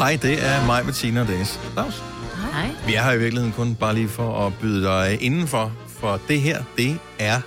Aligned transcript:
Hej, 0.00 0.18
det 0.22 0.46
er 0.46 0.66
mig, 0.66 0.84
Bettina 0.84 1.26
Dennis. 1.26 1.60
Claus. 1.72 2.02
Hej. 2.52 2.70
Vi 2.86 2.94
er 2.94 3.02
her 3.02 3.12
i 3.12 3.18
virkeligheden 3.18 3.52
kun 3.52 3.74
bare 3.74 3.94
lige 3.94 4.08
for 4.08 4.46
at 4.46 4.52
byde 4.60 4.84
dig 4.84 5.18
indenfor, 5.20 5.72
for 5.88 6.20
det 6.28 6.40
her, 6.40 6.62
det 6.76 6.98
er 7.18 7.40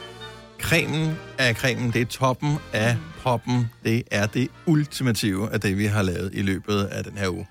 cremen 0.61 1.15
af 1.37 1.55
cremen, 1.55 1.91
det 1.91 2.01
er 2.01 2.05
toppen 2.05 2.57
af 2.73 2.97
poppen, 3.23 3.69
det 3.83 4.03
er 4.11 4.25
det 4.25 4.47
ultimative 4.65 5.53
af 5.53 5.61
det, 5.61 5.77
vi 5.77 5.85
har 5.85 6.01
lavet 6.01 6.29
i 6.33 6.41
løbet 6.41 6.83
af 6.83 7.03
den 7.03 7.17
her 7.17 7.29
uge. 7.29 7.47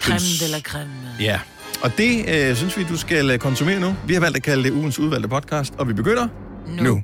Creme 0.00 0.46
de 0.46 0.52
la 0.52 0.60
creme. 0.60 0.92
Ja, 1.20 1.40
og 1.82 1.92
det 1.98 2.28
øh, 2.28 2.56
synes 2.56 2.76
vi, 2.76 2.84
du 2.84 2.96
skal 2.96 3.30
øh, 3.30 3.38
konsumere 3.38 3.80
nu. 3.80 3.96
Vi 4.06 4.14
har 4.14 4.20
valgt 4.20 4.36
at 4.36 4.42
kalde 4.42 4.64
det 4.64 4.70
ugens 4.70 4.98
udvalgte 4.98 5.28
podcast, 5.28 5.74
og 5.78 5.88
vi 5.88 5.92
begynder 5.92 6.28
nu. 6.66 6.82
nu. 6.82 7.02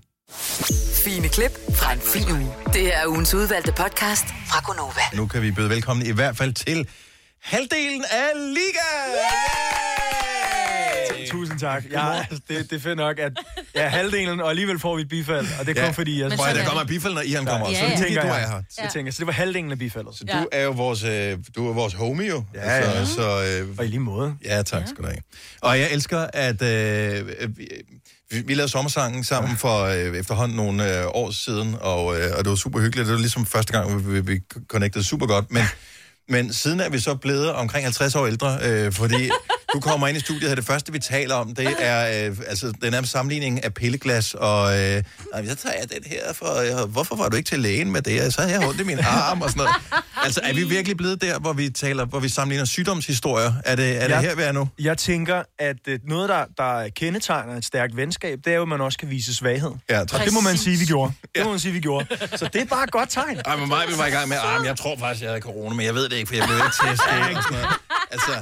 Fine 1.07 1.29
klip 1.29 1.51
fra 1.75 1.93
en 1.93 2.01
fin 2.01 2.33
uge. 2.33 2.53
Det 2.73 2.81
her 2.83 2.99
er 2.99 3.07
ugens 3.07 3.35
udvalgte 3.35 3.73
podcast 3.73 4.25
fra 4.49 4.63
Gonova. 4.67 5.01
Nu 5.15 5.27
kan 5.27 5.43
vi 5.43 5.51
byde 5.51 5.69
velkommen 5.71 6.07
i 6.07 6.11
hvert 6.11 6.37
fald 6.37 6.53
til 6.53 6.89
halvdelen 7.43 8.05
af 8.11 8.29
Liga! 8.55 8.89
Yay! 11.21 11.27
Tusind 11.31 11.59
tak. 11.61 11.85
Ja, 11.91 12.25
det, 12.49 12.71
det 12.71 12.73
er 12.77 12.81
fedt 12.81 12.97
nok, 12.97 13.19
at 13.19 13.33
ja, 13.75 13.89
halvdelen, 13.89 14.41
og 14.41 14.51
alligevel 14.51 14.79
får 14.79 14.97
vi 14.97 15.03
et 15.03 15.09
bifald. 15.09 15.47
Og 15.61 15.67
det 15.67 15.71
er 15.79 15.81
kun 15.83 15.85
Ja. 15.85 15.91
fordi, 15.91 16.21
jeg, 16.21 16.29
Men 16.29 16.39
Prøv 16.39 16.47
der 16.55 16.61
er 16.61 16.65
kommer 16.67 16.83
et 16.83 16.89
bifald, 16.89 17.15
når 17.15 17.21
Ian 17.21 17.47
kommer. 17.47 17.69
Ja, 17.71 17.75
Så 17.75 17.85
ja. 17.85 17.91
det 17.91 17.99
er 17.99 18.05
tænker 18.05 18.23
du 18.23 18.29
er 18.29 18.35
jeg. 18.35 18.49
her. 18.49 18.63
jeg 18.83 18.91
tænker, 18.93 19.13
så 19.13 19.19
det 19.19 19.27
var 19.27 19.33
halvdelen 19.33 19.73
af 19.73 19.79
bifaldet. 19.79 20.15
Så 20.17 20.25
du 20.25 20.49
er 20.53 20.63
jo 20.65 20.71
vores, 20.71 21.05
øh, 21.05 21.39
du 21.57 21.69
er 21.69 21.73
vores 21.73 21.95
homie 21.95 22.29
jo. 22.29 22.45
Ja, 22.55 22.61
altså, 22.61 23.15
Så, 23.15 23.23
øh, 23.63 23.69
Og 23.79 23.85
i 23.85 23.89
lige 23.89 24.01
måde. 24.01 24.37
ja, 24.45 24.63
tak 24.63 24.83
skal 24.89 25.05
du 25.05 25.09
have. 25.09 25.21
Og 25.61 25.79
jeg 25.79 25.93
elsker, 25.93 26.27
at 26.33 26.63
øh, 26.63 27.29
vi, 27.59 27.69
vi, 28.31 28.41
vi 28.41 28.55
lavede 28.55 28.73
sommersangen 28.73 29.25
sammen 29.25 29.57
for 29.57 29.83
øh, 29.85 30.17
efterhånden 30.19 30.57
nogle 30.57 30.99
øh, 31.01 31.07
år 31.07 31.31
siden, 31.31 31.77
og, 31.81 32.21
øh, 32.21 32.31
og 32.39 32.45
det 32.45 32.51
var 32.51 32.57
super 32.57 32.81
hyggeligt. 32.81 33.07
Det 33.07 33.15
var 33.15 33.21
ligesom 33.21 33.47
første 33.47 33.73
gang, 33.73 34.13
vi, 34.13 34.21
vi 34.21 34.41
connectede 34.69 35.05
super 35.05 35.27
godt. 35.27 35.53
Men, 35.53 35.65
men 36.29 36.53
siden 36.55 36.81
er 36.81 36.89
vi 36.89 36.99
så 36.99 37.15
blevet 37.15 37.53
omkring 37.53 37.85
50 37.85 38.15
år 38.15 38.27
ældre, 38.27 38.59
øh, 38.63 38.93
fordi 38.93 39.31
du 39.75 39.81
kommer 39.81 40.09
ind 40.09 40.17
i 40.17 40.21
studiet, 40.21 40.51
og 40.51 40.57
det 40.57 40.65
første, 40.67 40.93
vi 40.93 40.99
taler 40.99 41.35
om, 41.35 41.55
det 41.55 41.75
er 41.79 42.27
øh, 42.31 42.37
altså, 42.47 42.73
den 42.83 42.93
nærmest 42.93 43.13
sammenligning 43.13 43.65
af 43.65 43.75
pilleglas, 43.75 44.35
og 44.35 44.79
øh, 44.79 45.03
"Nej, 45.33 45.47
så 45.47 45.55
tager 45.55 45.75
jeg 45.81 45.89
den 45.91 46.03
her, 46.07 46.33
for 46.33 46.81
øh, 46.83 46.91
hvorfor 46.91 47.17
var 47.17 47.29
du 47.29 47.37
ikke 47.37 47.49
til 47.49 47.61
lægen 47.61 47.93
med 47.93 48.03
det? 48.03 48.35
Så 48.35 48.41
havde 48.43 48.55
jeg 48.59 48.69
ondt 48.69 48.81
i 48.81 48.85
min 48.85 48.99
arm 48.99 49.43
og 49.43 49.51
sådan 49.51 49.59
noget. 49.65 49.75
Altså, 50.27 50.41
er 50.45 50.53
vi 50.55 50.65
virkelig 50.65 50.97
blevet 50.97 51.21
der, 51.23 51.39
hvor 51.39 51.53
vi 51.53 51.71
taler, 51.71 52.05
hvor 52.05 52.19
vi 52.21 52.29
sammenligner 52.29 52.65
sygdomshistorier? 52.65 53.53
Er 53.65 53.77
det, 53.77 53.97
er 53.97 54.01
det 54.09 54.15
Ja. 54.15 54.21
her, 54.21 54.35
vi 54.35 54.43
er 54.43 54.53
nu? 54.53 54.69
Jeg 54.79 54.99
tænker, 54.99 55.43
at 55.59 55.77
øh, 55.89 55.99
noget, 56.09 56.29
der, 56.29 56.45
der 56.57 56.89
kendetegner 56.89 57.55
et 57.57 57.65
stærkt 57.65 57.97
venskab, 57.97 58.39
det 58.45 58.53
er 58.53 58.57
jo, 58.57 58.63
at 58.63 58.69
man 58.69 58.81
også 58.81 58.99
kan 58.99 59.11
vise 59.11 59.35
svaghed. 59.35 59.71
Ja, 59.91 60.05
tak. 60.05 60.25
Det 60.25 60.33
må 60.33 60.41
man 60.41 60.57
sige, 60.57 60.79
vi 60.79 60.85
gjorde. 60.85 61.13
Det 61.35 61.45
må 61.45 61.51
man 61.51 61.59
sige, 61.61 61.73
vi 61.73 61.81
gjorde. 61.81 62.07
Så 62.37 62.49
det 62.53 62.61
er 62.61 62.65
bare 62.65 62.85
et 62.85 62.91
godt 62.91 63.11
tegn. 63.11 63.41
Ej, 63.47 63.57
men 63.57 63.69
mig, 63.69 63.85
var 63.99 64.07
i 64.07 64.11
gang 64.11 64.29
med, 64.29 64.37
men 64.59 64.67
jeg 64.67 64.77
tror 64.77 64.97
faktisk, 64.99 65.23
jeg 65.23 65.31
havde 65.31 65.41
corona, 65.41 65.75
men 65.77 65.87
jeg 65.87 65.95
ved 65.95 66.09
det 66.09 66.17
ikke, 66.17 66.29
for 66.29 66.35
jeg 66.35 66.45
blev 66.47 66.57
ikke 66.67 66.77
testet. 66.91 67.37
og 67.37 67.43
sådan 67.43 67.53
noget. 67.53 67.67
Altså, 68.11 68.33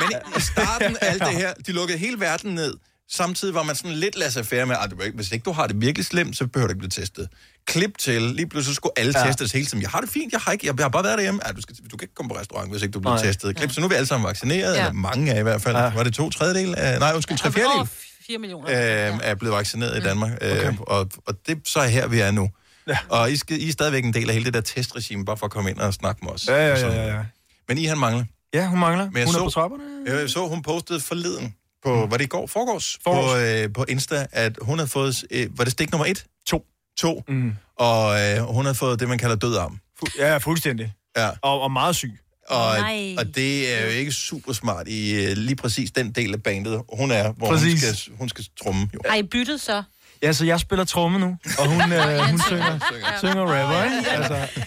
men 0.00 0.08
i 0.36 0.40
starten 0.40 0.96
af 1.00 1.10
alt 1.10 1.22
det 1.22 1.32
her, 1.32 1.52
de 1.66 1.72
lukkede 1.72 1.98
hele 1.98 2.20
verden 2.20 2.54
ned. 2.54 2.74
Samtidig 3.10 3.54
var 3.54 3.62
man 3.62 3.76
sådan 3.76 3.92
lidt 3.92 4.16
laissez-faire 4.16 4.64
med, 4.66 4.76
at 4.82 4.92
hvis 5.14 5.32
ikke 5.32 5.44
du 5.44 5.52
har 5.52 5.66
det 5.66 5.80
virkelig 5.80 6.06
slemt, 6.06 6.36
så 6.36 6.46
behøver 6.46 6.66
du 6.66 6.70
ikke 6.72 6.78
blive 6.78 6.90
testet. 6.90 7.28
Klip 7.66 7.98
til, 7.98 8.22
lige 8.22 8.48
pludselig 8.48 8.76
skulle 8.76 8.92
alle 8.96 9.12
ja. 9.16 9.24
Ja. 9.24 9.26
testes 9.30 9.52
hele 9.52 9.66
tiden. 9.66 9.82
Jeg 9.82 9.90
har 9.90 10.00
det 10.00 10.10
fint, 10.10 10.32
jeg 10.32 10.40
har, 10.40 10.52
ikke, 10.52 10.66
jeg 10.66 10.74
har 10.80 10.88
bare 10.88 11.04
været 11.04 11.16
derhjemme. 11.18 11.40
Ja, 11.46 11.52
du, 11.52 11.60
skal, 11.62 11.76
du 11.90 11.96
kan 11.96 12.04
ikke 12.04 12.14
komme 12.14 12.28
på 12.28 12.36
restaurant, 12.40 12.70
hvis 12.70 12.82
ikke 12.82 12.92
du 12.92 13.00
bliver 13.00 13.14
Nej. 13.14 13.24
testet. 13.24 13.56
Klip, 13.56 13.72
så 13.72 13.80
nu 13.80 13.84
er 13.84 13.88
vi 13.88 13.94
alle 13.94 14.06
sammen 14.06 14.26
vaccineret, 14.28 14.74
ja. 14.74 14.80
Ja. 14.80 14.88
eller 14.88 14.92
mange 14.92 15.32
af 15.34 15.40
i 15.40 15.42
hvert 15.42 15.62
fald. 15.62 15.76
Ja. 15.76 15.84
Ja. 15.84 15.94
Var 15.94 16.02
det 16.02 16.14
to 16.14 16.30
tredjedel? 16.30 16.74
Af, 16.78 16.98
nej, 16.98 17.12
undskyld, 17.14 17.38
tre 17.38 17.52
fjerdedel 17.52 17.76
Over 17.76 17.86
4 18.26 18.38
millioner. 18.38 18.68
øh, 19.12 19.18
er 19.22 19.34
blevet 19.34 19.56
vaccineret 19.56 19.96
i 19.98 20.00
Danmark. 20.00 20.32
Øh, 20.40 20.74
og, 20.80 21.08
og 21.26 21.34
det 21.46 21.58
så 21.68 21.80
er 21.80 21.86
her, 21.88 22.06
vi 22.06 22.20
er 22.20 22.30
nu. 22.30 22.50
Ja. 22.88 22.98
Og 23.08 23.30
I, 23.32 23.36
skal, 23.36 23.62
I 23.62 23.68
er 23.68 23.72
stadigvæk 23.72 24.04
en 24.04 24.14
del 24.14 24.28
af 24.28 24.34
hele 24.34 24.44
det 24.44 24.54
der 24.54 24.60
testregime, 24.60 25.24
bare 25.24 25.36
for 25.36 25.46
at 25.46 25.52
komme 25.52 25.70
ind 25.70 25.78
og 25.78 25.94
snakke 25.94 26.24
med 26.24 26.32
os. 26.32 26.48
Ja, 26.48 26.68
ja, 26.68 26.78
ja, 26.80 26.94
ja, 26.94 27.14
ja. 27.16 27.22
Men 27.68 27.78
I 27.78 27.84
han 27.84 27.98
mangler. 27.98 28.24
Ja, 28.54 28.66
hun 28.66 28.78
mangler. 28.78 29.04
jeg 29.14 29.24
hun 29.26 29.34
er 29.34 29.38
så- 29.38 29.44
på 29.44 29.50
trapperne. 29.50 29.82
Jeg 30.06 30.30
så, 30.30 30.46
hun 30.48 30.62
postede 30.62 31.00
forleden 31.00 31.54
på, 31.88 32.06
var 32.10 32.16
det 32.16 32.24
i 32.24 32.28
går? 32.28 32.46
Forgårs? 32.46 32.98
Forgårs. 33.04 33.32
På, 33.32 33.36
øh, 33.38 33.72
på 33.72 33.84
Insta, 33.88 34.26
at 34.32 34.58
hun 34.62 34.78
havde 34.78 34.88
fået, 34.90 35.24
øh, 35.30 35.58
var 35.58 35.64
det 35.64 35.72
stik 35.72 35.92
nummer 35.92 36.06
et? 36.06 36.24
To. 36.46 36.64
To. 36.98 37.22
Mm. 37.28 37.52
Og 37.76 38.20
øh, 38.20 38.38
hun 38.42 38.64
havde 38.64 38.74
fået 38.74 39.00
det, 39.00 39.08
man 39.08 39.18
kalder 39.18 39.36
død 39.36 39.56
arm. 39.56 39.78
Fu- 40.00 40.18
Ja, 40.18 40.36
fuldstændig. 40.38 40.92
Ja. 41.16 41.30
Og, 41.42 41.60
og 41.60 41.72
meget 41.72 41.96
syg. 41.96 42.18
Og, 42.48 42.76
Nej. 42.78 43.14
og 43.18 43.34
det 43.34 43.74
er 43.78 43.84
jo 43.84 43.88
ikke 43.90 44.12
super 44.12 44.52
smart 44.52 44.88
i 44.88 45.14
øh, 45.24 45.36
lige 45.36 45.56
præcis 45.56 45.90
den 45.90 46.12
del 46.12 46.32
af 46.34 46.42
bandet, 46.42 46.82
hun 46.92 47.10
er, 47.10 47.32
hvor 47.32 47.46
hun 47.46 47.56
Præcis. 47.56 47.82
skal, 47.82 48.14
hun 48.18 48.28
skal 48.28 48.44
trumme. 48.62 48.88
Jo. 48.94 49.00
Har 49.08 49.16
I 49.16 49.22
byttet 49.22 49.60
så? 49.60 49.82
Ja, 50.22 50.32
så 50.32 50.44
jeg 50.44 50.60
spiller 50.60 50.84
tromme 50.84 51.18
nu, 51.18 51.36
og 51.58 51.66
hun, 51.68 51.92
øh, 51.92 52.18
hun 52.30 52.40
synger, 52.48 52.78
synger 53.18 53.42
rapper, 53.42 53.84
ikke? 53.84 54.10
Altså, 54.10 54.62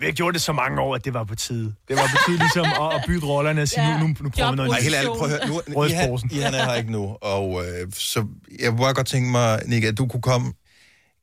vi 0.00 0.04
har 0.06 0.12
gjort 0.12 0.34
det 0.34 0.42
så 0.42 0.52
mange 0.52 0.80
år, 0.80 0.94
at 0.94 1.04
det 1.04 1.14
var 1.14 1.24
på 1.24 1.34
tide. 1.34 1.74
Det 1.88 1.96
var 1.96 2.02
på 2.02 2.16
tide 2.26 2.38
ligesom 2.38 2.64
at, 2.66 2.94
at 2.94 3.04
bytte 3.06 3.26
rollerne 3.26 3.62
og 3.62 3.68
sige, 3.68 3.88
Ja. 3.88 3.98
nu, 4.00 4.06
nu, 4.06 4.14
nu 4.20 4.30
prøver 4.30 4.50
vi 4.50 4.56
noget 4.56 4.70
Nej, 4.70 4.80
helt 4.80 4.94
ærligt, 4.94 5.12
prøv 5.18 5.30
at 5.30 5.46
høre. 5.48 5.62
Nu, 5.68 5.84
I, 5.84 5.90
han. 5.90 6.18
I 6.30 6.38
han 6.38 6.54
er 6.54 6.64
her 6.64 6.74
ikke 6.74 6.92
nu, 6.92 7.16
og 7.22 7.62
øh, 7.64 7.92
så 7.92 8.26
jeg 8.60 8.70
kunne 8.70 8.94
godt 8.94 9.06
tænke 9.06 9.30
mig, 9.30 9.60
Nick, 9.66 9.84
at 9.84 9.98
du 9.98 10.06
kunne 10.06 10.22
komme... 10.22 10.52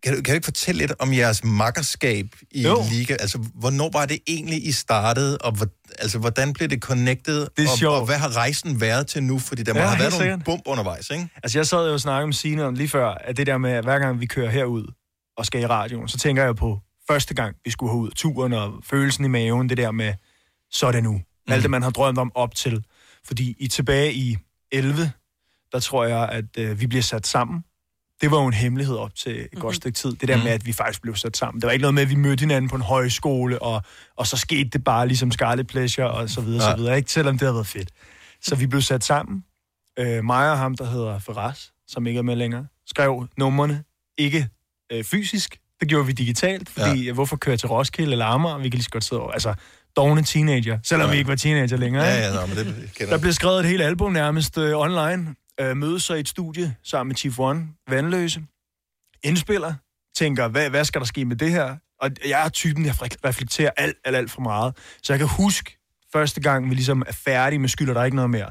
Kan 0.04 0.16
du, 0.16 0.22
kan 0.22 0.32
du 0.32 0.34
ikke 0.36 0.46
fortælle 0.46 0.80
lidt 0.80 0.94
om 1.00 1.14
jeres 1.14 1.44
makkerskab 1.44 2.26
i 2.52 2.64
Jo. 2.64 2.84
Liga? 2.92 3.14
Altså, 3.20 3.38
hvornår 3.56 3.90
var 3.94 4.06
det 4.06 4.20
egentlig, 4.28 4.68
I 4.68 4.72
startede, 4.72 5.38
og 5.38 5.52
hvor, 5.52 5.68
altså, 6.00 6.20
hvordan 6.20 6.54
blev 6.54 6.68
det 6.70 6.80
connected? 6.82 7.48
Det 7.58 7.66
er 7.66 7.72
og, 7.72 7.78
sjovt. 7.78 7.96
og 8.00 8.06
hvad 8.06 8.16
har 8.18 8.36
rejsen 8.38 8.82
været 8.82 9.08
til 9.08 9.24
nu? 9.24 9.40
Fordi 9.40 9.64
der 9.64 9.74
må 9.74 9.80
Ja, 9.80 9.86
have 9.86 10.00
været 10.00 10.12
nogle 10.12 10.24
sikkert. 10.26 10.44
bump 10.46 10.62
undervejs, 10.66 11.10
ikke? 11.10 11.28
Altså, 11.44 11.58
jeg 11.60 11.68
sad 11.68 11.88
jo 11.88 11.94
og 11.94 12.00
snakkede 12.00 12.28
med 12.28 12.34
Signe 12.34 12.64
om 12.66 12.74
lige 12.74 12.90
før, 12.90 13.08
at 13.08 13.38
det 13.38 13.48
der 13.48 13.58
med, 13.58 13.72
at 13.72 13.84
hver 13.84 14.00
gang 14.00 14.20
vi 14.20 14.26
kører 14.26 14.50
herud 14.50 14.94
og 15.38 15.46
skal 15.46 15.62
i 15.62 15.66
radioen, 15.66 16.08
så 16.08 16.18
tænker 16.18 16.44
jeg 16.44 16.56
på 16.56 16.80
første 17.08 17.34
gang, 17.34 17.56
vi 17.66 17.72
skulle 17.72 17.92
have 17.92 18.00
ud 18.00 18.12
turen 18.12 18.54
og 18.54 18.74
følelsen 18.84 19.26
i 19.26 19.28
maven, 19.28 19.70
det 19.70 19.78
der 19.78 19.92
med, 19.92 20.14
så 20.72 20.88
er 20.88 20.92
det 20.92 21.04
nu. 21.04 21.12
Mm. 21.14 21.24
Alt 21.54 21.62
det, 21.64 21.72
man 21.72 21.84
har 21.84 21.90
drømt 21.90 22.18
om 22.18 22.32
op 22.36 22.56
til. 22.56 22.84
Fordi 23.26 23.56
i 23.60 23.68
tilbage 23.68 24.14
i 24.14 24.38
11, 24.72 25.12
der 25.72 25.80
tror 25.80 26.06
jeg, 26.06 26.30
at 26.30 26.46
øh, 26.58 26.80
vi 26.80 26.88
bliver 26.88 27.02
sat 27.02 27.28
sammen. 27.28 27.64
Det 28.22 28.32
var 28.32 28.38
jo 28.42 28.48
en 28.48 28.54
hemmelighed 28.54 28.96
op 28.96 29.16
til 29.16 29.32
et 29.32 29.38
mm-hmm. 29.42 29.62
godt 29.62 29.76
stykke 29.76 29.96
tid. 29.96 30.12
Det 30.16 30.28
der 30.28 30.36
Mhm. 30.36 30.44
med, 30.44 30.52
at 30.52 30.66
vi 30.66 30.74
faktisk 30.74 31.02
blev 31.02 31.16
sat 31.16 31.38
sammen. 31.38 31.62
Det 31.62 31.68
var 31.68 31.72
ikke 31.72 31.82
noget 31.82 31.94
med, 31.94 32.04
at 32.04 32.10
vi 32.10 32.16
mødte 32.16 32.42
hinanden 32.42 32.70
på 32.70 32.76
en 32.76 32.82
højskole, 32.82 33.62
og, 33.62 33.82
og 34.16 34.28
så 34.28 34.38
skete 34.38 34.70
det 34.70 34.84
bare 34.84 35.08
ligesom 35.08 35.32
Scarlet 35.32 35.68
Pleasure, 35.68 36.12
og 36.12 36.30
så 36.30 36.42
videre, 36.42 36.64
Ja. 36.66 36.72
så 36.72 36.78
videre. 36.78 36.98
Ikke? 36.98 37.12
Selvom 37.12 37.34
det 37.38 37.42
havde 37.42 37.54
været 37.56 37.68
fedt. 37.68 37.90
Så 38.42 38.56
vi 38.56 38.68
blev 38.68 38.82
sat 38.82 39.04
sammen. 39.04 39.44
Øh, 40.00 40.24
mig 40.26 40.52
og 40.52 40.58
ham, 40.58 40.76
der 40.78 40.86
hedder 40.86 41.20
Ferraz, 41.20 41.66
som 41.88 42.08
ikke 42.08 42.18
er 42.18 42.22
med 42.22 42.36
længere, 42.36 42.68
skrev 42.86 43.28
numrene 43.38 43.84
ikke 44.18 44.50
øh, 44.92 45.04
fysisk. 45.04 45.58
Det 45.80 45.88
gjorde 45.90 46.06
vi 46.06 46.12
digitalt, 46.12 46.70
fordi 46.70 47.06
ja. 47.06 47.12
hvorfor 47.14 47.36
køre 47.38 47.58
til 47.58 47.68
Roskilde 47.68 48.12
eller 48.12 48.26
Amager? 48.26 48.58
Vi 48.58 48.64
kan 48.64 48.72
lige 48.72 48.84
så 48.84 48.90
godt 48.90 49.04
sidde 49.04 49.22
over. 49.22 49.32
Altså, 49.32 49.54
dogne 49.96 50.24
teenager, 50.24 50.80
selvom 50.84 51.08
Ja. 51.08 51.12
vi 51.12 51.18
ikke 51.18 51.28
var 51.30 51.36
teenager 51.36 51.78
længere. 51.78 52.04
Ja, 52.04 52.28
ja, 52.28 52.34
nå, 52.34 52.46
men 52.46 52.58
det 52.58 52.92
kender 52.98 53.14
Der 53.14 53.22
blev 53.22 53.34
skrevet 53.34 53.60
et 53.60 53.66
helt 53.66 53.82
album 53.82 54.12
nærmest 54.12 54.58
øh, 54.58 54.78
online. 54.78 55.36
Øh, 55.60 55.78
mødes 55.78 56.04
så 56.04 56.14
i 56.14 56.20
et 56.20 56.28
studie 56.30 56.76
sammen 56.84 57.08
med 57.10 57.16
Chief 57.16 57.40
One, 57.40 57.68
Vandløse. 57.90 58.42
Indspiller. 59.24 59.74
Tænker, 60.18 60.48
hvad, 60.48 60.70
hvad 60.70 60.86
skal 60.86 61.02
der 61.02 61.08
ske 61.08 61.26
med 61.26 61.36
det 61.36 61.52
her? 61.52 61.76
Og 62.02 62.12
jeg 62.28 62.46
er 62.46 62.50
typen, 62.50 62.86
jeg 62.86 62.96
reflekterer 63.26 63.72
alt, 63.78 63.96
alt, 64.06 64.16
alt 64.16 64.32
for 64.32 64.42
meget. 64.42 64.78
Så 65.04 65.14
jeg 65.14 65.20
kan 65.20 65.28
huske 65.28 65.78
første 66.14 66.42
gang, 66.42 66.70
vi 66.70 66.76
ligesom 66.76 67.04
er 67.08 67.14
færdige 67.14 67.60
med 67.60 67.70
skylder 67.70 67.94
der 67.94 68.04
ikke 68.04 68.16
noget 68.16 68.30
mere. 68.30 68.50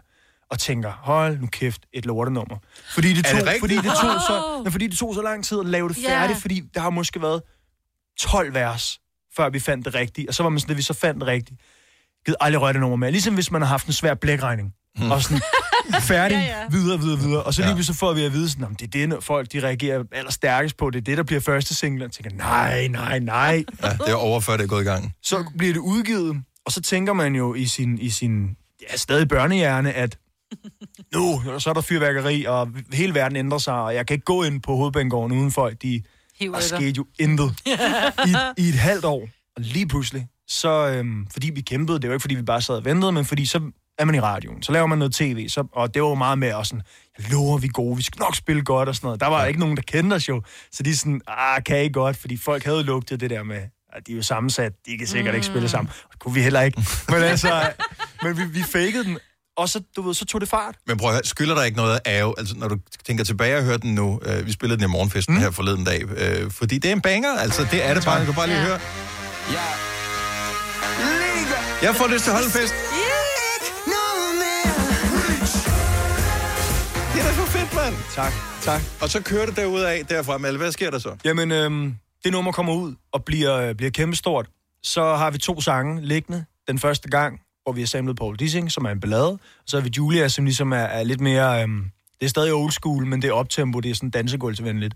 Og 0.50 0.58
tænker, 0.58 0.90
hold 0.92 1.40
nu 1.40 1.46
kæft, 1.46 1.82
et 1.92 2.06
lortenummer. 2.06 2.56
Fordi 2.94 3.12
det 3.12 3.24
tog, 3.26 3.40
det 3.40 3.56
fordi 3.60 3.76
det 3.76 3.84
tog, 3.84 4.20
så, 4.28 4.60
men 4.64 4.72
fordi 4.72 4.86
det 4.86 4.98
tog 4.98 5.14
så 5.14 5.22
lang 5.22 5.44
tid 5.44 5.60
at 5.60 5.66
lave 5.66 5.88
det 5.88 5.96
færdigt, 6.08 6.38
fordi 6.40 6.62
der 6.74 6.80
har 6.80 6.90
måske 6.90 7.22
været 7.22 7.42
12 8.20 8.54
vers, 8.54 8.98
før 9.36 9.48
vi 9.50 9.60
fandt 9.60 9.84
det 9.86 9.94
rigtige. 9.94 10.28
Og 10.28 10.34
så 10.34 10.42
var 10.42 10.50
man 10.50 10.60
sådan, 10.60 10.70
at 10.72 10.76
vi 10.76 10.82
så 10.82 10.94
fandt 10.94 11.20
det 11.20 11.26
rigtige. 11.28 11.58
Givet 12.26 12.36
aldrig 12.40 12.60
røre 12.62 12.72
det 12.72 12.80
nummer 12.80 12.96
med. 12.96 13.12
Ligesom 13.12 13.34
hvis 13.34 13.50
man 13.50 13.62
har 13.62 13.68
haft 13.68 13.86
en 13.86 13.92
svær 13.92 14.14
blækregning. 14.14 14.72
Hmm. 14.96 15.10
Og 15.10 15.22
sådan, 15.22 15.40
færdig, 16.00 16.36
Ja, 16.36 16.60
ja, 16.60 16.66
videre, 16.70 16.98
videre, 17.00 17.18
videre. 17.18 17.42
Og 17.42 17.54
så 17.54 17.62
Ja. 17.62 17.72
lige 17.72 17.84
så 17.84 17.94
får 17.94 18.12
vi 18.12 18.24
at 18.24 18.32
vide, 18.32 18.48
sådan, 18.50 18.62
"Nå, 18.62 18.68
men 18.68 18.76
det 18.76 19.02
er 19.02 19.06
det, 19.08 19.24
folk 19.24 19.52
de 19.52 19.60
reagerer 19.60 20.04
allerstærkest 20.12 20.76
på. 20.76 20.90
Det 20.90 20.98
er 20.98 21.02
det, 21.02 21.16
der 21.16 21.22
bliver 21.22 21.40
første 21.40 21.74
single. 21.74 22.04
Og 22.04 22.12
tænker, 22.12 22.30
nej, 22.36 22.88
nej, 22.88 23.18
nej. 23.18 23.64
Ja, 23.82 23.88
det 23.90 24.08
er 24.08 24.14
over, 24.14 24.40
før 24.40 24.56
det 24.56 24.64
er 24.64 24.68
gået 24.68 24.82
i 24.82 24.84
gang. 24.84 25.14
Så 25.22 25.44
bliver 25.58 25.72
det 25.72 25.80
udgivet, 25.80 26.42
og 26.66 26.72
så 26.72 26.82
tænker 26.82 27.12
man 27.12 27.34
jo 27.34 27.54
i 27.54 27.66
sin, 27.66 27.98
i 27.98 28.10
sin 28.10 28.56
ja, 28.90 28.96
stadig 28.96 29.28
børnehjerne, 29.28 29.92
at 29.92 30.18
nu, 31.14 31.42
så 31.58 31.70
er 31.70 31.74
der 31.74 31.80
fyrværkeri, 31.80 32.44
og 32.44 32.68
hele 32.92 33.14
verden 33.14 33.36
ændrer 33.36 33.58
sig, 33.58 33.74
og 33.74 33.94
jeg 33.94 34.06
kan 34.06 34.14
ikke 34.14 34.24
gå 34.24 34.42
ind 34.42 34.62
på 34.62 34.76
hovedbanegården 34.76 35.38
uden 35.38 35.52
folk, 35.52 35.82
de 35.82 36.02
Hiver 36.38 36.54
der 36.54 36.60
skete 36.60 36.94
jo 36.96 37.06
intet 37.18 37.54
i, 38.26 38.62
i 38.62 38.68
et 38.68 38.74
halvt 38.74 39.04
år. 39.04 39.28
Og 39.56 39.62
lige 39.62 39.88
pludselig, 39.88 40.26
så 40.48 40.88
øhm, 40.88 41.26
fordi 41.32 41.50
vi 41.50 41.60
kæmpede, 41.60 42.00
det 42.00 42.08
var 42.08 42.14
ikke 42.14 42.22
fordi 42.22 42.34
vi 42.34 42.42
bare 42.42 42.62
sad 42.62 42.74
og 42.74 42.84
ventede, 42.84 43.12
men 43.12 43.24
fordi 43.24 43.46
så 43.46 43.60
er 43.98 44.04
man 44.04 44.14
i 44.14 44.20
radioen, 44.20 44.62
så 44.62 44.72
laver 44.72 44.86
man 44.86 44.98
noget 44.98 45.14
tv, 45.14 45.48
så, 45.48 45.64
og 45.72 45.94
det 45.94 46.02
var 46.02 46.08
jo 46.08 46.14
meget 46.14 46.38
med 46.38 46.52
også 46.52 46.68
sådan, 46.68 46.82
jeg 47.18 47.30
lover, 47.30 47.58
vi 47.58 47.66
er 47.66 47.70
gode, 47.70 47.96
vi 47.96 48.02
skal 48.02 48.18
nok 48.18 48.36
spille 48.36 48.62
godt 48.62 48.88
og 48.88 48.94
sådan 48.94 49.06
noget. 49.06 49.20
Der 49.20 49.26
var 49.26 49.44
ikke 49.44 49.60
nogen, 49.60 49.76
der 49.76 49.82
kendte 49.82 50.14
os 50.14 50.28
jo, 50.28 50.42
så 50.72 50.82
de 50.82 50.90
er 50.90 50.94
sådan, 50.94 51.20
ah, 51.26 51.62
kan 51.64 51.84
I 51.84 51.88
godt, 51.92 52.16
fordi 52.16 52.36
folk 52.36 52.64
havde 52.64 52.82
lugtet 52.82 53.20
det 53.20 53.30
der 53.30 53.42
med, 53.42 53.62
at 53.92 54.06
de 54.06 54.12
er 54.12 54.16
jo 54.16 54.22
sammensat, 54.22 54.72
de 54.86 54.98
kan 54.98 55.06
sikkert 55.06 55.34
mm. 55.34 55.36
ikke 55.36 55.46
spille 55.46 55.68
sammen. 55.68 55.92
Og 56.04 56.10
det 56.12 56.18
kunne 56.18 56.34
vi 56.34 56.40
heller 56.40 56.60
ikke. 56.60 56.82
Men 57.08 57.22
altså, 57.22 57.72
men 58.22 58.38
vi, 58.38 58.44
vi 58.44 58.62
fakede 58.62 59.04
den, 59.04 59.18
og 59.56 59.68
så, 59.68 59.80
du 59.96 60.02
ved, 60.02 60.14
så 60.14 60.24
tog 60.24 60.40
det 60.40 60.48
fart. 60.48 60.74
Men 60.86 60.96
prøv 60.98 61.08
at 61.08 61.14
høre, 61.14 61.24
skylder 61.24 61.54
der 61.54 61.62
ikke 61.62 61.76
noget 61.76 62.00
af, 62.04 62.32
altså 62.38 62.54
når 62.56 62.68
du 62.68 62.76
tænker 63.06 63.24
tilbage 63.24 63.56
og 63.56 63.62
hører 63.64 63.76
den 63.76 63.94
nu, 63.94 64.20
øh, 64.26 64.46
vi 64.46 64.52
spillede 64.52 64.80
den 64.80 64.88
i 64.90 64.92
morgenfesten 64.92 65.34
mm. 65.34 65.40
her 65.40 65.50
forleden 65.50 65.84
dag, 65.84 66.02
øh, 66.16 66.50
fordi 66.50 66.78
det 66.78 66.88
er 66.88 66.92
en 66.92 67.00
banger, 67.00 67.38
altså 67.38 67.66
det 67.70 67.86
er 67.86 67.94
det 67.94 68.04
bare, 68.04 68.20
du 68.20 68.24
kan 68.24 68.34
bare 68.34 68.46
lige 68.46 68.58
Ja. 68.58 68.64
høre. 68.66 68.80
Jeg 71.82 71.94
får 71.96 72.06
lyst 72.06 72.24
til 72.24 72.30
at 72.30 72.34
holde 72.34 72.46
en 72.46 72.52
fest. 72.52 72.74
Det 77.14 77.20
er 77.22 77.26
da 77.26 77.32
for 77.32 77.46
fedt, 77.58 77.74
mand. 77.74 77.94
Tak, 78.14 78.32
tak. 78.62 78.80
Og 79.02 79.08
så 79.10 79.22
kører 79.22 79.46
det 79.46 79.56
derudad 79.56 80.04
derfra, 80.04 80.38
Mal. 80.38 80.56
Hvad 80.56 80.72
sker 80.72 80.90
der 80.90 80.98
så? 80.98 81.16
Jamen, 81.24 81.52
øhm, 81.52 81.94
det 82.24 82.32
nummer 82.32 82.52
kommer 82.52 82.74
ud 82.74 82.94
og 83.12 83.24
bliver, 83.24 83.56
øh, 83.56 83.74
bliver 83.74 83.90
kæmpestort. 83.90 84.46
Så 84.82 85.14
har 85.16 85.30
vi 85.30 85.38
to 85.38 85.60
sange 85.60 86.02
liggende. 86.06 86.44
Den 86.68 86.78
første 86.78 87.08
gang, 87.08 87.40
hvor 87.66 87.72
vi 87.72 87.80
har 87.80 87.86
samlet 87.86 88.16
Paul 88.16 88.36
Dissing, 88.36 88.72
som 88.72 88.84
er 88.84 88.90
en 88.90 89.00
ballade. 89.00 89.30
Og 89.30 89.40
så 89.66 89.76
har 89.76 89.84
vi 89.84 89.90
Julia, 89.96 90.28
som 90.28 90.44
ligesom 90.44 90.72
er, 90.72 90.76
er 90.76 91.04
lidt 91.04 91.20
mere... 91.20 91.62
Øhm, 91.62 91.90
det 92.20 92.26
er 92.26 92.30
stadig 92.30 92.52
old 92.52 92.72
school, 92.72 93.06
men 93.06 93.22
det 93.22 93.28
er 93.28 93.32
optempo, 93.32 93.80
det 93.80 93.90
er 93.90 93.94
sådan 93.94 94.10
dansegulvsvenligt. 94.10 94.94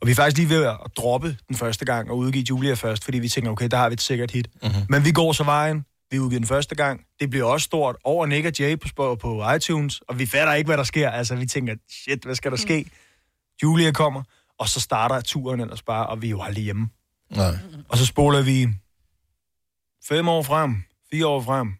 Og 0.00 0.06
vi 0.06 0.10
er 0.10 0.14
faktisk 0.14 0.36
lige 0.36 0.48
ved 0.48 0.64
at 0.64 0.76
droppe 0.96 1.36
den 1.48 1.56
første 1.56 1.84
gang 1.84 2.10
og 2.10 2.18
udgive 2.18 2.44
Julia 2.50 2.74
først, 2.74 3.04
fordi 3.04 3.18
vi 3.18 3.28
tænker, 3.28 3.50
okay, 3.50 3.68
der 3.70 3.76
har 3.76 3.88
vi 3.88 3.92
et 3.92 4.00
sikkert 4.00 4.30
hit. 4.30 4.48
Mm-hmm. 4.62 4.82
Men 4.88 5.04
vi 5.04 5.12
går 5.12 5.32
så 5.32 5.44
vejen. 5.44 5.84
Vi 6.10 6.18
udgiver 6.18 6.40
den 6.40 6.46
første 6.46 6.74
gang. 6.74 7.00
Det 7.20 7.30
bliver 7.30 7.44
også 7.44 7.64
stort 7.64 7.96
over 8.04 8.26
Nick 8.26 8.46
og 8.46 8.52
Jay 8.58 8.78
på, 8.96 9.14
på 9.14 9.50
iTunes, 9.56 10.00
og 10.00 10.18
vi 10.18 10.26
fatter 10.26 10.54
ikke, 10.54 10.68
hvad 10.68 10.76
der 10.76 10.84
sker. 10.84 11.10
Altså, 11.10 11.36
vi 11.36 11.46
tænker, 11.46 11.74
shit, 11.90 12.24
hvad 12.24 12.34
skal 12.34 12.50
der 12.50 12.56
ske? 12.56 12.90
Julia 13.62 13.92
kommer, 13.92 14.22
og 14.58 14.68
så 14.68 14.80
starter 14.80 15.20
turen 15.20 15.60
ellers 15.60 15.82
bare, 15.82 16.06
og 16.06 16.22
vi 16.22 16.26
er 16.26 16.30
jo 16.30 16.42
aldrig 16.42 16.64
hjemme. 16.64 16.88
Nej. 17.30 17.58
Og 17.88 17.98
så 17.98 18.06
spoler 18.06 18.42
vi 18.42 18.68
fem 20.08 20.28
år 20.28 20.42
frem, 20.42 20.82
fire 21.12 21.26
år 21.26 21.42
frem, 21.42 21.74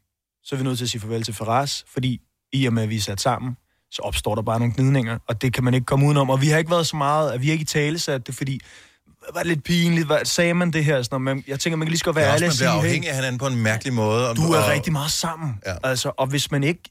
så 0.49 0.55
er 0.55 0.57
vi 0.57 0.65
nødt 0.65 0.79
til 0.79 0.85
at 0.85 0.91
sige 0.91 1.01
farvel 1.01 1.23
til 1.23 1.35
Faraz, 1.35 1.83
fordi 1.93 2.21
i 2.53 2.67
og 2.67 2.73
med, 2.73 2.83
at 2.83 2.89
vi 2.89 2.97
er 2.97 3.01
sat 3.01 3.21
sammen, 3.21 3.57
så 3.91 4.03
opstår 4.03 4.35
der 4.35 4.43
bare 4.43 4.59
nogle 4.59 4.75
gnidninger, 4.75 5.19
og 5.29 5.43
det 5.43 5.55
kan 5.55 5.65
man 5.65 5.75
ikke 5.75 5.85
komme 5.85 6.07
udenom. 6.07 6.31
Og 6.31 6.41
vi 6.41 6.49
har 6.49 6.59
ikke 6.59 6.71
været 6.71 6.87
så 6.87 6.97
meget, 6.97 7.31
at 7.31 7.43
vi 7.43 7.47
har 7.47 7.53
ikke 7.53 7.63
i 7.63 7.67
tale 7.67 7.99
sat 7.99 8.27
det, 8.27 8.35
fordi 8.35 8.61
var 9.35 9.41
det 9.41 9.47
lidt 9.47 9.65
pinligt, 9.65 10.07
hvad, 10.07 10.25
sagde 10.25 10.55
man 10.55 10.71
det 10.71 10.85
her? 10.85 11.03
Sådan, 11.03 11.23
men 11.23 11.45
jeg 11.49 11.61
tænker, 11.61 11.77
man 11.77 11.87
kan 11.87 11.91
lige 11.91 11.99
så 11.99 12.05
godt 12.05 12.17
være 12.17 12.33
ærlig 12.33 12.41
man 12.41 12.51
og 12.51 12.57
bliver 12.57 12.71
sige, 12.71 12.81
hey, 12.81 12.87
afhængig 12.87 13.11
af 13.11 13.15
hinanden 13.15 13.39
på 13.39 13.47
en 13.47 13.63
mærkelig 13.63 13.93
måde. 13.93 14.31
Og, 14.31 14.37
du 14.37 14.43
er 14.53 14.63
og, 14.63 14.71
rigtig 14.71 14.93
meget 14.93 15.11
sammen. 15.11 15.61
Ja. 15.67 15.75
Altså, 15.83 16.13
og 16.17 16.27
hvis 16.27 16.51
man 16.51 16.65
ikke 16.65 16.83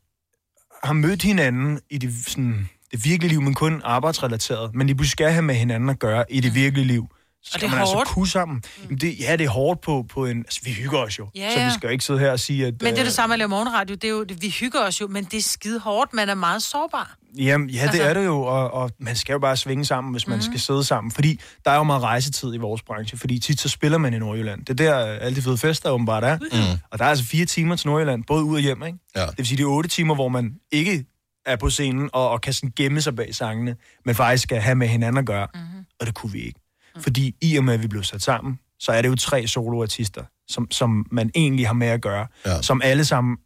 har 0.83 0.93
mødt 0.93 1.23
hinanden 1.23 1.79
i 1.89 1.97
det, 1.97 2.13
sådan, 2.27 2.69
det 2.91 3.05
virkelige 3.05 3.29
liv, 3.29 3.41
men 3.41 3.53
kun 3.53 3.81
arbejdsrelateret, 3.83 4.75
men 4.75 4.87
lige 4.87 4.95
pludselig 4.95 5.11
skal 5.11 5.31
have 5.31 5.41
med 5.41 5.55
hinanden 5.55 5.89
at 5.89 5.99
gøre 5.99 6.25
i 6.29 6.39
det 6.39 6.55
virkelige 6.55 6.85
liv, 6.85 7.07
så 7.43 7.51
Og 7.53 7.59
skal 7.59 7.61
det 7.61 7.65
er 7.67 7.69
man 7.71 7.79
altså 7.79 7.95
hårdt. 7.95 8.09
kunne 8.09 8.27
sammen. 8.27 8.63
Mm. 8.89 8.97
Det, 8.99 9.19
ja, 9.19 9.35
det 9.35 9.45
er 9.45 9.49
hårdt 9.49 9.81
på, 9.81 10.05
på 10.09 10.25
en... 10.25 10.37
Altså, 10.37 10.59
vi 10.63 10.71
hygger 10.71 10.97
os 10.97 11.19
jo. 11.19 11.27
Ja, 11.35 11.49
Så 11.53 11.65
vi 11.65 11.71
skal 11.71 11.87
jo 11.87 11.91
ikke 11.91 12.03
sidde 12.03 12.19
her 12.19 12.31
og 12.31 12.39
sige, 12.39 12.65
at... 12.67 12.73
Men 12.73 12.79
det 12.79 12.97
er 12.97 12.99
øh, 12.99 13.05
det 13.05 13.13
samme 13.13 13.33
at 13.35 13.39
lave 13.39 13.47
morgenradio. 13.49 13.95
Det 13.95 14.03
er 14.03 14.09
jo, 14.09 14.23
det, 14.23 14.41
vi 14.41 14.49
hygger 14.49 14.79
os 14.79 15.01
jo, 15.01 15.07
men 15.07 15.23
det 15.23 15.37
er 15.37 15.41
skide 15.41 15.79
hårdt. 15.79 16.13
Man 16.13 16.29
er 16.29 16.35
meget 16.35 16.63
sårbar. 16.63 17.15
Jamen, 17.37 17.69
ja, 17.69 17.75
det 17.81 17.81
Altså- 17.87 18.03
er 18.03 18.13
det 18.13 18.25
jo, 18.25 18.41
og, 18.41 18.71
og 18.71 18.91
man 18.99 19.15
skal 19.15 19.33
jo 19.33 19.39
bare 19.39 19.57
svinge 19.57 19.85
sammen, 19.85 20.11
hvis 20.11 20.27
man 20.27 20.37
mm. 20.37 20.41
skal 20.41 20.59
sidde 20.59 20.83
sammen. 20.83 21.11
Fordi 21.11 21.39
der 21.65 21.71
er 21.71 21.75
jo 21.75 21.83
meget 21.83 22.03
rejsetid 22.03 22.53
i 22.53 22.57
vores 22.57 22.81
branche, 22.81 23.17
fordi 23.17 23.39
tit 23.39 23.59
så 23.59 23.69
spiller 23.69 23.97
man 23.97 24.13
i 24.13 24.19
Nordjylland. 24.19 24.65
Det 24.65 24.79
er 24.79 24.91
der, 24.91 25.13
øh, 25.13 25.17
alle 25.21 25.35
de 25.35 25.41
fede 25.41 25.57
fester 25.57 25.89
åbenbart 25.89 26.23
er. 26.23 26.37
Mm. 26.37 26.79
Og 26.91 26.99
der 26.99 27.05
er 27.05 27.09
altså 27.09 27.25
fire 27.25 27.45
timer 27.45 27.75
til 27.75 27.87
Nordjylland, 27.87 28.23
både 28.23 28.43
ud 28.43 28.55
og 28.55 28.61
hjem, 28.61 28.83
ikke? 28.83 28.97
Ja. 29.15 29.21
Det 29.25 29.37
vil 29.37 29.47
sige, 29.47 29.57
det 29.57 29.63
er 29.63 29.67
otte 29.67 29.89
timer, 29.89 30.15
hvor 30.15 30.27
man 30.29 30.55
ikke 30.71 31.05
er 31.45 31.55
på 31.55 31.69
scenen 31.69 32.09
og, 32.13 32.29
og 32.29 32.41
kan 32.41 32.53
sådan 32.53 32.71
gemme 32.75 33.01
sig 33.01 33.15
bag 33.15 33.35
sangene, 33.35 33.75
men 34.05 34.15
faktisk 34.15 34.43
skal 34.43 34.61
have 34.61 34.75
med 34.75 34.87
hinanden 34.87 35.17
at 35.19 35.25
gøre. 35.25 35.47
Mm-hmm. 35.53 35.85
Og 35.99 36.05
det 36.05 36.15
kunne 36.15 36.31
vi 36.31 36.39
ikke. 36.39 36.59
Fordi 37.01 37.35
i 37.41 37.57
og 37.57 37.63
med, 37.63 37.73
at 37.73 37.81
vi 37.81 37.87
blev 37.87 38.03
sat 38.03 38.21
sammen, 38.21 38.59
så 38.79 38.91
er 38.91 39.01
det 39.01 39.09
jo 39.09 39.15
tre 39.15 39.47
soloartister, 39.47 40.23
som, 40.47 40.71
som 40.71 41.07
man 41.11 41.31
egentlig 41.35 41.67
har 41.67 41.73
med 41.73 41.87
at 41.87 42.01
gøre. 42.01 42.27
Ja. 42.45 42.61
Som 42.61 42.81
alle 42.83 43.05
sammen 43.05 43.37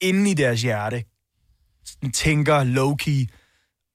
inde 0.00 0.30
i 0.30 0.34
deres 0.34 0.62
hjerte 0.62 1.04
tænker 2.14 2.64
low-key, 2.64 3.36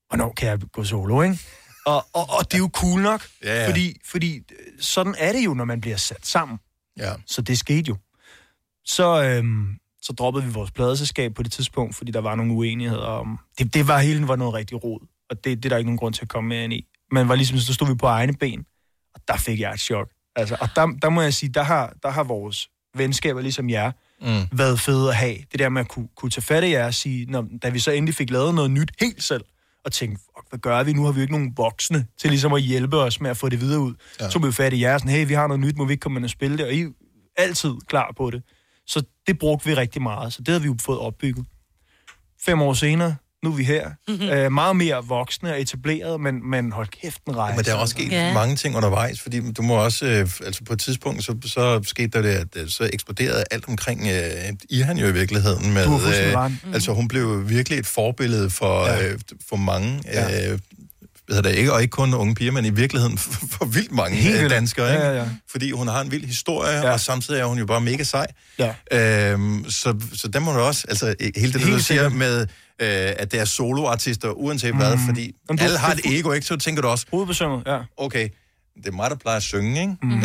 hvornår 0.10 0.34
kan 0.38 0.50
jeg 0.50 0.60
gå 0.72 0.84
solo, 0.84 1.22
ikke? 1.22 1.40
Og, 1.86 2.06
og, 2.14 2.30
og 2.40 2.52
det 2.52 2.54
er 2.54 2.58
jo 2.58 2.70
cool 2.74 3.02
nok, 3.02 3.28
Ja, 3.44 3.62
ja. 3.62 3.70
fordi, 3.70 4.00
fordi 4.06 4.38
øh, 4.38 4.44
sådan 4.80 5.16
er 5.18 5.32
det 5.32 5.46
jo, 5.46 5.54
når 5.54 5.66
man 5.66 5.82
bliver 5.82 5.98
sat 5.98 6.26
sammen. 6.26 6.58
Ja. 6.98 7.14
Så 7.26 7.42
det 7.42 7.60
skete 7.60 7.88
jo. 7.88 7.98
Så, 8.86 9.24
øhm, 9.24 9.68
så 10.02 10.14
droppede 10.14 10.46
vi 10.46 10.52
vores 10.52 10.72
pladeselskab 10.72 11.34
på 11.34 11.44
det 11.44 11.52
tidspunkt, 11.52 11.96
fordi 11.96 12.12
der 12.12 12.22
var 12.22 12.36
nogle 12.36 12.54
uenigheder 12.54 13.06
om... 13.06 13.40
Det, 13.58 13.74
det 13.74 13.88
var 13.88 14.00
hele 14.00 14.28
var 14.28 14.36
noget 14.36 14.54
rigtig 14.54 14.84
rod, 14.84 15.08
og 15.30 15.44
det, 15.44 15.58
det 15.58 15.66
er 15.66 15.70
der 15.70 15.78
ikke 15.78 15.88
nogen 15.88 15.98
grund 15.98 16.14
til 16.14 16.22
at 16.22 16.30
komme 16.30 16.48
med 16.48 16.64
ind 16.64 16.74
i. 16.74 16.86
Men 17.12 17.30
var 17.30 17.36
ligesom, 17.36 17.58
så 17.58 17.74
stod 17.74 17.88
vi 17.88 17.96
på 17.96 18.06
egne 18.06 18.34
ben, 18.34 18.66
der 19.28 19.38
fik 19.38 19.60
jeg 19.60 19.74
et 19.74 19.80
chok. 19.80 20.10
Altså, 20.36 20.58
og 20.62 20.70
der, 20.76 20.88
der 21.02 21.10
må 21.10 21.22
jeg 21.22 21.34
sige, 21.34 21.50
der 21.50 21.64
har, 21.64 21.94
der 22.04 22.10
har 22.10 22.24
vores 22.24 22.70
venskaber, 22.98 23.42
ligesom 23.42 23.70
jer, 23.70 23.92
Mm. 24.22 24.58
været 24.58 24.80
fede 24.80 25.10
at 25.10 25.16
have. 25.16 25.36
Det 25.52 25.60
der 25.60 25.70
med 25.70 25.82
at 25.82 25.88
kunne, 25.88 26.08
kunne 26.16 26.30
tage 26.30 26.42
fat 26.42 26.64
i 26.64 26.72
jer 26.72 26.86
og 26.86 26.94
sige, 26.94 27.26
når, 27.26 27.46
da 27.64 27.70
vi 27.70 27.80
så 27.80 27.92
endelig 27.92 28.16
fik 28.16 28.30
lavet 28.30 28.56
noget 28.56 28.72
nyt 28.72 28.92
helt 29.00 29.24
selv, 29.24 29.44
og 29.86 29.92
tænkte, 29.92 30.22
fuck, 30.24 30.50
hvad 30.50 30.60
gør 30.60 30.84
vi? 30.84 30.94
Nu 30.94 31.06
har 31.06 31.12
vi 31.12 31.20
jo 31.20 31.22
ikke 31.22 31.34
nogen 31.34 31.54
voksne 31.58 32.06
til 32.20 32.30
ligesom 32.30 32.54
at 32.54 32.62
hjælpe 32.62 32.98
os 32.98 33.22
med 33.22 33.30
at 33.30 33.38
få 33.38 33.50
det 33.50 33.62
videre 33.62 33.80
ud. 33.80 33.94
Ja. 34.20 34.30
Så 34.30 34.40
blev 34.40 34.48
vi 34.48 34.54
fat 34.56 34.74
i 34.74 34.82
jer, 34.82 34.98
sådan, 34.98 35.12
hey, 35.12 35.28
vi 35.28 35.34
har 35.34 35.48
noget 35.48 35.60
nyt, 35.60 35.78
må 35.78 35.86
vi 35.86 35.94
ikke 35.94 36.02
komme 36.02 36.18
ind 36.18 36.24
og 36.24 36.30
spille 36.30 36.58
det? 36.58 36.66
Og 36.66 36.74
I 36.74 36.82
er 36.82 36.88
altid 37.38 37.74
klar 37.88 38.14
på 38.18 38.32
det. 38.32 38.44
Så 38.88 39.04
det 39.28 39.40
brugte 39.40 39.66
vi 39.70 39.74
rigtig 39.76 40.02
meget, 40.02 40.34
så 40.34 40.42
det 40.42 40.52
har 40.52 40.60
vi 40.60 40.66
jo 40.68 40.76
fået 40.82 41.00
opbygget. 41.00 41.46
Fem 42.46 42.62
år 42.62 42.74
senere, 42.74 43.16
nu 43.44 43.52
er 43.52 43.56
vi 43.56 43.64
her. 43.64 43.90
Mm-hmm. 44.08 44.30
Øh, 44.30 44.52
meget 44.52 44.76
mere 44.76 45.04
voksne 45.08 45.52
og 45.54 45.62
etableret, 45.62 46.22
men, 46.22 46.50
men 46.50 46.72
hold 46.72 46.88
kæft 47.02 47.22
en 47.28 47.38
rejse. 47.38 47.56
Men 47.56 47.66
der 47.66 47.72
er 47.72 47.76
også 47.76 47.92
sket 47.92 48.12
Ja. 48.12 48.34
mange 48.34 48.56
ting 48.56 48.76
undervejs, 48.76 49.22
fordi 49.22 49.52
du 49.52 49.62
må 49.62 49.74
også, 49.74 50.06
øh, 50.06 50.30
altså 50.46 50.64
på 50.64 50.74
et 50.74 50.80
tidspunkt, 50.80 51.24
så, 51.24 51.36
så 51.46 51.82
skete 51.84 52.08
der 52.08 52.22
det, 52.22 52.30
at 52.30 52.48
øh, 52.56 52.70
så 52.70 52.90
eksploderede 52.94 53.44
alt 53.52 53.68
omkring 53.68 54.02
øh, 54.08 54.54
Ihan 54.70 54.98
jo 54.98 55.08
i 55.08 55.14
virkeligheden 55.14 55.74
med, 55.74 55.86
øh, 55.86 56.74
altså 56.74 56.94
hun 56.94 57.08
blev 57.08 57.50
virkelig 57.50 57.80
et 57.80 57.86
forbillede 57.86 58.50
for, 58.50 58.86
Ja. 58.88 59.08
øh, 59.08 59.20
for 59.50 59.56
mange, 59.56 60.02
ja. 60.06 60.52
øh, 60.52 60.60
hedder 61.30 61.50
det, 61.50 61.58
ikke, 61.58 61.74
og 61.74 61.82
ikke 61.82 61.92
kun 61.92 62.14
unge 62.14 62.36
piger, 62.36 62.52
men 62.52 62.66
i 62.66 62.70
virkeligheden 62.70 63.18
for, 63.18 63.32
for 63.52 63.66
vildt 63.66 63.92
mange 63.92 64.18
Helt 64.18 64.36
øh, 64.36 64.42
vildt. 64.42 64.54
danskere, 64.54 64.86
Ja, 64.88 64.94
ikke? 64.94 65.06
ja, 65.06 65.14
ja. 65.14 65.26
fordi 65.52 65.72
hun 65.72 65.88
har 65.88 66.02
en 66.02 66.12
vild 66.12 66.26
historie, 66.26 66.72
Ja. 66.72 66.82
ja. 66.88 66.92
og 66.94 67.00
samtidig 67.00 67.40
er 67.42 67.46
hun 67.46 67.58
jo 67.60 67.66
bare 67.66 67.82
mega 67.82 68.04
sej. 68.04 68.28
Ja. 68.60 68.74
Øhm, 69.32 69.66
så, 69.70 69.96
så 70.14 70.28
der 70.28 70.40
må 70.40 70.52
du 70.54 70.60
også, 70.60 70.86
altså 70.90 71.06
hele 71.36 71.54
det, 71.54 71.62
Helt 71.62 71.74
du 71.74 71.80
siger 71.80 72.10
med, 72.10 72.42
øh, 72.42 72.48
at 73.18 73.32
det 73.32 73.40
er 73.40 73.46
soloartister, 73.46 74.30
uanset 74.30 74.74
mm. 74.74 74.80
hvad, 74.80 74.98
fordi 75.08 75.32
Jamen, 75.50 75.58
du- 75.58 75.64
alle 75.64 75.78
har 75.78 75.92
et 75.94 76.00
ego, 76.06 76.32
ikke? 76.32 76.48
Så 76.48 76.58
tænker 76.58 76.82
du 76.82 76.88
også, 76.88 77.06
Hovedbesømmet, 77.12 77.64
ja. 77.68 77.78
okay, 77.98 78.30
det 78.76 78.88
er 78.88 78.92
mig, 78.92 79.10
der 79.10 79.16
plejer 79.16 79.38
at 79.38 79.44
synge, 79.44 79.82
ikke? 79.82 79.94
Mm. 80.04 80.12
Øh, 80.16 80.22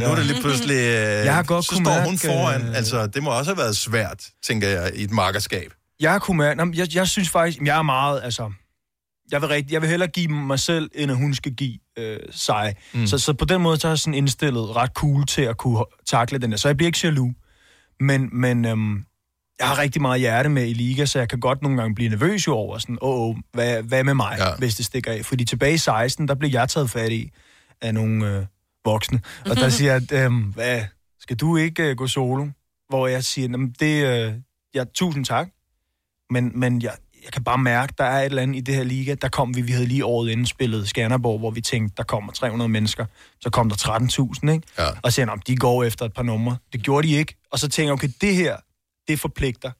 nu 0.00 0.06
er 0.06 0.14
det 0.14 0.26
lige 0.26 0.40
pludselig... 0.40 0.74
Øh, 0.76 1.24
Jeg 1.24 1.34
har 1.34 1.42
godt 1.42 1.64
så 1.64 1.74
står 1.74 1.92
hun 2.00 2.12
mærke, 2.12 2.18
foran. 2.26 2.62
øh, 2.62 2.76
Altså, 2.76 3.06
det 3.06 3.22
må 3.22 3.30
også 3.30 3.50
have 3.50 3.58
været 3.58 3.76
svært, 3.76 4.24
tænker 4.46 4.68
jeg, 4.68 4.90
i 4.94 5.02
et 5.04 5.10
markerskab. 5.10 5.72
Jeg 6.00 6.20
kunne 6.20 6.38
mærke, 6.38 6.62
jeg, 6.74 6.94
jeg 6.94 7.08
synes 7.08 7.28
faktisk, 7.28 7.58
jeg 7.64 7.78
er 7.78 7.82
meget, 7.82 8.20
altså, 8.24 8.52
jeg 9.32 9.40
vil, 9.40 9.48
rigtig, 9.48 9.72
jeg 9.72 9.80
vil 9.82 9.90
hellere 9.90 10.08
give 10.10 10.28
mig 10.28 10.58
selv, 10.58 10.90
end 10.94 11.10
at 11.10 11.16
hun 11.16 11.34
skal 11.34 11.54
give 11.54 11.78
øh, 11.98 12.18
sig. 12.30 12.74
Mm. 12.94 13.06
Så, 13.06 13.18
så 13.18 13.32
på 13.32 13.44
den 13.44 13.60
måde, 13.60 13.76
så 13.80 13.88
er 13.88 13.90
jeg 13.90 13.98
sådan 13.98 14.14
indstillet 14.14 14.76
ret 14.76 14.90
cool 14.94 15.26
til 15.26 15.42
at 15.42 15.56
kunne 15.56 15.84
takle 16.06 16.38
den 16.38 16.50
der. 16.50 16.56
Så 16.56 16.68
jeg 16.68 16.76
bliver 16.76 16.86
ikke 16.88 16.98
jaloux. 17.02 17.34
Men, 18.00 18.28
men 18.32 18.64
øhm, 18.64 19.04
jeg 19.58 19.68
har 19.68 19.78
rigtig 19.78 20.02
meget 20.02 20.20
hjerte 20.20 20.48
med 20.48 20.68
i 20.68 20.72
liga, 20.72 21.04
så 21.06 21.18
jeg 21.18 21.28
kan 21.28 21.40
godt 21.40 21.62
nogle 21.62 21.78
gange 21.78 21.94
blive 21.94 22.10
nervøs 22.10 22.46
jo 22.46 22.52
over 22.54 22.78
sådan, 22.78 22.98
åh, 23.02 23.28
oh, 23.28 23.36
hvad, 23.52 23.82
hvad 23.82 24.04
med 24.04 24.14
mig, 24.14 24.36
Ja. 24.38 24.56
hvis 24.58 24.74
det 24.74 24.86
stikker 24.86 25.12
af? 25.12 25.24
Fordi 25.24 25.44
tilbage 25.44 25.74
i 25.74 25.78
16, 25.78 26.28
der 26.28 26.34
blev 26.34 26.50
jeg 26.50 26.68
taget 26.68 26.90
fat 26.90 27.12
i 27.12 27.30
af 27.80 27.94
nogle 27.94 28.36
øh, 28.36 28.46
voksne. 28.84 29.20
Og 29.50 29.56
der 29.56 29.68
siger 29.68 29.92
jeg, 29.92 30.12
øhm, 30.12 30.42
hvad, 30.42 30.82
skal 31.20 31.36
du 31.36 31.56
ikke 31.56 31.82
øh, 31.90 31.96
gå 31.96 32.06
solo? 32.06 32.46
Hvor 32.88 33.06
jeg 33.06 33.24
siger, 33.24 33.48
"Jamen, 33.48 33.74
det, 33.80 34.06
øh, 34.06 34.32
ja, 34.74 34.84
tusind 34.94 35.24
tak, 35.24 35.48
men, 36.30 36.60
men 36.60 36.82
jeg, 36.82 36.92
jeg 37.24 37.32
kan 37.32 37.44
bare 37.44 37.58
mærke, 37.58 37.94
der 37.98 38.04
er 38.04 38.20
et 38.20 38.24
eller 38.24 38.42
andet 38.42 38.56
i 38.56 38.60
det 38.60 38.74
her 38.74 38.84
liga. 38.84 39.14
Der 39.14 39.28
kom 39.28 39.56
vi, 39.56 39.60
vi 39.60 39.72
havde 39.72 39.86
lige 39.86 40.04
året 40.04 40.30
inden 40.30 40.46
spillet 40.46 40.88
Skanderborg, 40.88 41.38
hvor 41.38 41.50
vi 41.50 41.60
tænkte, 41.60 41.94
der 41.96 42.02
kommer 42.02 42.32
300 42.32 42.68
mennesker. 42.68 43.06
Så 43.40 43.50
kom 43.50 43.68
der 43.68 43.76
13.000, 44.46 44.52
ikke? 44.52 44.66
Ja. 44.78 44.86
Og 45.02 45.12
så 45.12 45.20
han, 45.20 45.40
de 45.46 45.56
går 45.56 45.84
efter 45.84 46.04
et 46.04 46.12
par 46.12 46.22
numre. 46.22 46.56
Det 46.72 46.82
gjorde 46.82 47.08
de 47.08 47.12
ikke. 47.12 47.36
Og 47.52 47.58
så 47.58 47.68
tænker 47.68 47.88
jeg, 47.88 47.92
okay, 47.92 48.08
det 48.20 48.36
her, 48.36 48.56
det 49.08 49.20
forpligter 49.20 49.70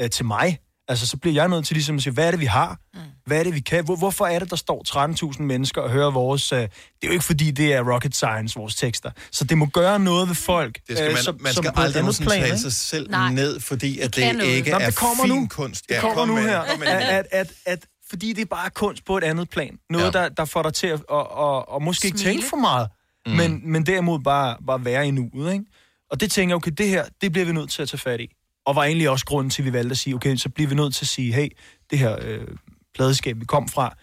øh, 0.00 0.10
til 0.10 0.24
mig. 0.24 0.58
Altså, 0.90 1.06
så 1.06 1.16
bliver 1.16 1.34
jeg 1.34 1.48
nødt 1.48 1.66
til 1.66 1.74
ligesom 1.74 1.96
at 1.96 2.02
sige, 2.02 2.12
hvad 2.12 2.26
er 2.26 2.30
det, 2.30 2.40
vi 2.40 2.44
har? 2.44 2.78
Mm. 2.94 3.00
Hvad 3.26 3.38
er 3.40 3.44
det, 3.44 3.54
vi 3.54 3.60
kan? 3.60 3.84
Hvor, 3.84 3.96
hvorfor 3.96 4.26
er 4.26 4.38
det, 4.38 4.50
der 4.50 4.56
står 4.56 5.32
13.000 5.36 5.42
mennesker 5.42 5.80
og 5.80 5.90
hører 5.90 6.10
vores... 6.10 6.52
Øh, 6.52 6.58
det 6.58 6.68
er 7.02 7.06
jo 7.06 7.12
ikke, 7.12 7.24
fordi 7.24 7.50
det 7.50 7.72
er 7.74 7.92
rocket 7.94 8.14
science, 8.16 8.58
vores 8.58 8.74
tekster. 8.74 9.10
Så 9.32 9.44
det 9.44 9.58
må 9.58 9.66
gøre 9.66 9.98
noget 9.98 10.28
ved 10.28 10.34
folk. 10.34 10.78
Det 10.88 10.98
skal 10.98 11.12
man, 11.12 11.22
som, 11.22 11.36
man 11.40 11.52
som 11.52 11.64
skal 11.64 11.70
et 11.72 11.78
aldrig 11.84 11.86
andet 11.86 12.02
nogensinde 12.02 12.28
plan, 12.28 12.40
tale 12.40 12.46
ikke? 12.52 12.58
sig 12.60 12.72
selv 12.72 13.10
Nej. 13.10 13.32
ned, 13.32 13.60
fordi 13.60 13.98
at 13.98 14.16
Det 14.16 14.34
det 14.34 14.44
ikke 14.44 14.70
Nå, 14.70 14.76
er 14.78 14.86
det 14.86 14.96
kommer 14.96 15.24
fin 15.24 15.34
nu. 15.34 15.46
kunst. 15.50 15.88
Det 15.88 15.96
kommer 16.00 16.26
nu 16.26 16.34
med, 16.34 16.42
her. 16.42 16.64
kom 16.70 16.78
med 16.78 16.86
At, 16.88 17.02
at, 17.02 17.26
at, 17.30 17.52
at, 17.66 17.86
fordi 18.10 18.32
det 18.32 18.42
er 18.42 18.46
bare 18.46 18.70
kunst 18.70 19.04
på 19.04 19.16
et 19.18 19.24
andet 19.24 19.50
plan. 19.50 19.76
Noget, 19.90 20.14
Ja. 20.14 20.18
ja. 20.18 20.24
der, 20.24 20.28
der 20.34 20.44
får 20.44 20.62
dig 20.62 20.74
til 20.74 20.86
at 20.86 21.00
og, 21.08 21.30
og, 21.32 21.68
og 21.68 21.82
måske 21.82 22.06
ikke 22.06 22.18
Smile. 22.18 22.32
tænke 22.34 22.48
for 22.48 22.56
meget, 22.56 22.88
mm. 23.26 23.32
men, 23.32 23.72
men 23.72 23.86
derimod 23.86 24.18
bare, 24.20 24.56
bare 24.66 24.84
være 24.84 25.08
i 25.08 25.10
nuet. 25.10 25.52
Ikke? 25.52 25.64
Og 26.10 26.20
det 26.20 26.30
tænker 26.30 26.50
jeg, 26.52 26.56
okay, 26.56 26.70
det 26.78 26.88
her, 26.88 27.04
det 27.20 27.32
bliver 27.32 27.44
vi 27.46 27.52
nødt 27.52 27.70
til 27.70 27.82
at 27.82 27.88
tage 27.88 27.98
fat 27.98 28.20
i. 28.20 28.28
Og 28.66 28.76
var 28.76 28.84
egentlig 28.84 29.10
også 29.10 29.26
grunden 29.26 29.50
til, 29.50 29.62
at 29.62 29.66
vi 29.66 29.72
valgte 29.72 29.90
at 29.90 29.98
sige, 29.98 30.14
okay, 30.14 30.36
så 30.36 30.48
bliver 30.48 30.68
vi 30.68 30.74
nødt 30.74 30.94
til 30.94 31.04
at 31.04 31.08
sige, 31.08 31.32
hey, 31.32 31.48
det 31.90 31.98
her 31.98 32.16
øh, 32.22 32.46
pladeskab, 32.94 33.40
vi 33.40 33.44
kom 33.44 33.68
fra, 33.68 33.94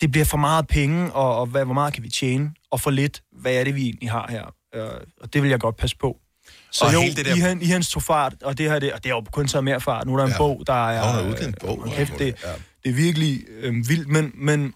det 0.00 0.10
bliver 0.10 0.24
for 0.24 0.36
meget 0.38 0.66
penge, 0.66 1.12
og, 1.12 1.36
og 1.38 1.46
hvad, 1.46 1.64
hvor 1.64 1.74
meget 1.74 1.94
kan 1.94 2.02
vi 2.02 2.08
tjene, 2.08 2.50
og 2.70 2.80
for 2.80 2.90
lidt, 2.90 3.22
hvad 3.32 3.54
er 3.54 3.64
det, 3.64 3.74
vi 3.74 3.82
egentlig 3.82 4.10
har 4.10 4.26
her? 4.30 4.54
Øh, 4.74 5.00
og 5.20 5.32
det 5.32 5.42
vil 5.42 5.50
jeg 5.50 5.60
godt 5.60 5.76
passe 5.76 5.96
på. 5.96 6.16
Så 6.72 6.84
Og 6.84 6.92
jo, 6.94 7.00
hele 7.00 7.14
det 7.16 7.24
der- 7.26 7.34
I, 7.36 7.38
han, 7.38 7.62
I 7.62 7.64
hans 7.64 7.90
tog 7.90 8.02
fart, 8.02 8.34
og 8.42 8.58
det 8.58 8.70
her, 8.70 8.78
det, 8.78 8.92
og 8.92 9.04
det 9.04 9.10
er 9.10 9.14
jo 9.14 9.24
kun 9.32 9.46
taget 9.46 9.64
mere 9.64 9.80
fart. 9.80 10.06
Nu 10.06 10.12
er 10.12 10.16
der 10.16 10.24
en 10.24 10.30
Ja. 10.30 10.36
bog, 10.38 10.62
der 10.66 10.88
er... 10.90 11.06
Hun 11.06 11.14
har 11.24 11.30
udgivet 11.30 11.48
en 11.48 11.54
bog. 11.60 11.82
øh, 11.86 11.92
Kæft, 11.92 12.12
det, 12.18 12.36
Ja. 12.44 12.52
det 12.84 12.90
er 12.90 12.94
virkelig 12.94 13.40
øh, 13.60 13.74
vildt, 13.88 14.08
men, 14.08 14.32
men 14.34 14.74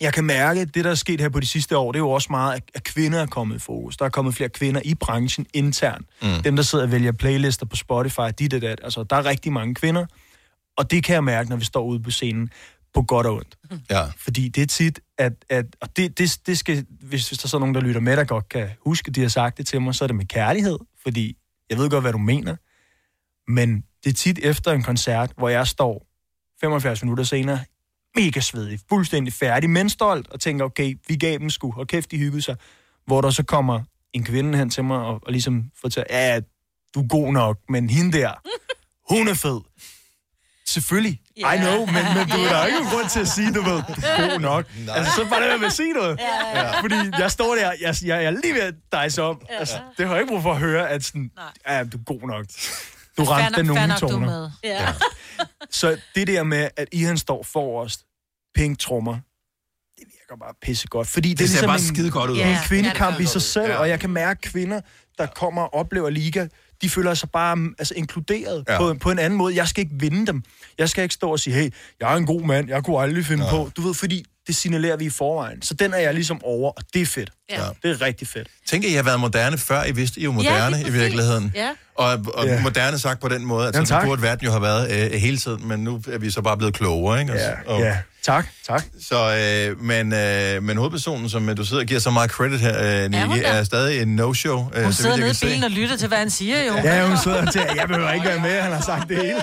jeg 0.00 0.12
kan 0.14 0.24
mærke, 0.24 0.60
at 0.60 0.74
det, 0.74 0.84
der 0.84 0.90
er 0.90 0.94
sket 0.94 1.20
her 1.20 1.28
på 1.28 1.40
de 1.40 1.46
sidste 1.46 1.76
år, 1.78 1.92
det 1.92 1.98
er 1.98 2.02
jo 2.02 2.10
også 2.10 2.26
meget, 2.30 2.62
at- 2.74 2.84
kvinder 2.84 3.18
er 3.22 3.26
kommet 3.26 3.56
i 3.56 3.58
fokus. 3.58 3.96
Der 3.96 4.04
er 4.04 4.08
kommet 4.08 4.34
flere 4.34 4.48
kvinder 4.48 4.80
i 4.84 4.94
branchen 4.94 5.46
internt. 5.54 6.06
Mm. 6.22 6.42
Dem, 6.44 6.56
der 6.56 6.62
sidder 6.62 6.84
og 6.84 6.92
vælger 6.92 7.12
playlister 7.12 7.66
på 7.66 7.76
Spotify, 7.76 8.20
dit 8.38 8.54
og 8.54 8.60
dat. 8.62 8.80
Altså, 8.84 9.02
der 9.02 9.16
er 9.16 9.24
rigtig 9.24 9.52
mange 9.52 9.74
kvinder. 9.74 10.06
Og 10.76 10.90
det 10.90 11.04
kan 11.04 11.14
jeg 11.14 11.24
mærke, 11.24 11.48
når 11.50 11.56
vi 11.56 11.64
står 11.64 11.84
ude 11.84 12.00
på 12.02 12.10
scenen, 12.10 12.50
på 12.94 13.02
godt 13.02 13.26
og 13.26 13.34
ondt. 13.34 13.58
Ja. 13.90 14.04
Fordi 14.16 14.48
det 14.48 14.62
er 14.62 14.66
tit, 14.66 15.00
at, 15.18 15.32
at 15.50 15.64
og 15.80 15.96
det, 15.96 16.18
det, 16.18 16.38
det 16.46 16.58
skal, 16.58 16.86
hvis, 17.00 17.28
hvis 17.28 17.38
der 17.38 17.48
så 17.48 17.56
er 17.56 17.58
nogen, 17.60 17.74
der 17.74 17.80
lytter 17.80 18.00
med, 18.00 18.16
der 18.16 18.24
godt 18.24 18.48
kan 18.48 18.68
huske, 18.84 19.10
de 19.10 19.20
har 19.20 19.28
sagt 19.28 19.58
det 19.58 19.66
til 19.66 19.80
mig, 19.82 19.94
så 19.94 20.04
er 20.04 20.06
det 20.06 20.16
med 20.16 20.26
kærlighed, 20.26 20.78
fordi 21.02 21.36
jeg 21.70 21.78
ved 21.78 21.90
godt, 21.90 22.04
hvad 22.04 22.12
du 22.12 22.18
mener. 22.18 22.56
Men 23.52 23.84
det 24.04 24.10
er 24.10 24.14
tit 24.14 24.38
efter 24.42 24.72
en 24.72 24.82
koncert, 24.82 25.32
hvor 25.36 25.48
jeg 25.48 25.66
står 25.66 26.06
75 26.60 27.02
minutter 27.02 27.24
senere, 27.24 27.60
mega 28.18 28.40
svedig, 28.40 28.80
fuldstændig 28.88 29.32
færdig, 29.32 29.70
men 29.70 29.88
stolt, 29.90 30.28
og 30.28 30.40
tænker, 30.40 30.64
okay, 30.64 30.94
vi 31.08 31.16
gav 31.16 31.38
dem 31.38 31.50
sgu, 31.50 31.74
og 31.76 31.86
kæft, 31.86 32.10
de 32.10 32.16
hyggede 32.18 32.42
sig. 32.42 32.56
Hvor 33.06 33.20
der 33.20 33.30
så 33.30 33.42
kommer 33.42 33.80
en 34.12 34.24
kvinde 34.24 34.58
hen 34.58 34.70
til 34.70 34.84
mig, 34.84 34.98
og, 34.98 35.20
og 35.22 35.32
ligesom 35.32 35.64
fortæller, 35.80 36.06
ja, 36.10 36.40
du 36.94 37.02
er 37.02 37.08
god 37.08 37.32
nok, 37.32 37.58
men 37.68 37.90
hende 37.90 38.18
der, 38.18 38.32
hun 39.14 39.28
er 39.28 39.34
fed. 39.34 39.60
Selvfølgelig. 40.66 41.20
Ja. 41.36 41.52
I 41.52 41.58
know, 41.58 41.86
men, 41.86 42.04
men 42.16 42.28
du 42.28 42.36
er 42.36 42.48
der 42.48 42.66
ikke 42.66 42.78
grund 42.92 43.08
til 43.08 43.20
at 43.20 43.28
sige, 43.28 43.52
du 43.52 43.62
ved, 43.62 43.82
god 44.30 44.40
nok. 44.40 44.66
Altså, 44.88 45.12
så 45.16 45.28
bare 45.30 45.52
det 45.52 45.60
med 45.60 45.66
at 45.66 45.72
sige 45.72 45.92
noget. 45.92 46.18
Ja. 46.54 46.80
Fordi 46.80 46.94
jeg 47.18 47.30
står 47.30 47.54
der, 47.54 47.72
jeg, 47.80 47.94
jeg, 48.02 48.22
jeg 48.22 48.24
er 48.24 48.30
lige 48.30 48.54
ved 48.54 48.60
at 48.60 48.74
dejse 48.92 49.22
op. 49.22 49.44
Altså, 49.48 49.74
det 49.98 50.06
har 50.06 50.14
jeg 50.14 50.22
ikke 50.22 50.32
brug 50.32 50.42
for 50.42 50.52
at 50.52 50.58
høre, 50.58 50.88
at 50.88 51.04
sådan, 51.04 51.30
ja, 51.68 51.84
du 51.84 51.98
er 51.98 52.02
god 52.04 52.20
nok. 52.28 52.46
Du 53.18 53.24
ramte 53.24 53.56
den 53.58 53.66
nogle 53.66 53.80
er 53.80 53.96
toner. 53.96 54.18
med. 54.18 54.50
Ja. 54.64 54.92
Så 55.70 55.96
det 56.14 56.26
der 56.26 56.42
med, 56.42 56.68
at 56.76 56.88
Ihan 56.92 57.18
står 57.18 57.42
forrest, 57.42 58.04
pink 58.58 58.78
trommer, 58.78 59.12
det 59.98 60.04
virker 60.06 60.40
bare 60.44 60.54
pissegodt. 60.62 61.08
Fordi 61.08 61.28
det, 61.28 61.38
Det 61.38 61.44
er 61.44 61.48
ser 61.48 61.52
ligesom 61.52 61.68
bare 61.68 61.78
en, 61.78 61.84
skide 61.94 62.10
godt 62.10 62.30
ud. 62.30 62.36
det 62.36 62.44
er 62.44 62.48
Ja. 62.48 62.54
en 62.56 62.62
kvindekamp 62.68 63.16
Ja, 63.18 63.22
i 63.22 63.26
sig 63.26 63.42
selv, 63.42 63.70
Ja. 63.70 63.76
og 63.78 63.88
jeg 63.88 64.00
kan 64.00 64.10
mærke 64.10 64.40
kvinder, 64.40 64.80
der 65.18 65.26
kommer 65.26 65.62
og 65.62 65.74
oplever 65.74 66.10
liga, 66.10 66.46
de 66.82 66.88
føler 66.90 67.14
sig 67.14 67.30
bare 67.30 67.56
mm, 67.56 67.74
altså, 67.78 67.94
inkluderet 67.96 68.64
Ja. 68.68 68.72
ja. 68.72 68.78
på, 68.78 68.94
på 68.94 69.10
en 69.10 69.18
anden 69.18 69.36
måde. 69.36 69.56
Jeg 69.56 69.68
skal 69.68 69.84
ikke 69.84 69.94
vinde 69.98 70.26
dem. 70.26 70.42
Jeg 70.78 70.88
skal 70.88 71.02
ikke 71.02 71.14
stå 71.14 71.30
og 71.30 71.40
sige, 71.40 71.54
hey, 71.54 71.70
jeg 72.00 72.12
er 72.12 72.16
en 72.16 72.26
god 72.26 72.42
mand, 72.42 72.68
jeg 72.68 72.84
kunne 72.84 73.00
aldrig 73.00 73.26
finde 73.26 73.44
på. 73.50 73.70
Du 73.76 73.82
ved, 73.82 73.94
fordi 73.94 74.24
det 74.46 74.56
signalerer 74.56 74.96
vi 74.96 75.04
i 75.04 75.10
forvejen. 75.10 75.62
Så 75.62 75.74
den 75.74 75.92
er 75.94 75.98
jeg 75.98 76.14
ligesom 76.14 76.40
over, 76.44 76.70
og 76.72 76.82
det 76.94 77.02
er 77.02 77.06
fedt. 77.06 77.30
Ja. 77.50 77.62
Det 77.82 77.90
er 77.90 78.00
rigtig 78.00 78.28
fedt. 78.28 78.48
Tænk, 78.66 78.84
at 78.84 78.90
I 78.90 78.94
har 78.94 79.02
været 79.02 79.20
moderne 79.20 79.58
før, 79.58 79.84
I 79.84 79.92
vidste, 79.92 80.20
I 80.20 80.24
jo 80.24 80.32
moderne 80.32 80.76
lige 80.76 80.88
i 80.88 80.92
virkeligheden. 80.92 81.52
Ja. 81.54 81.70
Og, 81.94 82.10
og 82.34 82.46
Ja. 82.46 82.62
moderne 82.62 82.98
sagt 82.98 83.20
på 83.20 83.28
den 83.28 83.44
måde, 83.44 83.68
at 83.68 83.74
Jamen, 83.74 83.86
så 83.86 83.94
det 83.94 84.00
tak. 84.00 84.06
burde 84.08 84.22
verden 84.22 84.44
jo 84.44 84.50
have 84.50 84.62
været 84.62 85.12
øh, 85.12 85.20
hele 85.20 85.38
tiden, 85.38 85.68
men 85.68 85.80
nu 85.84 86.02
er 86.12 86.18
vi 86.18 86.30
så 86.30 86.42
bare 86.42 86.56
blevet 86.56 86.74
klogere, 86.74 87.20
ikke? 87.20 87.32
Ja, 87.32 87.50
og, 87.66 87.80
ja. 87.80 87.98
Tak, 88.28 88.46
tak. 88.66 88.84
Så, 89.02 89.16
øh, 89.70 89.80
men, 89.80 90.12
øh, 90.12 90.62
men 90.62 90.76
hovedpersonen, 90.76 91.30
som 91.30 91.48
øh, 91.48 91.56
du 91.56 91.64
sidder 91.64 91.82
og 91.82 91.86
giver 91.86 92.00
så 92.00 92.10
meget 92.10 92.30
credit 92.30 92.60
her, 92.60 93.04
øh, 93.04 93.10
Nicky, 93.10 93.42
der? 93.42 93.48
er 93.48 93.64
stadig 93.64 94.02
en 94.02 94.20
no-show. 94.20 94.70
Øh, 94.74 94.84
Hun 94.84 94.92
så 94.92 95.02
sidder 95.02 95.16
vidt 95.16 95.16
jeg 95.16 95.16
nede 95.16 95.26
i 95.26 95.28
kan 95.28 95.34
se. 95.34 95.46
bilen 95.46 95.64
og 95.64 95.70
lytter 95.70 95.96
til, 95.96 96.08
hvad 96.08 96.18
han 96.18 96.30
siger, 96.30 96.64
jo. 96.64 96.74
Ja, 96.74 97.06
hun 97.08 97.18
sidder 97.18 97.46
og 97.46 97.52
tænker, 97.52 97.74
jeg 97.74 97.88
behøver 97.88 98.12
ikke 98.12 98.26
være 98.26 98.40
med, 98.40 98.60
han 98.60 98.72
har 98.72 98.80
sagt 98.80 99.08
det 99.08 99.16
hele. 99.16 99.42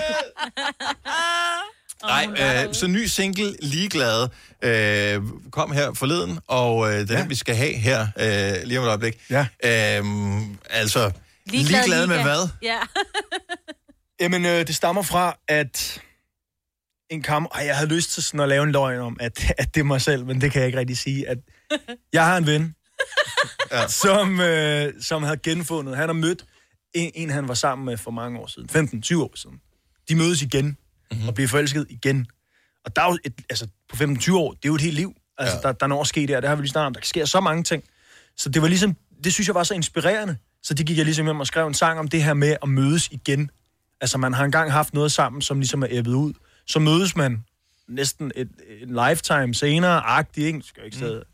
Nej, 2.06 2.26
øh, 2.66 2.74
så 2.74 2.86
ny 2.86 3.06
single, 3.06 3.56
Ligeglade, 3.62 4.30
øh, 4.62 5.22
kom 5.52 5.72
her 5.72 5.94
forleden, 5.94 6.38
og 6.48 6.92
øh, 6.92 6.98
det 6.98 7.10
er 7.10 7.14
ja. 7.14 7.20
Den, 7.20 7.30
vi 7.30 7.34
skal 7.34 7.54
have 7.56 7.72
her 7.72 8.06
øh, 8.20 8.54
lige 8.64 8.78
om 8.78 8.84
et 8.84 8.88
øjeblik. 8.88 9.16
Ja. 9.30 9.46
Øh, 9.64 10.04
altså, 10.70 11.10
ligeglade, 11.46 11.84
ligeglade 11.84 12.06
med 12.06 12.22
hvad? 12.22 12.48
Ja. 12.62 12.78
Jamen, 14.20 14.46
øh, 14.46 14.66
det 14.66 14.76
stammer 14.76 15.02
fra, 15.02 15.36
at 15.48 16.00
en 17.10 17.22
kamp... 17.22 17.48
Ej, 17.54 17.66
jeg 17.66 17.76
havde 17.76 17.94
lyst 17.94 18.10
til 18.10 18.22
sådan 18.22 18.40
at 18.40 18.48
lave 18.48 18.64
en 18.64 18.72
løgn 18.72 19.00
om, 19.00 19.16
at, 19.20 19.52
at 19.58 19.74
det 19.74 19.80
er 19.80 19.84
mig 19.84 20.00
selv, 20.00 20.26
men 20.26 20.40
det 20.40 20.52
kan 20.52 20.60
jeg 20.60 20.66
ikke 20.66 20.78
rigtig 20.78 20.98
sige. 20.98 21.28
At 21.28 21.38
jeg 22.12 22.24
har 22.26 22.36
en 22.36 22.46
ven, 22.46 22.74
ja. 23.72 23.88
som, 23.88 24.40
øh, 24.40 24.92
som 25.00 25.22
havde 25.22 25.36
genfundet... 25.36 25.96
Han 25.96 26.08
har 26.08 26.12
mødt 26.14 26.44
en, 26.94 27.12
en, 27.14 27.30
han 27.30 27.48
var 27.48 27.54
sammen 27.54 27.84
med 27.86 27.96
for 27.96 28.10
mange 28.10 28.38
år 28.38 28.46
siden. 28.46 28.68
15-20 29.04 29.22
år 29.22 29.32
siden. 29.34 29.60
De 30.08 30.16
mødes 30.16 30.42
igen 30.42 30.66
mm-hmm. 30.66 31.28
og 31.28 31.34
bliver 31.34 31.48
forelsket 31.48 31.86
igen. 31.90 32.26
Og 32.84 32.96
der 32.96 33.02
er 33.02 33.06
jo 33.10 33.18
et, 33.24 33.34
altså, 33.50 33.66
på 33.88 33.96
15-20 33.96 34.34
år, 34.34 34.50
det 34.52 34.64
er 34.64 34.68
jo 34.68 34.74
et 34.74 34.80
helt 34.80 34.94
liv. 34.96 35.12
Altså, 35.38 35.56
Ja. 35.56 35.60
der, 35.68 35.72
der 35.72 35.84
er 35.86 35.88
noget 35.88 36.00
at 36.00 36.06
ske 36.06 36.26
der. 36.26 36.40
Det 36.40 36.48
har 36.48 36.56
vi 36.56 36.62
lige 36.62 36.70
snart 36.70 36.86
om. 36.86 36.94
Der 36.94 37.00
sker 37.02 37.24
så 37.24 37.40
mange 37.40 37.62
ting. 37.62 37.84
Så 38.36 38.48
det 38.48 38.62
var 38.62 38.68
ligesom... 38.68 38.96
Det 39.24 39.34
synes 39.34 39.46
jeg 39.46 39.54
var 39.54 39.62
så 39.62 39.74
inspirerende. 39.74 40.36
Så 40.62 40.74
det 40.74 40.86
gik 40.86 40.96
jeg 40.96 41.04
ligesom 41.04 41.26
hjem 41.26 41.40
og 41.40 41.46
skrev 41.46 41.66
en 41.66 41.74
sang 41.74 41.98
om 41.98 42.08
det 42.08 42.22
her 42.22 42.34
med 42.34 42.56
at 42.62 42.68
mødes 42.68 43.08
igen. 43.10 43.50
Altså, 44.00 44.18
man 44.18 44.34
har 44.34 44.44
engang 44.44 44.72
haft 44.72 44.94
noget 44.94 45.12
sammen, 45.12 45.42
som 45.42 45.58
ligesom 45.60 45.82
er 45.82 45.86
æbbet 45.90 46.12
ud. 46.12 46.32
Så 46.66 46.78
mødes 46.78 47.16
man 47.16 47.44
næsten 47.88 48.32
et, 48.36 48.48
en 48.82 48.98
lifetime 49.08 49.54
senere, 49.54 50.00
agtig, 50.06 50.44
ikke? 50.46 50.60
Skal 50.64 50.80
jeg 50.80 50.86
ikke 50.86 50.96
sidde. 50.98 51.24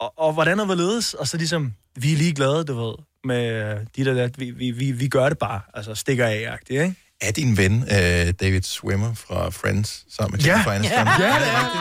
Og, 0.00 0.12
og 0.18 0.32
hvordan 0.32 0.60
er 0.60 0.64
hvorledes? 0.64 1.14
Og 1.14 1.28
så 1.28 1.36
ligesom, 1.36 1.74
vi 1.96 2.12
er 2.12 2.16
lige 2.16 2.34
glade, 2.34 2.64
du 2.64 2.86
ved, 2.86 2.94
med 3.24 3.76
dit 3.96 4.08
og 4.08 4.16
dat. 4.16 4.38
Vi, 4.40 4.50
vi, 4.50 4.70
vi, 4.70 4.90
vi 4.92 5.08
gør 5.08 5.28
det 5.28 5.38
bare, 5.38 5.60
altså 5.74 5.94
stikker 5.94 6.26
af, 6.26 6.46
agtigt, 6.52 6.82
ikke? 6.82 6.94
Er 7.20 7.32
din 7.32 7.56
ven 7.56 7.82
øh, 7.82 8.32
David 8.40 8.62
Swimmer 8.62 9.14
fra 9.14 9.50
Friends 9.50 10.04
sammen 10.16 10.36
med 10.36 10.44
Ja. 10.44 10.50
Jennifer 10.50 10.70
Aniston? 10.72 11.06
Ja, 11.06 11.12
det 11.14 11.26
er 11.26 11.30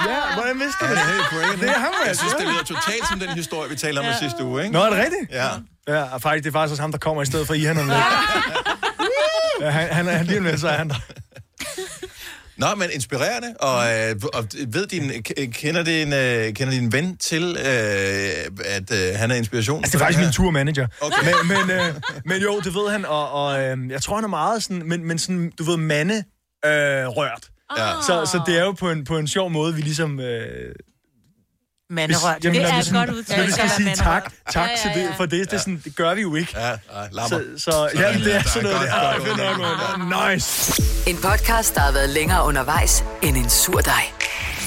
Ja, 0.09 0.33
hvordan 0.33 0.59
vidste 0.59 0.77
du 0.81 0.85
Ja, 0.85 0.91
det? 0.91 0.97
det 0.97 1.05
er 1.05 1.13
helt 1.13 1.25
crazy. 1.25 1.59
Det 1.61 1.69
er 1.69 1.79
ham, 1.79 1.93
Jeg 2.01 2.07
altså. 2.07 2.21
synes, 2.23 2.33
det 2.33 2.47
lyder 2.47 2.63
totalt 2.63 3.07
som 3.09 3.19
den 3.19 3.29
historie, 3.29 3.69
vi 3.69 3.75
talte 3.75 3.99
om 3.99 4.05
ja. 4.05 4.17
sidste 4.19 4.43
uge, 4.43 4.61
ikke? 4.63 4.73
Nå, 4.73 4.79
er 4.83 4.89
det 4.89 4.97
rigtigt? 4.99 5.31
Ja. 5.31 5.47
Ja, 5.87 6.03
og 6.13 6.21
faktisk, 6.21 6.43
det 6.43 6.49
er 6.49 6.53
faktisk 6.59 6.71
også 6.71 6.81
ham, 6.83 6.91
der 6.91 6.97
kommer 6.99 7.21
i 7.21 7.25
stedet 7.25 7.47
for 7.47 7.53
Ian 7.53 7.77
om 7.77 7.85
lidt. 7.87 7.97
Ja, 9.61 9.69
han, 9.69 9.89
han, 9.93 10.05
han 10.17 10.25
lige 10.25 10.43
lidt, 10.43 10.59
så 10.59 10.67
er 10.69 10.77
han 10.77 10.89
der. 10.89 10.95
Nå, 12.59 12.75
men 12.77 12.89
inspirerende, 12.93 13.47
og, 13.59 13.79
øh, 13.93 14.15
og 14.33 14.45
ved 14.67 14.87
din, 14.87 15.23
kender, 15.51 15.83
din, 15.83 16.13
øh, 16.13 16.53
kender 16.53 16.71
din 16.71 16.91
ven 16.91 17.17
til, 17.17 17.57
øh, 17.59 18.65
at 18.65 18.91
øh, 18.91 19.15
han 19.15 19.31
er 19.31 19.35
inspiration? 19.35 19.77
Altså, 19.77 19.97
det 19.97 20.03
er 20.03 20.05
faktisk 20.05 20.19
min 20.19 20.31
turmanager. 20.31 20.87
Okay. 21.01 21.23
Men, 21.23 21.47
men, 21.47 21.77
øh, 21.77 21.95
men 22.25 22.41
jo, 22.41 22.59
det 22.59 22.75
ved 22.75 22.91
han, 22.91 23.05
og, 23.05 23.31
og 23.31 23.61
øh, 23.61 23.77
jeg 23.89 24.01
tror, 24.01 24.15
han 24.15 24.23
er 24.23 24.27
meget 24.29 24.63
sådan, 24.63 24.81
men, 24.85 25.03
men 25.07 25.19
sådan, 25.19 25.51
du 25.59 25.63
ved, 25.63 25.77
mande 25.77 26.15
øh, 26.65 26.71
rørt. 27.07 27.49
Ja. 27.77 27.91
Så, 28.07 28.25
så 28.31 28.41
det 28.47 28.57
er 28.57 28.63
jo 28.63 28.71
på 28.71 28.91
en, 28.91 29.03
på 29.03 29.17
en 29.17 29.27
sjov 29.27 29.49
måde, 29.49 29.75
vi 29.75 29.81
ligesom... 29.81 30.19
Øh, 30.19 30.75
Manderørt. 31.89 32.43
jamen, 32.43 32.61
Det 32.61 32.69
er 32.73 32.77
et 32.77 32.85
sådan, 32.85 33.07
godt 33.07 33.17
udtryk. 33.17 33.37
Når 33.37 33.45
vi 33.45 33.51
skal 33.51 33.69
sige 33.69 33.95
tak, 33.95 34.33
tak 34.49 34.69
Ja, 34.69 34.75
til 34.81 34.91
ja, 34.95 34.99
ja. 35.01 35.07
det, 35.07 35.15
for 35.17 35.25
det, 35.25 35.31
det, 35.51 35.53
er 35.53 35.57
sådan, 35.57 35.81
det 35.85 35.95
gør 35.95 36.13
vi 36.15 36.21
jo 36.21 36.35
ikke. 36.35 36.53
Ja, 36.59 36.69
nej. 37.13 37.27
Så, 37.27 37.43
så 37.57 37.89
ja, 37.95 38.13
det 38.13 38.35
er 38.35 38.43
sådan 38.43 38.63
noget, 38.69 38.81
det 38.81 38.89
er 38.89 40.17
godt. 40.17 40.33
Nice. 40.33 40.81
En 41.07 41.15
podcast, 41.17 41.75
der 41.75 41.81
har 41.81 41.91
været 41.91 42.09
længere 42.09 42.45
undervejs 42.45 43.03
end 43.23 43.37
en 43.37 43.49
sur 43.49 43.79
dej. 43.79 44.03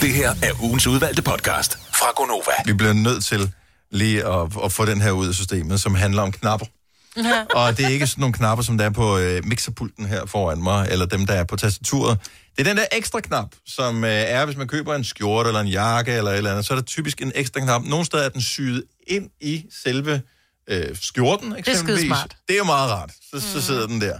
Det 0.00 0.12
her 0.14 0.31
er 0.43 0.62
ugens 0.62 0.87
udvalgte 0.87 1.23
podcast 1.23 1.79
fra 1.95 2.07
Gonova. 2.17 2.52
Vi 2.64 2.73
bliver 2.73 2.93
nødt 2.93 3.25
til 3.25 3.52
lige 3.91 4.26
at, 4.26 4.49
at 4.64 4.73
få 4.73 4.85
den 4.85 5.00
her 5.00 5.11
ud 5.11 5.29
af 5.29 5.35
systemet, 5.35 5.81
som 5.81 5.95
handler 5.95 6.23
om 6.23 6.33
knapper. 6.33 6.67
Og 7.54 7.76
det 7.76 7.85
er 7.85 7.88
ikke 7.88 8.07
sådan 8.07 8.21
nogle 8.21 8.35
knapper, 8.35 8.62
som 8.62 8.78
der 8.78 8.85
er 8.85 8.90
på 8.90 9.19
øh, 9.19 9.45
mixerpulten 9.45 10.07
her 10.07 10.26
foran 10.26 10.62
mig, 10.62 10.88
eller 10.90 11.07
dem, 11.07 11.26
der 11.26 11.35
er 11.35 11.45
på 11.45 11.57
tastaturet. 11.57 12.19
Det 12.57 12.61
er 12.61 12.71
den 12.71 12.76
der 12.76 12.85
ekstra 12.92 13.21
knap, 13.21 13.54
som 13.66 14.04
øh, 14.04 14.11
er, 14.11 14.45
hvis 14.45 14.57
man 14.57 14.69
køber 14.69 14.95
en 14.95 15.04
skjorte 15.04 15.49
eller 15.49 15.61
en 15.61 15.69
jakke 15.69 16.12
eller 16.12 16.31
et 16.31 16.37
eller 16.37 16.50
andet, 16.50 16.66
så 16.66 16.73
er 16.73 16.78
der 16.78 16.83
typisk 16.85 17.23
en 17.23 17.33
ekstra 17.35 17.61
knap. 17.61 17.83
Nogle 17.83 18.04
steder 18.04 18.25
er 18.25 18.28
den 18.28 18.42
syet 18.42 18.85
ind 19.07 19.31
i 19.40 19.64
selve 19.83 20.23
øh, 20.69 20.97
skjorten, 21.00 21.57
eksempelvis. 21.59 22.00
skidesmart. 22.00 22.37
Det 22.49 22.54
er 22.54 22.59
jo 22.59 22.64
meget 22.64 22.90
rart. 22.90 23.12
Så, 23.31 23.40
så 23.40 23.62
sidder 23.62 23.87
den 23.87 24.00
der. 24.00 24.19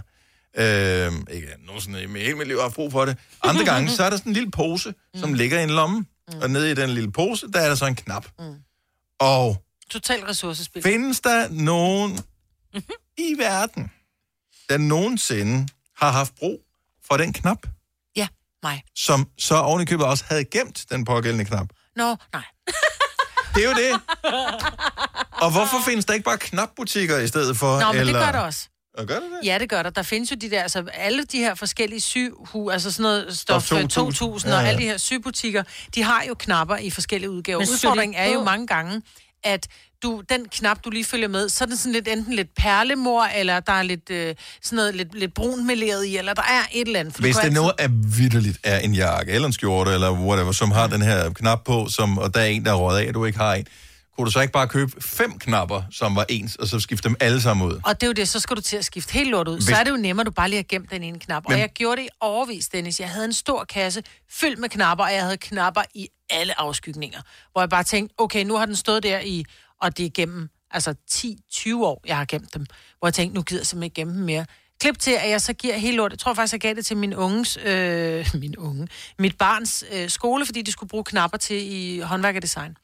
Øh, 0.57 1.11
ikke 1.31 1.47
at 1.47 1.57
nogen 1.65 1.81
sådan 1.81 2.15
i 2.15 2.19
hele 2.19 2.35
mit 2.35 2.47
liv 2.47 2.59
har 2.61 2.69
brug 2.69 2.91
for 2.91 3.05
det. 3.05 3.17
Andre 3.43 3.65
gange, 3.65 3.89
så 3.89 4.03
er 4.03 4.09
der 4.09 4.17
sådan 4.17 4.29
en 4.29 4.33
lille 4.33 4.51
pose, 4.51 4.93
som 5.15 5.33
ligger 5.33 5.59
i 5.59 5.63
en 5.63 5.69
lomme. 5.69 6.05
Og 6.41 6.49
nede 6.49 6.71
i 6.71 6.73
den 6.73 6.89
lille 6.89 7.11
pose, 7.11 7.47
der 7.53 7.59
er 7.59 7.67
der 7.67 7.75
så 7.75 7.85
en 7.85 7.95
knap. 7.95 8.25
Og 9.19 9.63
Total 9.89 10.19
ressourcespil. 10.19 10.83
Findes 10.83 11.19
der 11.19 11.47
nogen 11.49 12.19
i 13.17 13.35
verden, 13.37 13.91
der 14.69 14.77
nogensinde 14.77 15.67
har 15.97 16.11
haft 16.11 16.35
brug 16.35 16.59
for 17.07 17.17
den 17.17 17.33
knap, 17.33 17.57
Ja, 18.15 18.27
mig. 18.63 18.83
som 18.95 19.27
så 19.37 19.55
oven 19.55 19.81
i 19.81 19.85
købet 19.85 20.05
også 20.05 20.23
havde 20.27 20.45
gemt 20.45 20.85
den 20.89 21.05
pågældende 21.05 21.45
knap? 21.45 21.67
Nå, 21.95 22.15
nej. 22.33 22.43
Det 23.55 23.65
er 23.65 23.69
jo 23.69 23.75
det. 23.75 24.01
Og 25.31 25.51
hvorfor 25.51 25.77
findes 25.85 26.05
der 26.05 26.13
ikke 26.13 26.23
bare 26.23 26.37
knapbutikker 26.37 27.19
i 27.19 27.27
stedet 27.27 27.57
for? 27.57 27.79
Nå, 27.79 27.91
men 27.91 27.99
eller... 28.01 28.13
det 28.13 28.25
gør 28.25 28.31
der 28.31 28.39
også. 28.39 28.67
Og 28.97 29.05
gør 29.07 29.15
det 29.19 29.23
det? 29.31 29.47
Ja, 29.47 29.57
det 29.59 29.69
gør 29.69 29.83
der. 29.83 29.89
Der 29.89 30.03
findes 30.03 30.31
jo 30.31 30.35
de 30.35 30.49
der, 30.49 30.61
altså 30.61 30.85
alle 30.93 31.23
de 31.25 31.37
her 31.37 31.55
forskellige 31.55 32.01
syhu, 32.01 32.69
altså 32.69 32.91
sådan 32.91 33.03
noget 33.03 33.37
stof, 33.37 33.63
Stof 33.63 33.69
2000, 33.69 33.89
2000, 33.89 34.15
2000 34.15 34.51
ja, 34.51 34.57
og 34.57 34.63
ja. 34.63 34.69
alle 34.69 34.81
de 34.81 34.87
her 34.87 34.97
sybutikker, 34.97 35.63
de 35.95 36.03
har 36.03 36.23
jo 36.27 36.35
knapper 36.39 36.75
i 36.77 36.89
forskellige 36.89 37.29
udgaver. 37.31 37.59
Men 37.59 37.69
Udfordringen 37.69 38.15
er 38.15 38.33
jo 38.33 38.43
mange 38.43 38.67
gange, 38.67 39.01
at 39.43 39.67
du, 40.03 40.21
den 40.29 40.45
knap, 40.51 40.77
du 40.85 40.89
lige 40.89 41.05
følger 41.05 41.27
med, 41.27 41.49
så 41.49 41.63
er 41.63 41.65
den 41.67 41.77
sådan 41.77 41.91
lidt 41.93 42.07
enten 42.07 42.33
lidt 42.33 42.55
perlemor, 42.57 43.23
eller 43.23 43.59
der 43.59 43.73
er 43.73 43.83
lidt, 43.83 44.09
øh, 44.09 44.35
sådan 44.61 44.75
noget, 44.75 44.95
lidt, 44.95 45.19
lidt 45.19 45.33
brun 45.33 45.67
meleret 45.67 46.05
i, 46.05 46.17
eller 46.17 46.33
der 46.33 46.41
er 46.41 46.61
et 46.73 46.87
eller 46.87 46.99
andet. 46.99 47.13
For 47.13 47.21
Hvis 47.21 47.35
det 47.35 47.43
altid- 47.43 47.55
noget 47.55 47.73
er 47.79 47.87
vidderligt 48.17 48.57
er 48.63 48.79
en 48.79 48.93
jakke, 48.93 49.31
eller 49.31 49.45
en 49.47 49.53
skjorte, 49.53 49.91
eller 49.91 50.11
whatever, 50.11 50.51
som 50.51 50.71
har 50.71 50.87
den 50.87 51.01
her 51.01 51.29
knap 51.29 51.63
på, 51.65 51.87
som, 51.89 52.17
og 52.17 52.33
der 52.33 52.39
er 52.41 52.45
en, 52.45 52.65
der 52.65 52.71
er 52.71 52.75
røget 52.75 52.99
af, 53.01 53.07
og 53.07 53.13
du 53.13 53.25
ikke 53.25 53.37
har 53.37 53.53
en, 53.53 53.65
kunne 54.17 54.25
du 54.25 54.31
så 54.31 54.41
ikke 54.41 54.53
bare 54.53 54.67
købe 54.67 54.91
fem 55.01 55.39
knapper, 55.39 55.81
som 55.91 56.15
var 56.15 56.25
ens, 56.29 56.55
og 56.55 56.67
så 56.67 56.79
skifte 56.79 57.09
dem 57.09 57.15
alle 57.19 57.41
sammen 57.41 57.67
ud? 57.67 57.79
Og 57.85 58.01
det 58.01 58.03
er 58.03 58.07
jo 58.07 58.13
det, 58.13 58.27
så 58.27 58.39
skal 58.39 58.55
du 58.55 58.61
til 58.61 58.77
at 58.77 58.85
skifte 58.85 59.13
helt 59.13 59.29
lort 59.29 59.47
ud. 59.47 59.55
Hvis- 59.55 59.65
Så 59.65 59.75
er 59.75 59.83
det 59.83 59.91
jo 59.91 59.97
nemmere, 59.97 60.21
at 60.21 60.25
du 60.25 60.31
bare 60.31 60.49
lige 60.49 60.57
har 60.57 60.65
gemt 60.69 60.91
den 60.91 61.03
ene 61.03 61.19
knap. 61.19 61.43
Men- 61.47 61.53
Og 61.53 61.59
jeg 61.59 61.69
gjorde 61.69 62.01
det 62.01 62.05
i 62.07 62.09
overvis, 62.21 62.67
Dennis. 62.69 62.99
Jeg 62.99 63.09
havde 63.09 63.25
en 63.25 63.33
stor 63.33 63.63
kasse 63.63 64.03
fyldt 64.31 64.59
med 64.59 64.69
knapper, 64.69 65.05
og 65.05 65.13
jeg 65.13 65.21
havde 65.23 65.37
knapper 65.37 65.81
i 65.95 66.07
alle 66.29 66.59
afskygninger. 66.61 67.21
Hvor 67.51 67.61
jeg 67.61 67.69
bare 67.69 67.83
tænkte, 67.83 68.15
okay, 68.17 68.43
nu 68.43 68.57
har 68.57 68.65
den 68.65 68.75
stået 68.75 69.03
der 69.03 69.19
i, 69.19 69.45
og 69.83 69.97
det 69.97 70.05
er 70.05 70.09
gennem 70.13 70.49
altså 70.71 70.95
10-20 71.11 71.75
år, 71.75 72.01
jeg 72.05 72.17
har 72.17 72.25
gemt 72.25 72.53
dem. 72.53 72.65
Hvor 72.99 73.07
jeg 73.07 73.13
tænkte, 73.13 73.35
nu 73.35 73.41
gider 73.41 73.59
jeg 73.61 73.67
simpelthen 73.67 73.83
ikke 73.83 73.95
gemme 73.95 74.13
dem 74.13 74.23
mere. 74.23 74.45
Klip 74.79 74.99
til, 74.99 75.11
at 75.11 75.29
jeg 75.29 75.41
så 75.41 75.53
giver 75.53 75.77
helt 75.77 75.97
lort. 75.97 76.11
Jeg 76.11 76.19
tror 76.19 76.33
faktisk, 76.33 76.53
jeg 76.53 76.61
gav 76.61 76.73
det 76.75 76.85
til 76.85 76.97
min 76.97 77.13
unges, 77.13 77.57
øh, 77.65 78.27
min 78.43 78.57
unge, 78.57 78.87
mit 79.19 79.37
barns 79.37 79.83
øh, 79.91 80.09
skole, 80.09 80.45
fordi 80.45 80.61
de 80.61 80.71
skulle 80.71 80.89
bruge 80.89 81.03
knapper 81.03 81.37
til 81.37 81.73
i 81.73 81.99
håndværkerdesign. 81.99 82.75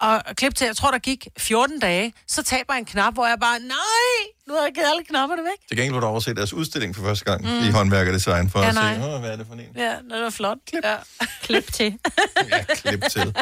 Og 0.00 0.22
klip 0.36 0.54
til, 0.54 0.64
jeg 0.64 0.76
tror, 0.76 0.90
der 0.90 0.98
gik 0.98 1.28
14 1.38 1.78
dage, 1.80 2.12
så 2.28 2.42
taber 2.42 2.74
jeg 2.74 2.78
en 2.78 2.84
knap, 2.84 3.14
hvor 3.14 3.26
jeg 3.26 3.36
bare, 3.40 3.58
nej, 3.58 4.20
nu 4.48 4.54
har 4.54 4.62
jeg 4.62 4.72
givet 4.74 4.86
alle 4.90 5.04
knapperne 5.04 5.42
væk. 5.42 5.68
Til 5.68 5.76
gengæld 5.76 5.94
var 5.94 6.00
du 6.00 6.06
overset 6.06 6.36
deres 6.36 6.52
udstilling 6.52 6.96
for 6.96 7.02
første 7.02 7.24
gang 7.24 7.42
mm. 7.42 7.68
i 7.68 7.70
håndværkerdesign, 7.70 8.50
for 8.50 8.60
Ja, 8.60 8.68
at 8.68 8.74
nej. 8.74 8.94
se, 8.94 9.04
Åh, 9.04 9.20
hvad 9.20 9.30
er 9.30 9.36
det 9.36 9.46
for 9.46 9.54
en? 9.54 9.60
Ja, 9.76 9.94
det 10.14 10.22
var 10.22 10.30
flot. 10.30 10.58
Klip. 10.70 10.84
Ja. 10.84 10.96
Klip 11.42 11.72
til. 11.72 11.98
Ja, 12.50 12.64
klip 12.74 13.04
til. 13.10 13.34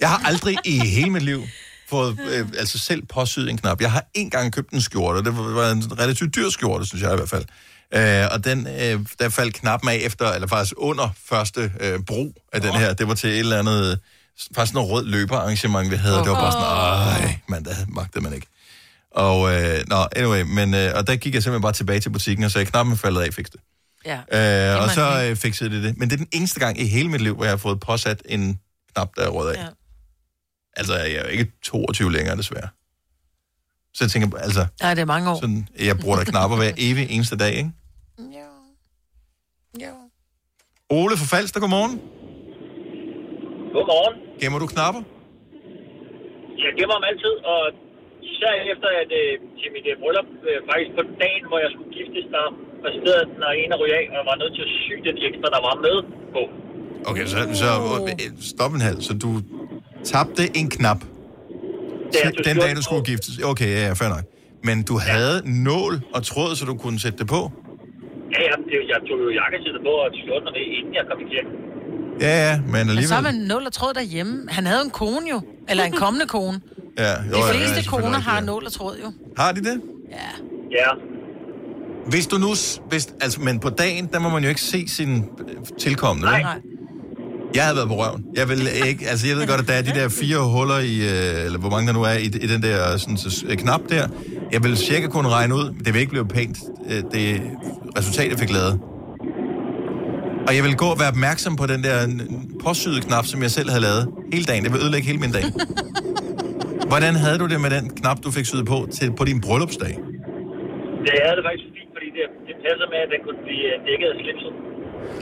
Jeg 0.00 0.10
har 0.10 0.26
aldrig 0.26 0.58
i 0.64 0.78
hele 0.78 1.10
mit 1.10 1.22
liv 1.22 1.42
fået 1.90 2.18
øh, 2.30 2.48
altså 2.58 2.78
selv 2.78 3.02
påsyet 3.06 3.50
en 3.50 3.56
knap. 3.56 3.80
Jeg 3.80 3.92
har 3.92 4.04
en 4.14 4.30
gang 4.30 4.52
købt 4.52 4.70
en 4.70 4.80
skjorte. 4.80 5.24
Det 5.24 5.36
var, 5.36 5.70
en 5.70 5.98
relativt 5.98 6.34
dyr 6.34 6.50
skjorte, 6.50 6.86
synes 6.86 7.02
jeg 7.02 7.12
i 7.12 7.16
hvert 7.16 7.28
fald. 7.28 7.44
Øh, 7.94 8.28
og 8.32 8.44
den, 8.44 8.66
øh, 8.66 9.00
der 9.18 9.28
faldt 9.28 9.54
knappen 9.54 9.90
af 9.90 9.94
efter, 10.02 10.32
eller 10.32 10.48
faktisk 10.48 10.74
under 10.76 11.08
første 11.24 11.72
øh, 11.80 12.00
brug 12.06 12.34
af 12.52 12.60
den 12.60 12.74
her. 12.74 12.94
Det 12.94 13.08
var 13.08 13.14
til 13.14 13.30
et 13.30 13.38
eller 13.38 13.58
andet, 13.58 13.98
faktisk 14.54 14.74
noget 14.74 14.90
rød 14.90 15.04
løberarrangement, 15.06 15.90
vi 15.90 15.96
havde. 15.96 16.16
Det 16.16 16.30
var 16.30 16.40
bare 16.40 16.52
sådan, 16.52 17.24
ej, 17.26 17.38
man, 17.48 17.64
der 17.64 17.74
magtede 17.88 18.24
man 18.24 18.32
ikke. 18.32 18.46
Og, 19.14 19.54
øh, 19.54 19.84
nå, 19.86 20.06
anyway, 20.16 20.42
men, 20.42 20.74
øh, 20.74 20.92
og 20.94 21.06
der 21.06 21.16
gik 21.16 21.34
jeg 21.34 21.42
simpelthen 21.42 21.62
bare 21.62 21.72
tilbage 21.72 22.00
til 22.00 22.10
butikken 22.10 22.44
og 22.44 22.50
sagde, 22.50 22.66
knappen 22.66 22.96
faldet 22.96 23.20
af, 23.20 23.34
fik 23.34 23.46
det. 23.52 23.60
ja. 24.06 24.74
Øh, 24.74 24.82
og 24.82 24.90
så 24.90 25.24
øh, 25.24 25.36
fikset 25.36 25.70
det 25.70 25.82
det. 25.82 25.98
Men 25.98 26.10
det 26.10 26.14
er 26.14 26.18
den 26.18 26.28
eneste 26.32 26.60
gang 26.60 26.80
i 26.80 26.86
hele 26.86 27.08
mit 27.08 27.20
liv, 27.20 27.34
hvor 27.34 27.44
jeg 27.44 27.52
har 27.52 27.56
fået 27.56 27.80
påsat 27.80 28.22
en 28.28 28.58
knap, 28.94 29.08
der 29.16 29.22
er 29.22 29.28
rød 29.28 29.54
af. 29.54 29.58
Ja. 29.62 29.66
Altså, 30.76 30.94
jeg 30.94 31.14
er 31.20 31.24
jo 31.26 31.28
ikke 31.38 31.52
22 31.62 32.12
længere, 32.12 32.36
desværre. 32.36 32.68
Så 33.94 34.00
jeg 34.04 34.10
tænker, 34.10 34.38
altså, 34.48 34.62
ja, 34.82 34.90
det 34.96 35.02
er 35.06 35.10
mange 35.14 35.26
år. 35.30 35.36
sådan, 35.44 35.62
jeg 35.88 35.96
bruger 36.02 36.16
da 36.20 36.24
knapper 36.32 36.56
hver 36.60 36.72
evig 36.88 37.04
eneste 37.14 37.36
dag, 37.44 37.52
ikke? 37.62 37.72
Ja. 38.38 38.48
Ja. 39.84 39.92
Ole 40.98 41.14
fra 41.20 41.26
Falster, 41.34 41.60
godmorgen. 41.64 41.94
Godmorgen. 43.74 44.14
Gemmer 44.40 44.58
du 44.64 44.66
knapper? 44.74 45.02
Jeg 46.64 46.72
gemmer 46.78 46.96
dem 46.98 47.06
altid, 47.10 47.34
og 47.52 47.60
især 48.30 48.52
efter 48.72 48.88
at 49.02 49.10
øh, 49.20 49.32
til 49.60 49.68
mit 49.76 49.86
øh, 49.90 49.94
bryllup, 50.02 50.28
øh, 50.48 50.58
faktisk 50.70 50.90
på 50.98 51.02
dagen, 51.24 51.44
hvor 51.50 51.58
jeg 51.64 51.70
skulle 51.74 51.90
giftes, 51.98 52.24
der 52.34 52.44
præsenterede 52.82 53.24
den 53.30 53.40
og 53.48 53.52
en 53.62 53.70
af 53.74 53.78
ryge 53.82 53.94
af, 54.00 54.04
og 54.12 54.16
jeg 54.20 54.26
var 54.30 54.36
nødt 54.42 54.52
til 54.56 54.64
at 54.68 54.72
sy 54.84 54.94
den 55.08 55.16
ekstra, 55.28 55.48
der 55.56 55.60
var 55.68 55.74
med 55.86 55.96
på. 56.36 56.42
Okay, 57.10 57.24
så, 57.32 57.36
så 57.62 57.70
øh, 58.00 58.30
stop 58.54 58.72
en 58.78 58.82
halv. 58.88 59.00
Så 59.08 59.12
du 59.24 59.30
tabte 60.04 60.56
en 60.56 60.70
knap, 60.70 61.00
jeg 62.24 62.32
tog 62.36 62.44
den 62.44 62.56
dag, 62.56 62.76
du 62.76 62.82
skulle 62.82 63.02
giftes. 63.04 63.38
Okay, 63.38 63.68
ja, 63.76 63.86
ja, 63.86 63.92
fair 63.92 64.08
nok. 64.08 64.24
Men 64.64 64.82
du 64.82 64.98
havde 64.98 65.42
nål 65.64 66.00
og 66.14 66.22
tråd, 66.22 66.56
så 66.56 66.64
du 66.64 66.74
kunne 66.74 67.00
sætte 67.00 67.18
det 67.18 67.26
på? 67.26 67.52
Ja, 68.34 68.40
ja, 68.42 68.54
det- 68.68 68.86
jeg 68.92 68.98
tog 69.08 69.18
jo 69.26 69.30
jakkesættet 69.40 69.80
på 69.88 69.92
og 70.04 70.10
skjorten 70.20 70.48
med, 70.56 70.64
inden 70.78 70.94
jeg 70.94 71.04
kom 71.10 71.18
i 71.24 71.26
kirken. 71.32 71.52
Ja, 72.20 72.50
ja, 72.50 72.60
men 72.60 72.72
Men 72.72 72.84
så 72.86 72.90
alligevel... 72.90 73.14
har 73.14 73.22
man 73.22 73.34
nul 73.34 73.66
og 73.66 73.72
tråd 73.72 73.94
derhjemme. 73.94 74.46
Han 74.48 74.66
havde 74.66 74.82
en 74.84 74.90
kone 74.90 75.26
jo. 75.30 75.40
Eller 75.68 75.84
en 75.84 75.92
kommende 75.92 76.26
kone. 76.26 76.60
Ja, 76.98 77.02
jo, 77.02 77.32
De 77.32 77.38
ja, 77.38 77.46
ja, 77.46 77.52
fleste 77.52 77.74
selvfølgelig 77.74 78.04
koner 78.04 78.18
har 78.18 78.38
ja. 78.40 78.44
nål 78.46 78.64
og 78.66 78.72
tråd 78.72 78.96
jo. 79.04 79.12
Har 79.36 79.52
de 79.52 79.60
det? 79.60 79.80
Ja. 80.10 80.30
Ja, 80.78 80.88
Hvis 82.06 82.26
du 82.26 82.36
nu... 82.38 82.46
Hvis, 82.88 83.14
altså, 83.20 83.40
men 83.40 83.60
på 83.60 83.70
dagen, 83.70 84.06
der 84.12 84.18
må 84.18 84.28
man 84.28 84.42
jo 84.42 84.48
ikke 84.48 84.60
se 84.60 84.88
sin 84.88 85.16
øh, 85.16 85.24
tilkommende, 85.78 86.26
Nej. 86.30 86.42
Nej. 86.42 86.58
Jeg 87.54 87.62
havde 87.64 87.76
været 87.76 87.88
på 87.88 87.94
røven. 88.02 88.20
Jeg 88.40 88.48
vil 88.48 88.60
ikke... 88.88 89.02
Altså, 89.10 89.24
jeg 89.28 89.36
ved 89.36 89.46
godt, 89.52 89.60
at 89.60 89.68
der 89.68 89.74
er 89.80 89.82
de 89.82 89.94
der 90.00 90.08
fire 90.22 90.38
huller 90.54 90.78
i... 90.92 90.94
Øh, 91.12 91.46
eller 91.46 91.58
hvor 91.58 91.70
mange 91.74 91.86
der 91.88 91.94
nu 91.98 92.02
er 92.02 92.16
i, 92.24 92.26
i 92.46 92.48
den 92.54 92.62
der 92.62 92.96
sådan, 93.02 93.16
så, 93.16 93.46
øh, 93.50 93.56
knap 93.56 93.80
der. 93.88 94.04
Jeg 94.54 94.60
vil 94.64 94.76
cirka 94.76 95.06
kunne 95.06 95.28
regne 95.28 95.54
ud. 95.60 95.66
Det 95.84 95.90
vil 95.94 96.00
ikke 96.04 96.14
blive 96.16 96.28
pænt. 96.38 96.58
Øh, 96.90 97.00
det 97.14 97.26
resultat, 97.98 98.28
jeg 98.32 98.38
fik 98.44 98.52
lavet. 98.58 98.74
Og 100.48 100.52
jeg 100.56 100.62
vil 100.66 100.76
gå 100.84 100.88
og 100.94 100.98
være 101.02 101.08
opmærksom 101.14 101.52
på 101.62 101.66
den 101.72 101.80
der 101.86 101.96
n- 102.06 102.28
påsyede 102.66 103.00
knap, 103.06 103.24
som 103.32 103.38
jeg 103.46 103.50
selv 103.58 103.68
havde 103.72 103.82
lavet 103.88 104.02
hele 104.34 104.44
dagen. 104.50 104.62
Det 104.64 104.72
vil 104.72 104.80
ødelægge 104.84 105.06
hele 105.10 105.20
min 105.24 105.32
dag. 105.38 105.44
Hvordan 106.92 107.14
havde 107.24 107.38
du 107.42 107.46
det 107.52 107.60
med 107.64 107.70
den 107.76 107.84
knap, 108.00 108.18
du 108.24 108.30
fik 108.36 108.46
syet 108.52 108.66
på 108.72 108.78
til, 108.96 109.08
på 109.18 109.24
din 109.30 109.38
bryllupsdag? 109.46 109.94
det 111.06 111.12
havde 111.24 111.36
det 111.38 111.44
faktisk 111.48 111.68
fint, 111.78 111.90
fordi 111.96 112.08
det, 112.16 112.24
det 112.48 112.54
passer 112.66 112.86
med, 112.92 112.98
at 113.04 113.10
den 113.14 113.20
kunne 113.26 113.40
blive 113.48 113.68
dækket 113.88 114.08
af 114.12 114.16
slipset. 114.22 114.52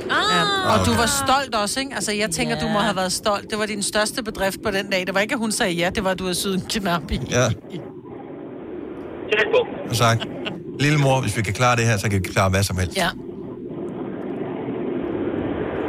Ja. 0.09 0.15
Ah. 0.15 0.81
Og 0.81 0.87
du 0.87 0.91
var 0.95 1.07
stolt 1.07 1.55
også, 1.55 1.81
ikke? 1.81 1.95
Altså, 1.95 2.13
jeg 2.13 2.31
tænker, 2.31 2.57
Ja. 2.57 2.61
du 2.67 2.69
må 2.69 2.79
have 2.79 2.97
været 2.97 3.13
stolt. 3.13 3.51
Det 3.51 3.59
var 3.59 3.67
din 3.67 3.83
største 3.83 4.23
bedrift 4.23 4.63
på 4.63 4.71
den 4.71 4.91
dag. 4.91 5.07
Det 5.07 5.15
var 5.15 5.21
ikke, 5.21 5.33
at 5.33 5.39
hun 5.39 5.53
sagde 5.53 5.73
ja, 5.73 5.91
det 5.95 6.05
var, 6.05 6.11
at 6.11 6.19
du 6.19 6.25
havde 6.25 6.35
syet 6.35 6.55
en 6.55 6.61
knap 6.69 7.11
i. 7.11 7.21
Ja, 7.31 7.45
Tæt 9.33 9.47
på. 9.55 9.67
og 9.91 9.97
sagt, 9.97 10.25
lille 10.81 10.99
mor, 10.99 11.21
hvis 11.21 11.37
vi 11.37 11.43
kan 11.43 11.55
klare 11.55 11.77
det 11.77 11.85
her, 11.87 11.97
så 11.97 12.11
kan 12.11 12.19
vi 12.23 12.29
klare 12.29 12.51
hvad 12.51 12.63
som 12.63 12.77
helst. 12.79 12.97
Ja. 12.97 13.09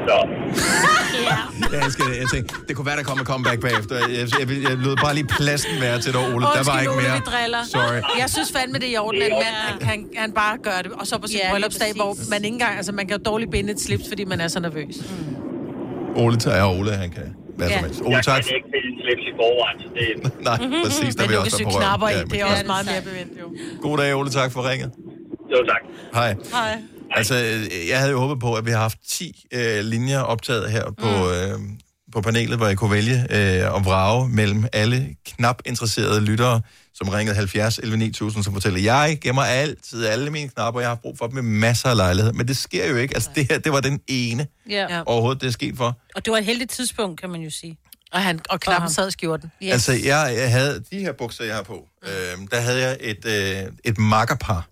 Så, 0.08 0.28
Jeg 1.74 1.80
elsker 1.86 2.04
det. 2.10 2.16
Jeg 2.24 2.28
tænkte, 2.34 2.56
det 2.68 2.74
kunne 2.76 2.86
være, 2.90 2.98
der 3.02 3.04
kom 3.04 3.18
en 3.24 3.26
comeback 3.26 3.60
bagefter. 3.68 3.96
Jeg, 3.96 4.10
jeg, 4.10 4.28
jeg, 4.40 4.48
jeg 4.70 4.78
lød 4.86 4.96
bare 5.06 5.14
lige 5.20 5.28
pladsen 5.38 5.74
være 5.86 5.98
til 6.06 6.12
dig, 6.14 6.22
Ole. 6.22 6.34
der 6.34 6.40
var 6.40 6.58
Undskyld, 6.58 6.80
ikke 6.82 6.96
mere. 7.04 7.16
vi 7.20 7.22
driller. 7.32 7.62
Sorry. 7.76 8.00
Jeg 8.22 8.30
synes 8.36 8.50
fandme, 8.58 8.78
det 8.82 8.88
er 8.90 8.94
i 8.94 8.98
orden, 8.98 9.22
at 9.22 9.32
mand, 9.44 9.56
han, 9.70 9.78
kan, 9.88 9.98
han 10.24 10.32
bare 10.42 10.56
gør 10.68 10.80
det. 10.86 10.92
Og 11.00 11.08
så 11.08 11.14
på 11.24 11.28
sin 11.28 11.40
Ja, 11.44 11.52
bryllupsdag, 11.52 11.92
hvor 11.96 12.12
man 12.34 12.40
ikke 12.46 12.56
engang, 12.58 12.74
altså 12.80 12.92
man 13.00 13.08
kan 13.08 13.18
jo 13.18 13.24
dårligt 13.32 13.52
binde 13.52 13.70
et 13.76 13.82
slips, 13.88 14.04
fordi 14.12 14.24
man 14.26 14.40
er 14.42 14.48
så 14.48 14.60
nervøs. 14.60 14.96
Ole 16.16 16.38
tager 16.38 16.66
Ole, 16.80 16.92
han 17.04 17.10
kan 17.18 17.28
hvad 17.58 17.68
som 17.70 17.76
Ja. 17.80 17.86
helst. 17.86 18.02
Ole, 18.02 18.16
jeg 18.16 18.24
tak. 18.24 18.42
kan 18.44 18.56
ikke 18.56 18.70
finde 18.76 18.92
slips 19.04 19.24
i 19.32 19.34
forvejen, 19.42 19.78
så 19.84 19.88
det 19.98 20.08
Nej, 20.50 20.58
præcis, 20.86 21.16
der 21.16 21.22
vil 21.24 21.30
du 21.30 21.34
jeg 21.34 21.42
også 21.42 21.58
være 21.58 21.72
på 21.74 21.80
knapper 21.80 22.08
i, 22.10 22.14
røven. 22.16 22.30
det 22.32 22.42
er 22.42 22.46
også 22.46 22.64
meget 22.74 22.88
er 22.88 22.92
mere 22.92 23.02
bevendt, 23.10 23.34
jo. 23.42 23.48
God 23.82 23.98
dag, 23.98 24.16
Ole. 24.16 24.30
Tak 24.30 24.52
for 24.52 24.70
ringet. 24.70 24.90
jo 25.54 25.58
tak. 25.72 25.82
Hej. 26.14 26.36
Hej. 26.52 26.78
Altså, 27.16 27.36
jeg 27.90 28.00
havde 28.00 28.12
jo 28.12 28.20
håbet 28.20 28.40
på, 28.40 28.54
at 28.56 28.66
vi 28.66 28.72
har 28.72 28.78
haft 28.80 28.98
10 29.08 29.46
øh, 29.54 29.80
linjer 29.84 30.20
optaget 30.20 30.72
her 30.72 30.84
på, 30.98 31.32
øh, 31.32 31.60
på 32.12 32.22
panelet, 32.22 32.58
hvor 32.58 32.68
jeg 32.68 32.78
kunne 32.78 32.92
vælge 32.92 33.28
øh, 33.30 33.74
og 33.74 33.86
vrage 33.86 34.30
mellem 34.30 34.66
alle 34.74 35.16
knap 35.26 35.62
interesserede 35.66 36.22
lyttere, 36.22 36.62
som 36.94 37.10
ringede 37.10 37.36
70 37.36 37.78
11 37.80 37.98
9000, 37.98 38.44
som 38.44 38.54
fortæller, 38.54 38.80
jeg 38.80 39.18
gemmer 39.22 39.42
altid 39.42 40.06
alle 40.06 40.30
mine 40.30 40.50
knapper, 40.50 40.82
jeg 40.82 40.90
har 40.90 40.96
brug 40.96 41.18
for 41.18 41.26
dem 41.28 41.36
med 41.36 41.44
masser 41.44 41.90
af 41.90 41.98
lejlighed. 41.98 42.34
Men 42.34 42.48
det 42.48 42.58
sker 42.58 42.88
jo 42.90 42.96
ikke. 42.96 43.16
Altså, 43.16 43.30
det 43.36 43.48
her, 43.52 43.60
det 43.60 43.72
var 43.72 43.80
den 43.80 44.00
ene 44.08 44.48
Ja. 44.70 45.02
Overhovedet, 45.06 45.42
det 45.42 45.48
er 45.48 45.52
sket 45.52 45.78
for. 45.78 45.98
Og 46.16 46.26
det 46.26 46.32
var 46.32 46.38
et 46.38 46.46
heldigt 46.46 46.72
tidspunkt, 46.72 47.22
kan 47.22 47.30
man 47.30 47.42
jo 47.42 47.50
sige. 47.50 47.78
Og, 48.12 48.22
han, 48.22 48.40
og 48.50 48.60
knappen 48.60 48.82
ham. 48.82 48.90
sad 48.90 49.08
i 49.08 49.12
skjorten. 49.12 49.52
Yes. 49.64 49.72
Altså, 49.72 49.92
jeg, 49.92 50.36
jeg 50.38 50.52
havde 50.52 50.84
de 50.92 51.00
her 51.00 51.12
bukser, 51.12 51.44
jeg 51.44 51.56
har 51.56 51.64
på, 51.64 51.88
øh, 52.04 52.48
der 52.52 52.60
havde 52.60 52.82
jeg 52.82 52.98
et, 53.02 53.26
øh, 53.26 53.72
et 53.84 53.98
makkerpar, 53.98 54.68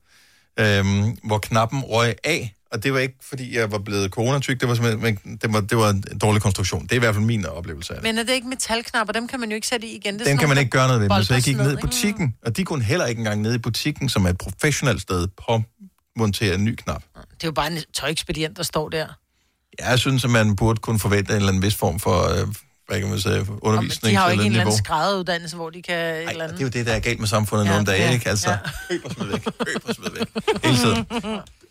øh, 0.59 0.85
hvor 1.23 1.37
knappen 1.37 1.81
røg 1.81 2.15
af, 2.23 2.53
og 2.71 2.83
det 2.83 2.93
var 2.93 2.99
ikke, 2.99 3.15
fordi 3.21 3.57
jeg 3.57 3.71
var 3.71 3.77
blevet 3.77 4.11
coronatyk, 4.11 4.61
det 4.61 4.69
var 4.69 4.75
simpelthen, 4.75 5.19
men 5.23 5.37
det 5.37 5.53
var, 5.53 5.61
det 5.61 5.77
var 5.77 5.89
en 5.89 6.03
dårlig 6.21 6.41
konstruktion. 6.41 6.83
Det 6.83 6.91
er 6.91 6.95
i 6.95 6.99
hvert 6.99 7.15
fald 7.15 7.25
min 7.25 7.45
oplevelse 7.45 7.93
af 7.93 8.01
det. 8.01 8.03
Men 8.03 8.17
er 8.17 8.23
det 8.23 8.33
ikke 8.33 8.47
metalknapper? 8.47 9.13
Dem 9.13 9.27
kan 9.27 9.39
man 9.39 9.49
jo 9.49 9.55
ikke 9.55 9.67
sætte 9.67 9.87
i 9.87 9.95
igen. 9.95 10.13
Det 10.13 10.21
er 10.21 10.25
sådan 10.25 10.37
kan 10.37 10.49
man 10.49 10.57
ikke 10.57 10.69
gøre 10.69 10.87
noget 10.87 11.01
ved, 11.01 11.09
men 11.09 11.23
så 11.23 11.33
jeg 11.33 11.43
gik 11.43 11.57
ned 11.57 11.73
i 11.73 11.81
butikken, 11.81 12.35
og 12.45 12.57
de 12.57 12.63
kunne 12.63 12.83
heller 12.83 13.05
ikke 13.05 13.19
engang 13.19 13.41
ned 13.41 13.53
i 13.53 13.57
butikken, 13.57 14.09
som 14.09 14.25
er 14.25 14.29
et 14.29 14.37
professionelt 14.37 15.01
sted, 15.01 15.27
på 15.47 15.61
montere 16.15 16.55
en 16.55 16.63
ny 16.63 16.75
knap. 16.75 17.03
Det 17.15 17.43
er 17.43 17.47
jo 17.47 17.51
bare 17.51 17.71
en 17.71 17.77
tøjekspedient, 17.93 18.57
der 18.57 18.63
står 18.63 18.89
der. 18.89 19.07
Jeg 19.79 19.99
synes, 19.99 20.23
at 20.23 20.29
man 20.29 20.55
burde 20.55 20.79
kunne 20.79 20.99
forvente 20.99 21.31
en 21.31 21.35
eller 21.35 21.47
anden 21.49 21.63
vis 21.63 21.75
form 21.75 21.99
for, 21.99 22.29
øh, 22.29 22.47
hvad 22.87 22.99
kan 22.99 23.09
man 23.09 23.19
sige, 23.19 23.45
undervisning 23.61 24.11
de 24.11 24.17
har 24.17 24.25
jo 24.25 24.31
ikke 24.31 24.43
en 24.43 24.51
eller 24.51 24.61
anden 24.61 24.77
skrædderuddannelse, 24.77 25.55
hvor 25.55 25.69
de 25.69 25.81
kan... 25.81 25.95
et 25.95 26.01
Ej, 26.01 26.31
eller 26.31 26.43
andet. 26.43 26.57
det 26.57 26.63
er 26.63 26.67
jo 26.67 26.71
det, 26.71 26.85
der 26.85 26.93
er 26.93 26.99
galt 26.99 27.19
med 27.19 27.27
samfundet 27.27 27.65
ja, 27.65 27.69
Ja, 27.69 27.75
nogle 27.75 27.91
dage, 27.91 28.03
ja, 28.03 28.11
ikke? 28.13 28.29
Altså, 28.29 28.49
ja. 28.49 28.57
køb 28.89 29.05
og 29.05 29.11
smid 29.11 29.27
væk, 29.27 29.43
køb 29.43 29.81
og 29.89 29.95
smid 29.95 30.07
væk. 30.17 30.27
Hele 30.63 30.77
tiden. 30.77 31.05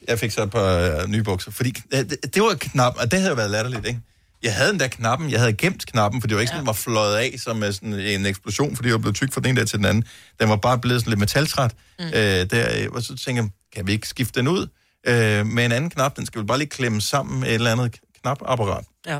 Jeg 0.09 0.19
fik 0.19 0.31
så 0.31 0.43
et 0.43 0.51
par 0.51 1.01
øh, 1.03 1.09
nye 1.09 1.23
bukser, 1.23 1.51
fordi 1.51 1.75
øh, 1.95 1.99
det, 1.99 2.35
det 2.35 2.43
var 2.43 2.57
knap, 2.61 2.95
og 2.99 3.11
det 3.11 3.19
havde 3.19 3.31
jo 3.31 3.37
været 3.37 3.51
latterligt, 3.51 3.87
ikke? 3.87 4.01
Jeg 4.43 4.55
havde 4.55 4.71
den 4.73 4.81
der 4.81 4.89
knappen, 4.89 5.31
jeg 5.31 5.41
havde 5.41 5.53
gemt 5.53 5.87
knappen, 5.87 6.21
for 6.21 6.29
det 6.29 6.35
var 6.35 6.41
ikke 6.41 6.49
sådan, 6.49 6.61
den 6.61 6.67
var 6.67 6.73
fløjet 6.73 7.17
af 7.17 7.35
som 7.39 7.63
øh, 7.63 7.73
sådan 7.73 7.93
en 7.95 8.27
eksplosion, 8.27 8.77
fordi 8.77 8.89
jeg 8.89 8.93
var 8.95 8.99
blevet 8.99 9.17
tyk 9.17 9.33
fra 9.33 9.41
den 9.41 9.51
ene 9.51 9.59
dag 9.61 9.67
til 9.69 9.79
den 9.79 9.87
anden. 9.87 10.05
Den 10.41 10.49
var 10.49 10.57
bare 10.57 10.79
blevet 10.79 11.01
sådan 11.01 11.11
lidt 11.11 11.21
metaltræt. 11.21 11.73
Mm. 11.99 12.05
Øh, 12.05 12.13
der, 12.13 12.69
øh, 12.79 12.89
og 12.93 13.03
så 13.03 13.09
tænkte 13.09 13.43
jeg, 13.43 13.51
kan 13.75 13.87
vi 13.87 13.93
ikke 13.93 14.09
skifte 14.09 14.41
den 14.41 14.49
ud 14.49 14.67
øh, 15.07 15.47
med 15.47 15.65
en 15.65 15.73
anden 15.73 15.91
knap? 15.91 16.17
Den 16.17 16.27
skal 16.27 16.39
vel 16.39 16.47
bare 16.47 16.59
lige 16.59 16.69
klemme 16.69 17.01
sammen 17.01 17.41
med 17.41 17.49
et 17.49 17.55
eller 17.55 17.73
andet 17.73 17.97
knapapparat. 18.23 18.85
Ja. 19.07 19.19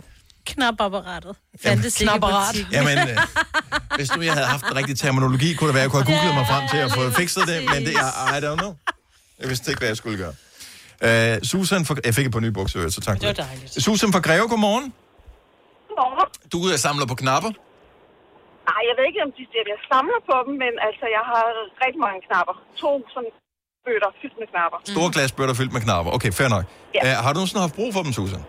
Knapapparatet. 0.51 1.35
Fandtes 1.65 2.01
ikke 2.01 2.13
i. 2.55 2.67
Jamen, 2.77 2.99
øh, 2.99 3.17
hvis 3.99 4.09
nu 4.17 4.23
jeg 4.29 4.35
havde 4.39 4.49
haft 4.55 4.65
den 4.69 4.77
rigtige 4.81 4.97
terminologi, 5.03 5.49
kunne 5.55 5.69
det 5.71 5.75
være, 5.79 5.85
at 5.85 5.87
jeg 5.87 5.91
kunne 5.93 6.03
have 6.05 6.13
googlet 6.13 6.35
mig 6.41 6.47
frem 6.53 6.65
til 6.73 6.81
at 6.87 6.91
få 6.97 7.03
fikset 7.21 7.43
det, 7.51 7.59
men 7.73 7.81
det 7.89 7.95
er, 8.05 8.11
I 8.37 8.39
don't 8.47 8.61
know. 8.63 8.73
Jeg 9.41 9.49
vidste 9.51 9.67
ikke, 9.71 9.81
hvad 9.83 9.91
jeg 9.95 9.99
skulle 10.03 10.19
gøre. 10.25 10.35
Uh, 11.07 11.35
Susan 11.53 11.81
for, 11.89 11.95
jeg 12.09 12.15
fik 12.19 12.27
et 12.31 12.33
par 12.37 12.45
nye 12.47 12.55
bukser, 12.59 12.79
så 12.97 13.01
tak 13.07 13.15
for 13.17 13.21
Det 13.27 13.31
var 13.39 13.45
dejligt. 13.47 13.83
Susan 13.87 14.09
fra 14.15 14.23
Greve, 14.27 14.47
godmorgen. 14.53 14.87
Godmorgen. 15.89 16.29
Du 16.53 16.59
uh, 16.69 16.75
samler 16.87 17.07
på 17.13 17.17
knapper. 17.23 17.51
Nej, 18.71 18.81
jeg 18.89 18.95
ved 18.99 19.05
ikke, 19.11 19.21
om 19.27 19.33
de 19.39 19.43
siger, 19.51 19.63
at 19.67 19.71
jeg 19.75 19.81
samler 19.93 20.21
på 20.31 20.37
dem, 20.47 20.55
men 20.65 20.73
altså, 20.89 21.05
jeg 21.17 21.25
har 21.31 21.43
rigtig 21.85 22.01
mange 22.07 22.19
knapper. 22.27 22.55
To 22.83 22.91
sådan 23.15 23.33
bøtter 23.87 24.11
fyldt 24.21 24.37
med 24.41 24.49
knapper. 24.53 24.79
Store 24.95 25.11
glasbøtter 25.15 25.55
fyldt 25.61 25.73
med 25.77 25.83
knapper. 25.87 26.11
Okay, 26.17 26.33
fair 26.39 26.49
nok. 26.57 26.65
Ja. 26.97 27.01
Uh, 27.05 27.13
har 27.25 27.31
du 27.33 27.37
nogensinde 27.39 27.63
haft 27.67 27.77
brug 27.81 27.91
for 27.97 28.03
dem, 28.07 28.13
Susan? 28.21 28.43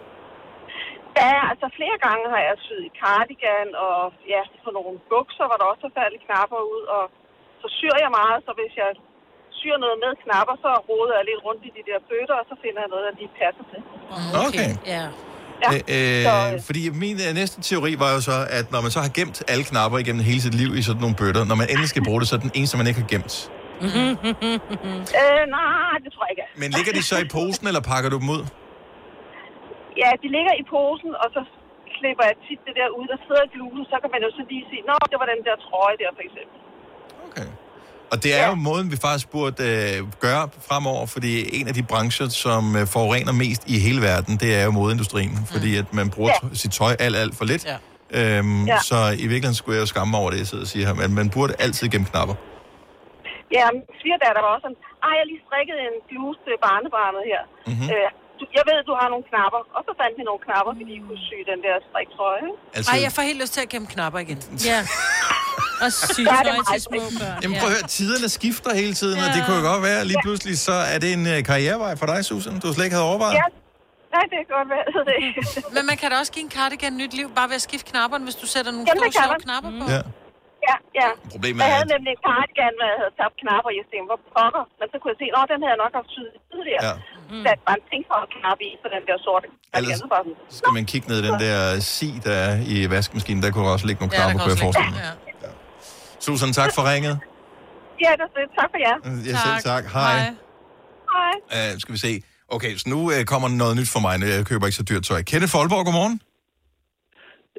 Ja, 1.19 1.33
altså 1.51 1.67
flere 1.77 1.97
gange 2.05 2.23
har 2.33 2.41
jeg 2.47 2.55
syet 2.65 2.83
i 2.89 2.91
cardigan, 3.01 3.67
og 3.87 3.99
ja, 4.33 4.41
på 4.65 4.69
nogle 4.77 4.95
bukser, 5.11 5.45
hvor 5.49 5.57
der 5.61 5.67
også 5.73 5.83
er 5.89 5.93
faldet 5.99 6.19
knapper 6.25 6.61
ud, 6.75 6.83
og 6.95 7.03
så 7.61 7.67
syr 7.77 7.95
jeg 8.05 8.11
meget, 8.19 8.39
så 8.47 8.51
hvis 8.59 8.73
jeg 8.81 8.89
syr 9.59 9.75
noget 9.85 9.97
med 10.03 10.11
knapper, 10.23 10.55
så 10.65 10.71
roder 10.89 11.15
jeg 11.19 11.25
lidt 11.29 11.41
rundt 11.47 11.61
i 11.69 11.71
de 11.77 11.83
der 11.89 11.99
bøtter, 12.09 12.35
og 12.41 12.45
så 12.51 12.55
finder 12.63 12.79
jeg 12.83 12.89
noget, 12.93 13.03
der 13.07 13.13
lige 13.19 13.31
passer 13.41 13.65
til. 13.71 13.81
Okay. 14.45 14.71
Ja. 14.95 15.05
Ja, 15.63 15.69
Øh, 15.95 16.23
så, 16.29 16.35
øh, 16.53 16.61
fordi 16.69 16.81
min 17.03 17.17
øh, 17.27 17.31
næste 17.39 17.57
teori 17.69 17.91
var 18.03 18.09
jo 18.15 18.19
så, 18.29 18.37
at 18.57 18.65
når 18.73 18.81
man 18.85 18.91
så 18.95 18.99
har 19.05 19.11
gemt 19.19 19.37
alle 19.51 19.63
knapper 19.71 19.97
igennem 20.03 20.23
hele 20.31 20.41
sit 20.47 20.55
liv 20.61 20.71
i 20.79 20.81
sådan 20.87 21.01
nogle 21.05 21.15
bøtter, 21.21 21.43
når 21.45 21.55
man 21.61 21.67
endelig 21.71 21.89
skal 21.93 22.03
bruge 22.07 22.19
det, 22.21 22.27
så 22.29 22.35
er 22.35 22.39
den 22.47 22.51
eneste, 22.57 22.77
man 22.81 22.87
ikke 22.89 22.99
har 23.03 23.07
gemt. 23.15 23.33
øh, 25.19 25.43
nej, 25.57 25.93
det 26.03 26.09
tror 26.13 26.23
jeg 26.25 26.31
ikke. 26.35 26.45
Men 26.61 26.67
ligger 26.77 26.93
de 26.97 27.03
så 27.11 27.15
i 27.25 27.27
posen, 27.37 27.67
eller 27.69 27.81
pakker 27.91 28.09
du 28.13 28.17
dem 28.23 28.29
ud? 28.37 28.43
Ja, 30.01 30.09
de 30.23 30.27
ligger 30.35 30.53
i 30.61 30.63
posen, 30.75 31.11
og 31.23 31.27
så 31.35 31.41
klipper 31.97 32.23
jeg 32.29 32.35
tit 32.47 32.59
det 32.67 32.73
der 32.79 32.87
ud, 32.99 33.05
der 33.11 33.17
sidder 33.25 33.43
i 33.47 33.51
blusen, 33.55 33.83
så 33.91 33.95
kan 34.01 34.09
man 34.15 34.21
jo 34.25 34.29
så 34.37 34.41
lige 34.51 34.63
sige, 34.71 34.81
nå, 34.89 34.95
det 35.11 35.17
var 35.21 35.27
den 35.33 35.41
der 35.47 35.55
trøje 35.67 35.95
der, 36.01 36.09
for 36.17 36.23
eksempel. 36.27 36.57
Okay. 37.27 37.47
Og 38.11 38.17
det 38.23 38.31
er 38.41 38.45
jo 38.51 38.55
måden, 38.69 38.87
vi 38.93 38.97
faktisk 39.07 39.27
burde 39.35 39.59
øh, 39.71 39.97
gøre 40.25 40.43
fremover, 40.67 41.05
fordi 41.15 41.31
en 41.59 41.65
af 41.71 41.73
de 41.79 41.83
brancher, 41.91 42.27
som 42.45 42.63
øh, 42.79 42.83
forurener 42.95 43.33
mest 43.43 43.61
i 43.73 43.75
hele 43.85 43.99
verden, 44.09 44.33
det 44.43 44.49
er 44.59 44.63
jo 44.67 44.71
modeindustrien, 44.79 45.31
mm. 45.39 45.45
fordi 45.53 45.69
at 45.81 45.87
man 45.99 46.07
bruger 46.15 46.31
Ja. 46.43 46.47
ja. 46.47 46.55
sit 46.63 46.71
tøj 46.79 46.93
alt, 47.05 47.15
alt 47.23 47.33
for 47.39 47.45
lidt. 47.51 47.63
Ja. 47.71 47.77
Øhm, 48.19 48.65
Ja. 48.73 48.79
Så 48.89 48.97
i 49.23 49.25
virkeligheden 49.31 49.59
skulle 49.59 49.75
jeg 49.77 49.81
jo 49.85 49.89
skamme 49.93 50.09
mig 50.13 50.19
over 50.23 50.29
det, 50.33 50.39
jeg 50.43 50.47
sidder 50.51 50.65
og 50.67 50.71
siger 50.73 50.83
her, 50.89 50.95
men 51.01 51.09
man 51.19 51.27
burde 51.35 51.53
altid 51.65 51.85
gemme 51.93 52.07
knapper. 52.11 52.35
Ja, 53.57 53.63
min 53.75 53.83
svigerdatter 54.01 54.41
var 54.45 54.51
også 54.55 54.65
sådan, 54.67 54.79
ej, 55.05 55.11
jeg 55.17 55.21
har 55.23 55.29
lige 55.33 55.43
strikket 55.47 55.77
en 55.87 55.95
bluse 56.09 56.39
til 56.45 56.53
barnebarnet 56.67 57.23
her. 57.31 57.41
Mhm. 57.47 57.71
Mm-hmm. 57.71 57.95
Øh, 57.95 58.09
du- 58.39 58.51
jeg 58.59 58.63
ved, 58.69 58.77
du 58.89 58.93
har 59.01 59.07
nogle 59.13 59.25
knapper. 59.31 59.61
Og 59.77 59.81
så 59.87 59.91
fandt 60.01 60.13
vi 60.19 60.23
nogle 60.29 60.41
knapper, 60.47 60.71
fordi 60.79 60.91
I 60.99 61.01
kunne 61.07 61.21
sy 61.29 61.37
den 61.51 61.59
der 61.65 61.75
striktrøje. 61.89 62.49
Altså, 62.77 62.89
Ej, 62.93 62.97
jeg 63.05 63.11
får 63.17 63.23
helt 63.29 63.39
lyst 63.43 63.53
til 63.57 63.61
at 63.65 63.69
gemme 63.73 63.87
knapper 63.95 64.19
igen. 64.25 64.39
Ja. 64.71 64.79
Og 65.85 65.89
Ja, 65.93 65.99
det 66.05 66.15
sygtøj 66.17 66.55
er 66.61 66.65
til 66.73 66.81
små 66.89 67.01
børn. 67.21 67.37
Jamen 67.43 67.55
prøv 67.61 67.69
at 67.71 67.75
høre, 67.77 67.87
tiderne 67.97 68.27
skifter 68.39 68.71
hele 68.81 68.93
tiden, 69.01 69.17
ja. 69.19 69.23
og 69.25 69.29
det 69.35 69.39
kunne 69.45 69.57
jo 69.61 69.65
godt 69.71 69.83
være, 69.89 69.99
lige 70.11 70.21
pludselig 70.25 70.55
så 70.67 70.75
er 70.93 70.97
det 71.03 71.09
en 71.17 71.23
øh, 71.33 71.37
karrierevej 71.49 71.93
for 72.01 72.07
dig, 72.11 72.19
Susan, 72.29 72.53
du 72.63 72.67
slet 72.75 72.85
ikke 72.87 72.97
havde 72.99 73.09
overvejet. 73.11 73.35
Ja, 73.41 73.47
nej, 74.15 74.23
det 74.31 74.37
kan 74.41 74.49
godt 74.57 74.69
være. 74.75 74.85
Det. 75.09 75.15
Men 75.75 75.83
man 75.89 75.95
kan 76.01 76.07
da 76.11 76.15
også 76.21 76.31
give 76.35 76.45
en 76.49 76.53
cardigan 76.59 76.93
nyt 77.01 77.13
liv, 77.19 77.27
bare 77.39 77.47
ved 77.51 77.57
at 77.61 77.65
skifte 77.69 77.87
knapperne, 77.91 78.23
hvis 78.27 78.37
du 78.41 78.45
sætter 78.55 78.71
nogle 78.75 78.85
Jamen, 78.89 79.01
store 79.01 79.13
sjove 79.21 79.33
man. 79.37 79.41
knapper 79.47 79.71
på. 79.79 79.85
Ja. 79.95 80.01
ja, 80.69 80.75
ja. 81.01 81.09
Problemet 81.33 81.59
Jeg 81.61 81.67
er, 81.69 81.75
havde 81.77 81.87
at... 81.89 81.93
nemlig 81.95 82.11
en 82.17 82.21
cardigan, 82.29 82.73
hvor 82.79 82.87
jeg 82.93 82.97
havde 83.01 83.13
tabt 83.21 83.35
knapper, 83.43 83.69
og 83.71 83.75
jeg 83.79 83.85
tænkte, 83.91 84.07
hvor 84.11 84.21
pokker. 84.35 84.63
Men 84.79 84.85
så 84.91 84.95
kunne 84.99 85.11
jeg 85.13 85.19
se, 85.23 85.27
at 85.41 85.47
den 85.51 85.59
havde 85.63 85.73
jeg 85.75 85.81
nok 85.85 85.93
haft 85.99 86.09
syet 86.15 86.31
tidligere. 86.51 86.81
Ja. 86.89 86.93
Ja. 87.31 87.43
Sat 87.45 87.59
bare 87.67 87.75
en 87.81 87.85
ting 87.91 88.03
for 88.09 88.17
at 88.25 88.29
knappe 88.35 88.63
i 88.69 88.71
på 88.83 88.87
den 88.95 89.01
der 89.09 89.17
sorte. 89.27 89.47
Ellers- 89.77 90.55
Skal 90.59 90.71
man 90.77 90.85
kigge 90.91 91.07
ned 91.11 91.17
i 91.23 91.25
den 91.29 91.39
der 91.45 91.79
si, 91.79 92.09
der 92.23 92.31
er 92.47 92.53
i 92.73 92.89
vaskemaskinen, 92.89 93.43
der 93.43 93.51
kunne 93.51 93.69
også 93.75 93.85
ligge 93.89 93.99
nogle 94.01 94.13
Ja, 94.15 94.19
knapper, 94.19 94.31
kan 94.39 94.43
kunne 94.43 94.53
jeg 94.55 94.59
forestille 94.65 94.91
mig. 94.91 95.01
Ja. 95.43 95.49
Susan, 96.19 96.53
tak 96.53 96.71
for 96.75 96.83
ringet. 96.91 97.15
Ja, 98.03 98.11
det 98.11 98.21
er. 98.21 98.61
Tak 98.61 98.69
for 98.73 98.79
jer. 98.87 98.95
Ja, 99.31 99.37
selv 99.45 99.63
tak. 99.71 99.83
Hej. 99.93 100.19
Hej. 101.51 101.73
Uh, 101.73 101.79
skal 101.79 101.93
vi 101.93 101.99
se. 101.99 102.21
Okay, 102.49 102.75
så 102.77 102.89
nu 102.89 102.99
uh, 103.01 103.23
kommer 103.23 103.47
noget 103.47 103.75
nyt 103.77 103.89
for 103.89 103.99
mig. 103.99 104.21
Jeg 104.21 104.45
køber 104.45 104.65
ikke 104.65 104.75
så 104.75 104.83
dyrt 104.83 105.03
tøj. 105.03 105.21
Kenneth 105.23 105.51
Folborg, 105.51 105.85
godmorgen. 105.85 106.21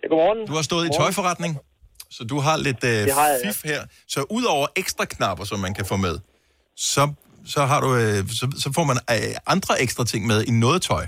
Ja, 0.02 0.08
godmorgen. 0.08 0.46
Du 0.46 0.52
har 0.54 0.62
stået 0.62 0.86
i 0.86 0.90
tøjforretning, 0.98 1.58
så 2.10 2.24
du 2.24 2.38
har 2.40 2.56
lidt 2.56 2.84
uh, 2.84 2.90
Det 2.90 3.12
har 3.14 3.26
jeg, 3.26 3.40
ja. 3.44 3.48
fif 3.48 3.64
her. 3.64 3.80
Så 4.08 4.24
udover 4.30 4.66
ekstra 4.76 5.04
knapper, 5.04 5.44
som 5.44 5.58
man 5.58 5.74
kan 5.74 5.86
få 5.86 5.96
med, 5.96 6.18
så, 6.76 7.12
så, 7.54 7.60
har 7.70 7.80
du, 7.84 7.90
øh, 8.02 8.20
så, 8.38 8.44
så 8.62 8.68
får 8.76 8.84
man 8.90 8.98
øh, 9.14 9.34
andre 9.54 9.74
ekstra 9.84 10.04
ting 10.04 10.22
med 10.30 10.38
i 10.50 10.52
noget 10.64 10.80
tøj. 10.90 11.04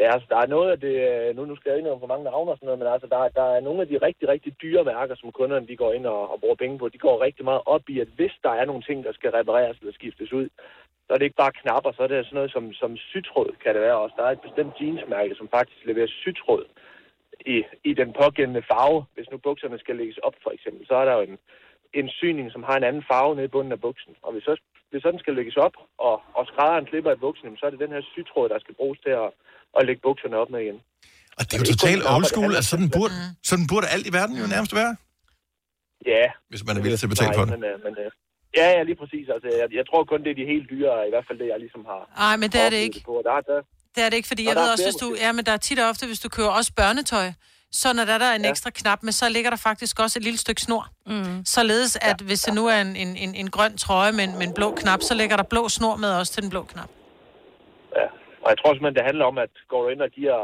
Ja, 0.00 0.08
altså, 0.14 0.26
der 0.32 0.38
er 0.40 0.54
noget 0.56 0.70
af 0.74 0.78
det, 0.86 0.94
øh, 1.10 1.36
nu, 1.36 1.42
nu 1.44 1.54
skal 1.56 1.70
jeg 1.70 1.78
ikke 1.78 1.92
om 1.92 2.00
for 2.00 2.12
mange 2.12 2.24
navne 2.24 2.50
og 2.50 2.56
sådan 2.56 2.66
noget, 2.66 2.82
men 2.82 2.92
altså, 2.94 3.08
der, 3.14 3.20
der 3.40 3.46
er 3.56 3.60
nogle 3.66 3.80
af 3.82 3.88
de 3.88 4.04
rigtig, 4.06 4.26
rigtig 4.28 4.52
dyre 4.62 4.84
mærker, 4.84 5.14
som 5.18 5.32
kunderne 5.32 5.68
de 5.70 5.76
går 5.82 5.92
ind 5.92 6.06
og, 6.06 6.22
og 6.32 6.40
bruger 6.40 6.62
penge 6.62 6.78
på. 6.78 6.88
De 6.88 7.04
går 7.06 7.24
rigtig 7.26 7.44
meget 7.44 7.62
op 7.74 7.84
i, 7.88 8.00
at 8.04 8.10
hvis 8.18 8.34
der 8.44 8.52
er 8.60 8.64
nogle 8.64 8.82
ting, 8.82 8.98
der 9.04 9.12
skal 9.12 9.30
repareres 9.30 9.78
eller 9.78 9.92
skiftes 9.92 10.32
ud, 10.32 10.48
så 11.04 11.14
er 11.14 11.18
det 11.18 11.28
ikke 11.28 11.42
bare 11.44 11.58
knapper, 11.62 11.92
så 11.92 12.02
er 12.02 12.10
det 12.10 12.26
sådan 12.26 12.36
noget 12.40 12.52
som, 12.52 12.64
som 12.72 12.96
sytråd, 12.96 13.50
kan 13.62 13.74
det 13.74 13.82
være 13.82 13.98
også. 14.02 14.14
Der 14.18 14.24
er 14.24 14.32
et 14.32 14.46
bestemt 14.46 14.74
jeansmærke, 14.80 15.34
som 15.34 15.48
faktisk 15.56 15.80
leverer 15.84 16.10
sytråd 16.22 16.64
i, 17.54 17.56
i 17.90 17.92
den 18.00 18.10
pågældende 18.20 18.62
farve. 18.70 19.04
Hvis 19.14 19.30
nu 19.30 19.36
bukserne 19.38 19.78
skal 19.78 19.96
lægges 19.96 20.18
op, 20.26 20.36
for 20.42 20.50
eksempel, 20.50 20.86
så 20.86 20.94
er 20.94 21.04
der 21.04 21.14
jo 21.18 21.22
en, 21.28 21.38
en 22.00 22.08
syning, 22.08 22.52
som 22.52 22.62
har 22.62 22.76
en 22.76 22.88
anden 22.88 23.04
farve 23.10 23.34
nede 23.34 23.48
i 23.48 23.54
bunden 23.54 23.72
af 23.72 23.80
buksen. 23.80 24.12
Og 24.22 24.32
hvis, 24.32 24.44
så, 24.44 24.54
hvis 24.90 25.02
sådan 25.06 25.20
skal 25.24 25.34
lægges 25.38 25.56
op, 25.66 25.74
og, 26.08 26.14
og 26.38 26.42
skrædderen 26.50 26.86
klipper 26.90 27.12
i 27.16 27.20
buksen, 27.26 27.44
jamen, 27.46 27.58
så 27.60 27.64
er 27.66 27.72
det 27.74 27.80
den 27.84 27.92
her 27.96 28.02
sytråd, 28.14 28.46
der 28.52 28.58
skal 28.64 28.74
bruges 28.80 28.98
til 29.06 29.12
at, 29.22 29.28
at 29.78 29.82
lægge 29.88 30.00
bukserne 30.06 30.36
op 30.42 30.50
med 30.54 30.60
igen. 30.66 30.78
Og 31.38 31.42
det 31.46 31.52
er 31.54 31.58
jo 31.62 31.66
Det 31.68 31.72
totalt 31.78 32.02
old 32.14 32.24
det 32.24 32.30
school. 32.32 32.52
Altså, 32.58 32.70
sådan, 32.74 32.90
burde, 32.96 33.16
sådan 33.50 33.66
burde 33.72 33.86
alt 33.94 34.06
i 34.10 34.12
verden 34.18 34.34
jo 34.42 34.46
nærmest 34.54 34.72
være, 34.80 34.92
Ja. 36.14 36.24
hvis 36.50 36.62
man 36.66 36.74
er 36.78 36.82
villig 36.84 36.98
til 37.00 37.06
at 37.08 37.14
betale 37.14 37.32
for 37.38 37.44
det. 37.44 37.52
Men, 37.58 37.64
øh, 37.70 37.76
men, 37.84 37.92
øh, 38.02 38.10
ja, 38.58 38.66
ja, 38.76 38.80
lige 38.88 38.98
præcis. 39.02 39.26
Altså, 39.34 39.48
jeg, 39.60 39.66
jeg 39.78 39.84
tror 39.90 40.00
kun, 40.04 40.20
det 40.24 40.30
er 40.34 40.38
de 40.42 40.46
helt 40.54 40.66
dyre, 40.74 40.92
i 41.08 41.10
hvert 41.14 41.26
fald 41.28 41.38
det, 41.42 41.46
jeg 41.52 41.58
ligesom 41.64 41.82
har 41.92 42.00
Nej, 42.24 42.34
men 42.40 42.48
det 42.54 42.60
er 42.66 42.70
det 42.74 42.80
ikke. 42.86 43.00
På. 43.10 43.14
Der, 43.26 43.32
er- 43.38 43.46
der, 43.50 43.58
Det 43.94 44.00
er 44.04 44.08
det 44.10 44.16
ikke, 44.20 44.28
fordi 44.32 44.42
jeg 44.48 44.56
ved 44.60 44.66
også, 44.72 44.84
hvis 44.88 45.00
du... 45.04 45.08
Ja, 45.24 45.30
men 45.36 45.42
der 45.48 45.52
er 45.58 45.62
tit 45.68 45.78
og 45.82 45.86
ofte, 45.92 46.06
hvis 46.10 46.20
du 46.24 46.28
køber 46.36 46.50
også 46.60 46.72
børnetøj, 46.82 47.26
så 47.72 47.92
når 47.92 48.04
der, 48.04 48.18
der 48.18 48.24
er 48.26 48.34
en 48.34 48.44
Ja. 48.44 48.50
ekstra 48.50 48.70
knap 48.70 49.02
med, 49.02 49.12
så 49.12 49.28
ligger 49.28 49.50
der 49.50 49.56
faktisk 49.56 50.00
også 50.00 50.18
et 50.18 50.22
lille 50.24 50.38
stykke 50.38 50.60
snor. 50.60 50.88
Mm. 51.06 51.44
Således 51.44 51.96
at 52.00 52.20
hvis 52.20 52.40
det 52.42 52.54
nu 52.54 52.66
er 52.66 52.80
en, 52.80 52.96
en, 52.96 53.16
en, 53.16 53.34
en 53.34 53.50
grøn 53.50 53.76
trøje 53.76 54.12
med 54.12 54.24
en, 54.24 54.32
med 54.38 54.46
en 54.46 54.54
blå 54.54 54.74
knap, 54.74 55.02
så 55.02 55.14
ligger 55.14 55.36
der 55.36 55.42
blå 55.42 55.68
snor 55.68 55.96
med 55.96 56.10
også 56.20 56.32
til 56.32 56.42
den 56.42 56.50
blå 56.50 56.62
knap. 56.62 56.88
ja. 57.96 58.06
Og 58.44 58.48
jeg 58.52 58.58
tror 58.58 58.70
simpelthen, 58.74 58.94
det 58.98 59.04
handler 59.10 59.24
om, 59.24 59.38
at 59.38 59.50
går 59.68 59.82
du 59.82 59.88
ind 59.88 60.02
og 60.02 60.10
giver 60.18 60.38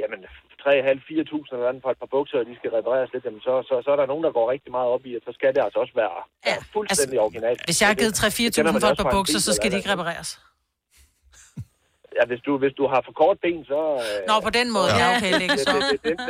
jamen, 0.00 0.20
3.500-4.000 0.62 1.54
eller 1.54 1.68
andet 1.68 1.82
på 1.86 1.90
et 1.94 1.98
par 2.02 2.10
bukser, 2.16 2.36
og 2.42 2.46
de 2.50 2.54
skal 2.60 2.70
repareres 2.78 3.10
lidt, 3.14 3.24
jamen, 3.24 3.40
så, 3.48 3.52
så, 3.68 3.74
så 3.84 3.88
er 3.94 3.96
der 4.00 4.06
nogen, 4.12 4.24
der 4.26 4.32
går 4.38 4.46
rigtig 4.54 4.70
meget 4.78 4.88
op 4.94 5.04
i, 5.06 5.12
at 5.18 5.22
så 5.28 5.32
skal 5.38 5.48
det 5.54 5.60
altså 5.66 5.78
også 5.84 5.94
være 6.02 6.14
Ja, 6.46 6.50
ja, 6.50 6.56
fuldstændig 6.76 7.18
altså, 7.18 7.24
originalt. 7.26 7.60
Hvis 7.68 7.78
jeg 7.80 7.88
har 7.90 7.94
givet 8.02 8.14
det 8.22 8.54
kender 8.54 8.70
3-4.000 8.70 8.72
man 8.72 8.80
for 8.84 8.88
et 8.94 8.98
par 9.04 9.10
bukser, 9.18 9.38
så 9.48 9.52
skal 9.58 9.68
de 9.72 9.76
ikke 9.80 9.92
repareres. 9.94 10.30
Ja, 12.18 12.22
hvis 12.30 12.40
du, 12.46 12.52
hvis 12.62 12.74
du 12.80 12.84
har 12.92 13.00
for 13.06 13.12
kort 13.22 13.36
ben, 13.44 13.58
så... 13.72 13.80
Øh, 14.04 14.28
Nå, 14.30 14.34
på 14.48 14.50
den 14.58 14.66
måde. 14.76 14.88
Ja, 15.00 15.06
okay, 15.16 15.32
lægge 15.40 15.54
det, 15.56 15.64
så. 15.68 15.74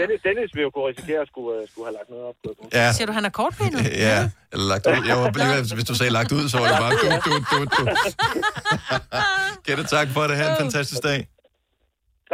Dennis, 0.00 0.20
Dennis 0.28 0.50
vil 0.56 0.62
jo 0.66 0.70
kunne 0.74 0.86
risikere 0.92 1.20
at 1.24 1.28
skulle, 1.32 1.52
øh, 1.62 1.68
skulle 1.70 1.86
have 1.88 1.96
lagt 1.98 2.08
noget 2.14 2.24
op. 2.30 2.36
på. 2.44 2.50
Ja, 2.78 2.86
Siger 2.96 3.06
du, 3.10 3.12
han 3.18 3.24
er 3.30 3.34
kortbenet? 3.40 3.80
ja. 4.08 4.18
Eller 4.52 4.66
lagt 4.72 4.82
ud. 4.86 4.92
Jeg 5.10 5.16
var 5.22 5.28
lige, 5.38 5.74
hvis 5.78 5.84
du 5.90 5.94
sagde 6.00 6.12
lagt 6.18 6.32
ud, 6.38 6.44
så 6.52 6.56
var 6.60 6.66
det 6.72 6.78
bare 6.84 6.92
du, 7.02 7.06
du, 7.26 7.32
du, 7.50 7.58
du. 7.76 7.82
Kette, 9.66 9.84
tak 9.96 10.08
for 10.14 10.22
det. 10.28 10.36
Ha' 10.36 10.50
en 10.50 10.56
fantastisk 10.64 11.02
dag. 11.02 11.20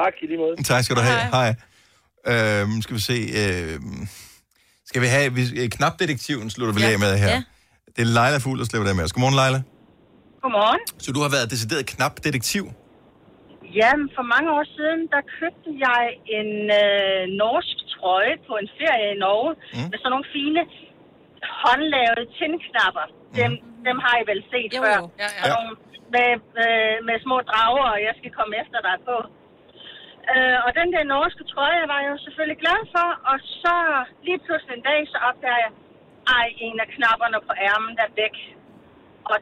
Tak 0.01 0.13
i 0.23 0.27
lige 0.27 0.39
måde. 0.39 0.55
Tak 0.73 0.85
skal 0.85 0.97
du 0.97 1.01
have. 1.11 1.21
Hej. 1.39 1.51
Øhm, 2.33 2.83
skal 2.83 2.95
vi 2.97 3.01
se. 3.01 3.19
Øhm, 3.43 4.09
skal 4.87 5.03
vi 5.03 5.07
have... 5.07 5.35
Vi, 5.35 5.43
øh, 5.63 5.69
knapdetektiven 5.69 6.51
slutter 6.51 6.75
vi 6.75 6.81
Ja. 6.81 6.91
af 6.93 6.99
med 6.99 7.19
her. 7.19 7.29
Ja. 7.29 7.43
Det 7.97 8.03
er 8.03 8.07
Leila 8.07 8.39
Fugl, 8.39 8.59
der 8.59 8.65
slipper 8.65 8.87
det 8.87 8.97
med 8.97 9.05
os. 9.05 9.13
Godmorgen, 9.13 9.37
Leila. 9.37 9.63
Godmorgen. 10.43 10.81
Så 10.99 11.13
du 11.13 11.21
har 11.21 11.29
været 11.29 11.51
decideret 11.51 11.87
knapdetektiv? 11.87 12.73
Jamen, 13.79 14.07
for 14.17 14.25
mange 14.35 14.49
år 14.59 14.65
siden, 14.77 15.01
der 15.15 15.21
købte 15.39 15.71
jeg 15.87 16.03
en 16.39 16.51
øh, 16.83 17.23
norsk 17.43 17.77
trøje 17.95 18.37
på 18.49 18.53
en 18.63 18.69
ferie 18.79 19.09
i 19.15 19.19
Norge, 19.25 19.53
Mm. 19.55 19.79
mm. 19.79 19.89
med 19.91 19.99
sådan 19.99 20.13
nogle 20.15 20.29
fine 20.37 20.63
håndlavede 21.63 22.25
tindknapper. 22.39 23.07
Dem, 23.41 23.53
dem 23.89 23.97
har 24.05 24.15
I 24.21 24.25
vel 24.31 24.43
set 24.53 24.71
Jo, 24.77 24.83
før. 24.85 24.97
jo. 25.01 25.05
Ja, 25.23 25.29
ja. 25.39 25.45
Nogle 25.55 25.71
Med, 26.17 26.31
øh, 26.65 26.97
med 27.09 27.17
små 27.25 27.37
drager, 27.51 27.87
og 27.95 27.99
jeg 28.07 28.15
skal 28.21 28.31
komme 28.39 28.53
efter 28.63 28.79
dig 28.89 28.97
på. 29.09 29.17
Øh, 30.33 30.59
og 30.67 30.71
den 30.81 30.89
der 30.95 31.03
norske 31.15 31.45
trøje 31.53 31.83
var 31.93 31.99
jeg 32.03 32.11
jo 32.15 32.19
selvfølgelig 32.25 32.59
glad 32.65 32.81
for, 32.95 33.09
og 33.31 33.37
så 33.63 33.75
lige 34.27 34.41
pludselig 34.47 34.75
en 34.77 34.87
dag, 34.91 35.01
så 35.13 35.19
opdager 35.29 35.61
jeg, 35.65 35.73
ej, 36.39 36.47
en 36.67 36.77
af 36.85 36.89
knapperne 36.97 37.39
på 37.49 37.53
ærmen 37.69 37.95
er 38.05 38.11
væk. 38.23 38.37
Og 39.31 39.37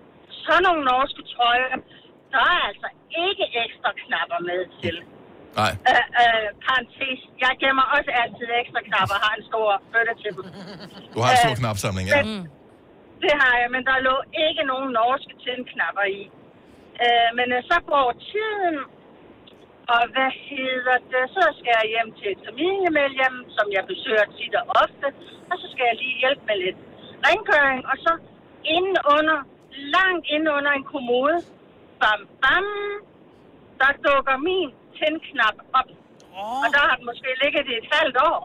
sådan 0.45 0.65
nogle 0.69 0.83
norske 0.93 1.23
trøjer, 1.33 1.69
der 2.35 2.43
er 2.55 2.61
altså 2.71 2.89
ikke 3.27 3.45
ekstra 3.65 3.91
knapper 4.03 4.39
med 4.51 4.61
til. 4.83 4.97
Nej. 5.61 5.73
Øh, 5.91 6.07
øh, 6.23 6.47
parentes, 6.67 7.21
jeg 7.45 7.53
gemmer 7.63 7.87
også 7.97 8.11
altid 8.23 8.47
ekstra 8.63 8.81
knapper, 8.89 9.17
har 9.25 9.33
en 9.39 9.45
stor 9.51 9.69
bøtte 9.93 10.15
til 10.23 10.31
dem. 10.37 10.45
Du 11.15 11.19
har 11.25 11.31
en 11.35 11.39
stor 11.45 11.55
Øh, 11.57 11.61
knapsamling, 11.63 12.07
ja. 12.13 12.19
men- 12.23 12.47
Det 13.25 13.35
har 13.43 13.55
jeg, 13.63 13.69
men 13.75 13.83
der 13.89 13.97
lå 14.09 14.17
ikke 14.47 14.63
nogen 14.73 14.89
norske 15.01 15.35
tændknapper 15.45 16.07
i. 16.21 16.23
Øh, 17.05 17.29
men 17.39 17.47
øh, 17.57 17.61
så 17.71 17.77
går 17.93 18.07
tiden, 18.33 18.77
og 19.95 20.03
hvad 20.15 20.31
hedder 20.49 20.97
det, 21.13 21.25
så 21.37 21.45
skal 21.59 21.73
jeg 21.81 21.87
hjem 21.95 22.11
til 22.19 22.29
et 22.35 22.41
familiemedlem, 22.49 23.35
som 23.57 23.67
jeg 23.77 23.83
besøger 23.93 24.27
tit 24.37 24.55
og 24.61 24.65
ofte, 24.83 25.07
og 25.51 25.55
så 25.61 25.67
skal 25.73 25.85
jeg 25.91 25.97
lige 26.03 26.17
hjælpe 26.23 26.43
med 26.51 26.57
lidt 26.65 26.79
rengøring, 27.27 27.81
og 27.91 27.97
så 28.07 28.13
inde 28.77 28.95
under, 29.17 29.39
langt 29.97 30.25
inde 30.35 30.49
under 30.59 30.73
en 30.79 30.85
kommode, 30.95 31.37
bam, 32.03 32.21
bam, 32.43 32.67
der 33.81 33.91
dukker 34.07 34.37
min 34.49 34.69
tændknap 34.99 35.57
op. 35.79 35.89
Oh. 36.39 36.65
Og 36.65 36.69
der 36.75 36.83
har 36.89 36.95
den 36.99 37.05
måske 37.11 37.29
ligget 37.43 37.65
i 37.73 37.75
et 37.83 37.89
halvt 37.97 38.19
år. 38.31 38.41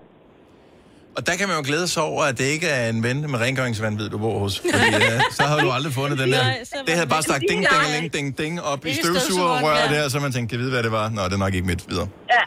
Og 1.17 1.21
der 1.27 1.33
kan 1.39 1.45
man 1.49 1.55
jo 1.59 1.63
glæde 1.69 1.87
sig 1.95 2.03
over, 2.11 2.23
at 2.31 2.35
det 2.41 2.47
ikke 2.55 2.69
er 2.79 2.85
en 2.95 3.01
ven 3.07 3.17
med 3.31 3.39
rengøringsvandvid, 3.45 4.07
du 4.13 4.17
bor 4.25 4.37
hos. 4.43 4.53
Fordi 4.73 4.89
øh, 5.11 5.19
så 5.37 5.43
har 5.49 5.57
du 5.65 5.69
aldrig 5.77 5.93
fundet 6.01 6.15
den 6.23 6.29
der. 6.35 6.43
Det 6.87 6.93
havde 6.97 7.09
bare 7.15 7.25
sagt 7.31 7.43
ding, 7.51 7.61
ding, 7.71 7.85
ding, 7.95 8.07
ding, 8.15 8.27
ding 8.41 8.53
op 8.71 8.81
i 8.89 8.93
støvsugerrøret 9.01 9.21
støvsugerrør, 9.21 9.93
der, 9.93 10.11
så 10.13 10.17
man 10.25 10.31
tænkte, 10.35 10.49
kan 10.51 10.59
vide, 10.63 10.71
hvad 10.75 10.83
det 10.87 10.93
var? 10.99 11.05
Nå, 11.15 11.21
det 11.29 11.35
er 11.39 11.43
nok 11.45 11.55
ikke 11.57 11.69
mit 11.73 11.83
videre. 11.91 12.07
Ja, 12.35 12.43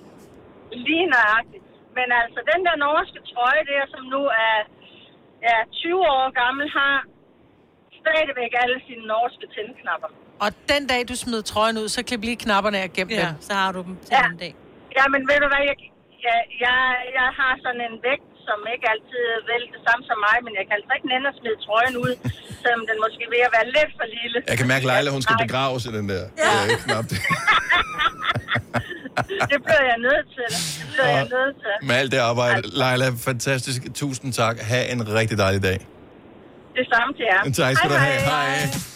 lige 0.86 1.06
nøjagtigt. 1.16 1.64
Men 1.98 2.08
altså, 2.22 2.38
den 2.52 2.60
der 2.66 2.74
norske 2.86 3.20
trøje 3.30 3.62
der, 3.72 3.82
som 3.94 4.02
nu 4.14 4.22
er 4.46 4.56
ja, 5.48 5.56
20 5.72 6.00
år 6.16 6.26
gammel, 6.42 6.66
har 6.78 6.94
stadigvæk 8.00 8.52
alle 8.62 8.78
sine 8.86 9.04
norske 9.14 9.46
tændknapper. 9.54 10.10
Og 10.44 10.50
den 10.72 10.82
dag, 10.92 11.00
du 11.10 11.14
smider 11.22 11.44
trøjen 11.52 11.76
ud, 11.82 11.88
så 11.96 12.00
klip 12.08 12.22
lige 12.28 12.38
knapperne 12.46 12.78
af 12.84 12.88
gennem 12.96 13.12
Ja, 13.20 13.26
dem. 13.26 13.34
så 13.48 13.52
har 13.60 13.70
du 13.76 13.80
dem 13.88 13.94
til 14.04 14.12
Ja. 14.16 14.24
en 14.32 14.38
dag. 14.44 14.52
Ja, 14.98 15.04
men 15.12 15.20
ved 15.30 15.38
du 15.44 15.48
hvad, 15.52 15.62
jeg, 15.70 15.76
jeg, 16.26 16.38
jeg, 16.64 16.78
jeg 17.18 17.28
har 17.40 17.52
sådan 17.64 17.82
en 17.88 17.96
vægt, 18.08 18.26
som 18.48 18.58
ikke 18.74 18.86
altid 18.94 19.24
vel 19.50 19.62
det 19.74 19.80
samme 19.86 20.02
som 20.10 20.18
mig, 20.26 20.36
men 20.46 20.52
jeg 20.58 20.64
kan 20.66 20.74
altså 20.78 20.92
ikke 20.98 21.08
nænde 21.12 21.26
at 21.32 21.36
smide 21.40 21.56
trøjen 21.66 21.94
ud, 22.04 22.12
selvom 22.62 22.82
den 22.90 22.96
måske 23.04 23.20
er 23.28 23.32
ved 23.34 23.42
at 23.48 23.52
være 23.58 23.66
lidt 23.76 23.90
for 23.98 24.06
lille. 24.16 24.38
Jeg 24.52 24.56
kan 24.60 24.66
mærke, 24.72 24.84
Leila, 24.90 25.08
hun 25.16 25.22
skal 25.26 25.36
Nej, 25.38 25.44
begraves 25.46 25.82
i 25.88 25.90
den 25.98 26.04
der 26.12 26.22
øh, 26.46 26.74
knap. 26.84 27.06
Det 29.52 29.58
bliver 29.66 29.84
jeg 29.92 29.98
nødt 30.08 30.26
til. 30.36 30.46
Det 30.80 30.86
bliver 30.92 31.08
jeg 31.20 31.26
nødt 31.36 31.54
til. 31.64 31.74
Med 31.88 31.94
alt 32.00 32.10
det 32.14 32.18
arbejde. 32.30 32.62
Leila, 32.82 33.06
fantastisk. 33.28 33.80
Tusind 33.94 34.32
tak. 34.32 34.56
Ha' 34.70 34.84
en 34.92 35.00
rigtig 35.18 35.38
dejlig 35.38 35.62
dag. 35.62 35.78
Det 36.78 36.86
samme 36.94 37.10
til 37.18 37.24
jer. 37.32 37.42
Tak 37.64 37.76
skal 37.76 37.90
du 37.90 37.94
have. 37.94 38.20
hej. 38.20 38.48
Hej. 38.48 38.95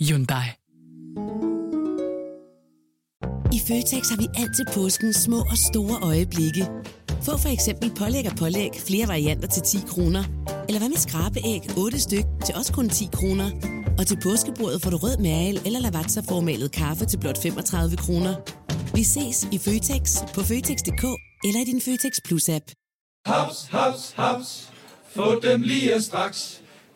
Hyundai. 0.00 0.46
I 3.56 3.58
Føtex 3.68 4.02
har 4.10 4.16
vi 4.16 4.26
altid 4.42 4.64
påsken 4.74 5.12
små 5.12 5.40
og 5.40 5.58
store 5.70 5.96
øjeblikke. 6.02 6.64
Få 7.26 7.38
for 7.38 7.48
eksempel 7.48 7.90
pålæg 7.98 8.26
og 8.30 8.36
pålæg 8.36 8.70
flere 8.86 9.08
varianter 9.08 9.48
til 9.48 9.62
10 9.62 9.76
kroner. 9.86 10.24
Eller 10.68 10.78
hvad 10.78 10.88
med 10.88 10.96
skrabeæg 10.96 11.60
8 11.78 12.00
styk 12.00 12.24
til 12.44 12.54
også 12.54 12.72
kun 12.72 12.88
10 12.88 13.08
kroner. 13.12 13.50
Og 13.98 14.06
til 14.06 14.18
påskebordet 14.22 14.82
får 14.82 14.90
du 14.90 14.96
rød 14.96 15.16
mal 15.18 15.54
eller 15.66 15.80
lavatserformalet 15.80 16.72
kaffe 16.72 17.04
til 17.06 17.18
blot 17.18 17.42
35 17.42 17.96
kroner. 17.96 18.34
Vi 18.94 19.02
ses 19.02 19.48
i 19.52 19.58
Føtex 19.58 20.04
på 20.34 20.40
Føtex.dk 20.40 21.04
eller 21.46 21.60
i 21.60 21.64
din 21.64 21.80
Føtex 21.80 22.14
Plus-app. 22.26 22.66
Haps, 23.26 23.58
haps, 23.70 24.12
haps. 24.16 24.70
Få 25.14 25.40
dem 25.40 25.62
lige 25.62 26.02
straks. 26.02 26.63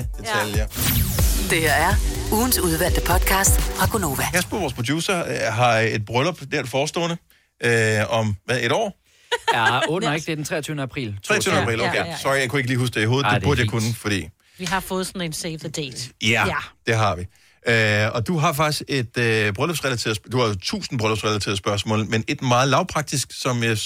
Detaljer. 0.00 0.66
Det 1.50 1.60
her 1.60 1.72
er 1.72 1.94
ugens 2.32 2.58
udvalgte 2.58 3.00
podcast 3.00 3.60
fra 3.60 3.86
Gonova. 3.86 4.30
Kasper, 4.32 4.58
vores 4.58 4.72
producer, 4.72 5.18
øh, 5.26 5.54
har 5.54 5.78
et 5.78 6.04
bryllup 6.04 6.40
der 6.52 6.66
forestående 6.66 7.16
øh, 7.64 7.98
om 8.08 8.36
hvad, 8.44 8.60
et 8.60 8.72
år? 8.72 8.98
Ja, 9.54 9.80
under 9.88 10.12
ikke, 10.14 10.26
det 10.26 10.32
er 10.32 10.36
den 10.36 10.44
23. 10.44 10.82
april. 10.82 11.18
23. 11.22 11.54
april, 11.54 11.80
okay. 11.80 11.94
ja, 11.94 12.04
ja, 12.04 12.10
ja. 12.10 12.16
Sorry, 12.18 12.36
jeg 12.36 12.50
kunne 12.50 12.60
ikke 12.60 12.70
lige 12.70 12.78
huske 12.78 12.94
det 12.94 13.02
i 13.02 13.04
hovedet. 13.04 13.24
Ej, 13.24 13.30
det 13.30 13.40
det 13.40 13.46
burde 13.46 13.60
jeg 13.60 13.68
kunne, 13.68 13.94
fordi... 13.94 14.28
Vi 14.58 14.64
har 14.64 14.80
fået 14.80 15.06
sådan 15.06 15.20
en 15.20 15.32
save 15.32 15.58
the 15.58 15.68
date. 15.68 16.10
Ja, 16.22 16.46
ja. 16.46 16.56
det 16.86 16.96
har 16.96 17.16
vi. 17.16 17.26
Øh, 17.68 18.14
og 18.14 18.26
du 18.26 18.38
har 18.38 18.52
faktisk 18.52 18.82
et 18.88 19.18
øh, 19.18 19.52
bryllupsrelateret... 19.52 20.18
Du 20.32 20.38
har 20.38 20.46
jo 20.46 20.54
tusind 20.54 20.98
bryllupsrelaterede 20.98 21.56
spørgsmål, 21.56 22.06
men 22.06 22.24
et 22.28 22.42
meget 22.42 22.68
lavpraktisk, 22.68 23.28
som 23.32 23.62
jeg 23.62 23.78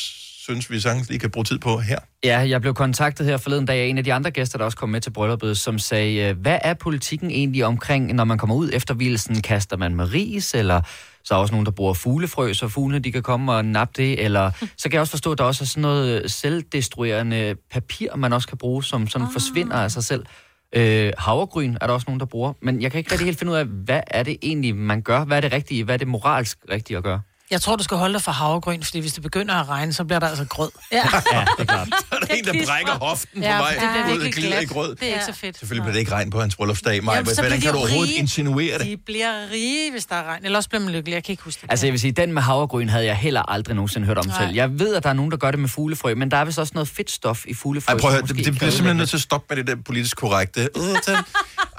synes, 0.46 0.70
vi 0.70 0.80
sagtens 0.80 1.08
lige 1.08 1.18
kan 1.18 1.30
bruge 1.30 1.44
tid 1.44 1.58
på 1.58 1.78
her. 1.78 1.98
Ja, 2.24 2.38
jeg 2.38 2.60
blev 2.60 2.74
kontaktet 2.74 3.26
her 3.26 3.36
forleden 3.36 3.66
dag 3.66 3.80
af 3.82 3.86
en 3.86 3.98
af 3.98 4.04
de 4.04 4.12
andre 4.12 4.30
gæster, 4.30 4.58
der 4.58 4.64
også 4.64 4.78
kom 4.78 4.88
med 4.88 5.00
til 5.00 5.10
brylluppet, 5.10 5.58
som 5.58 5.78
sagde, 5.78 6.30
øh, 6.30 6.38
hvad 6.38 6.58
er 6.62 6.74
politikken 6.74 7.30
egentlig 7.30 7.64
omkring, 7.64 8.14
når 8.14 8.24
man 8.24 8.38
kommer 8.38 8.56
ud 8.56 8.70
efter 8.72 8.94
hvilesen? 8.94 9.42
Kaster 9.42 9.76
man 9.76 9.94
med 9.94 10.12
ris, 10.12 10.54
eller 10.54 10.80
så 11.24 11.34
er 11.34 11.36
der 11.36 11.40
også 11.40 11.54
nogen, 11.54 11.66
der 11.66 11.72
bruger 11.72 11.94
fuglefrø, 11.94 12.52
så 12.52 12.68
fuglene 12.68 12.98
de 12.98 13.12
kan 13.12 13.22
komme 13.22 13.52
og 13.52 13.64
nappe 13.64 14.02
det, 14.02 14.24
eller 14.24 14.50
så 14.78 14.88
kan 14.88 14.92
jeg 14.92 15.00
også 15.00 15.10
forstå, 15.10 15.32
at 15.32 15.38
der 15.38 15.44
også 15.44 15.64
er 15.64 15.66
sådan 15.66 15.82
noget 15.82 16.30
selvdestruerende 16.30 17.54
papir, 17.70 18.16
man 18.16 18.32
også 18.32 18.48
kan 18.48 18.58
bruge, 18.58 18.84
som 18.84 19.08
sådan 19.08 19.28
forsvinder 19.32 19.76
af 19.76 19.90
sig 19.90 20.04
selv. 20.04 20.26
Øh, 20.72 21.12
havregryn 21.18 21.76
er 21.80 21.86
der 21.86 21.94
også 21.94 22.04
nogen, 22.08 22.20
der 22.20 22.26
bruger, 22.26 22.52
men 22.62 22.82
jeg 22.82 22.90
kan 22.90 22.98
ikke 22.98 23.12
rigtig 23.12 23.24
helt 23.24 23.38
finde 23.38 23.52
ud 23.52 23.56
af, 23.56 23.64
hvad 23.64 24.00
er 24.06 24.22
det 24.22 24.36
egentlig, 24.42 24.76
man 24.76 25.02
gør? 25.02 25.24
Hvad 25.24 25.36
er 25.36 25.40
det 25.40 25.52
rigtige? 25.52 25.84
Hvad 25.84 25.94
er 25.94 25.98
det 25.98 26.08
moralsk 26.08 26.58
rigtige 26.70 26.96
at 26.96 27.02
gøre? 27.02 27.20
Jeg 27.50 27.60
tror, 27.60 27.76
du 27.76 27.84
skal 27.84 27.96
holde 27.96 28.14
dig 28.14 28.22
for 28.22 28.32
havregryn, 28.32 28.82
fordi 28.82 28.98
hvis 29.00 29.12
det 29.12 29.22
begynder 29.22 29.54
at 29.54 29.68
regne, 29.68 29.92
så 29.92 30.04
bliver 30.04 30.18
der 30.20 30.28
altså 30.28 30.44
grød. 30.44 30.70
Ja. 30.92 30.96
Ja, 31.32 31.40
det 31.40 31.46
er 31.58 31.64
klart. 31.64 31.88
Så 32.00 32.04
er 32.12 32.18
der 32.18 32.34
en, 32.34 32.44
der 32.44 32.52
brækker 32.66 32.92
hoften 32.92 33.40
på 33.42 33.46
Ja, 33.46 33.56
vej 33.56 33.70
det 33.70 33.78
bliver 33.80 33.94
ud 33.96 34.02
og 34.02 34.08
virkelig 34.10 34.32
glider 34.34 34.48
i 34.56 34.58
glat. 34.58 34.68
grød. 34.68 34.94
Det 34.96 35.08
er 35.08 35.12
ikke 35.12 35.24
så 35.24 35.32
fedt. 35.32 35.58
Selvfølgelig 35.58 35.82
bliver 35.82 35.92
det 35.92 36.00
ikke 36.00 36.12
regn 36.12 36.30
på 36.30 36.40
hans 36.40 36.56
bryllupsdag, 36.56 37.04
Maja. 37.04 37.16
Jamen, 37.18 37.34
Hvordan 37.34 37.60
kan 37.60 37.72
du 37.72 37.78
overhovedet 37.78 38.08
rige. 38.10 38.18
insinuere 38.18 38.78
det? 38.78 38.86
De 38.86 38.96
bliver 39.06 39.50
rige, 39.52 39.90
hvis 39.90 40.06
der 40.06 40.14
er 40.16 40.24
regn. 40.24 40.44
Eller 40.44 40.58
også 40.58 40.68
bliver 40.68 40.82
man 40.82 40.92
lykkelig. 40.92 41.14
Jeg 41.14 41.24
kan 41.24 41.32
ikke 41.32 41.42
huske 41.42 41.62
det. 41.62 41.70
Altså 41.70 41.86
jeg 41.86 41.92
vil 41.92 42.00
sige, 42.00 42.12
den 42.12 42.32
med 42.32 42.42
havregryn 42.42 42.88
havde 42.88 43.04
jeg 43.04 43.16
heller 43.16 43.50
aldrig 43.50 43.74
nogensinde 43.76 44.06
hørt 44.06 44.18
om 44.18 44.26
Nej. 44.26 44.42
selv. 44.46 44.54
Jeg 44.54 44.78
ved, 44.78 44.94
at 44.94 45.02
der 45.02 45.08
er 45.08 45.12
nogen, 45.14 45.30
der 45.30 45.36
gør 45.36 45.50
det 45.50 45.60
med 45.60 45.68
fuglefrø, 45.68 46.14
men 46.14 46.30
der 46.30 46.36
er 46.36 46.44
vist 46.44 46.58
også 46.58 46.72
noget 46.74 46.88
fedt 46.88 47.10
stof 47.10 47.44
i 47.46 47.54
fuglefrø. 47.54 47.92
Ej, 47.92 47.98
prøv 48.00 48.10
at 48.10 48.16
høre, 48.16 48.26
det, 48.26 48.36
det 48.44 48.54
bliver 48.58 48.70
simpelthen 48.70 48.96
nødt 48.96 49.08
til 49.08 49.16
at 49.16 49.22
stoppe 49.22 49.46
med 49.56 49.64
det 49.64 49.76
der 49.76 49.82
politisk 49.82 50.16
korrekte. 50.16 50.60
Øh, 50.76 51.16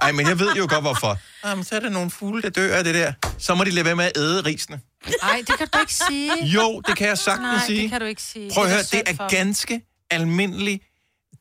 Ej, 0.02 0.12
men 0.12 0.28
jeg 0.28 0.40
ved 0.40 0.54
jo 0.58 0.68
godt, 0.70 0.82
hvorfor. 0.82 1.18
Jamen, 1.50 1.64
så 1.64 1.76
er 1.76 1.80
der 1.80 1.90
nogle 1.90 2.12
fugle, 2.12 2.42
der 2.42 2.50
dør 2.50 2.76
af 2.76 2.84
det 2.84 2.96
der. 2.96 3.14
Så 3.38 3.56
må 3.56 3.64
de 3.64 3.72
lade 3.72 3.86
være 3.86 3.96
med 3.96 4.06
at 4.06 4.18
æde 4.18 4.42
risene. 4.42 4.80
Nej, 5.24 5.44
det 5.48 5.58
kan 5.58 5.68
du 5.74 5.80
ikke 5.80 5.94
sige. 5.94 6.46
Jo, 6.46 6.82
det 6.88 6.98
kan 6.98 7.08
jeg 7.08 7.18
sagtens 7.18 7.44
Nej, 7.58 7.66
sige. 7.68 7.82
det 7.82 7.90
kan 7.90 8.02
du 8.02 8.06
ikke 8.08 8.22
sige. 8.22 8.52
Prøv 8.54 8.64
at 8.64 8.70
Det 8.70 8.76
er 8.76 8.96
høre, 8.98 9.04
det 9.16 9.20
er 9.22 9.28
ganske 9.30 9.82
almindelig 10.12 10.82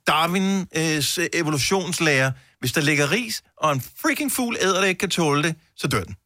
Darwins 0.07 1.19
evolutionslære. 1.33 2.33
Hvis 2.61 2.73
der 2.73 2.81
ligger 2.81 3.11
ris, 3.11 3.43
og 3.57 3.73
en 3.73 3.81
freaking 4.03 4.33
fugl 4.33 4.57
æder 4.61 4.81
det 4.81 4.89
ikke 4.89 4.99
kan 4.99 5.11
tåle 5.11 5.43
det, 5.43 5.55
så 5.77 5.87
dør 5.89 6.05
den. 6.05 6.17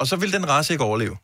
Og 0.00 0.06
så 0.06 0.16
vil 0.16 0.32
den 0.32 0.48
race 0.48 0.72
ikke 0.74 0.84
overleve. 0.84 1.16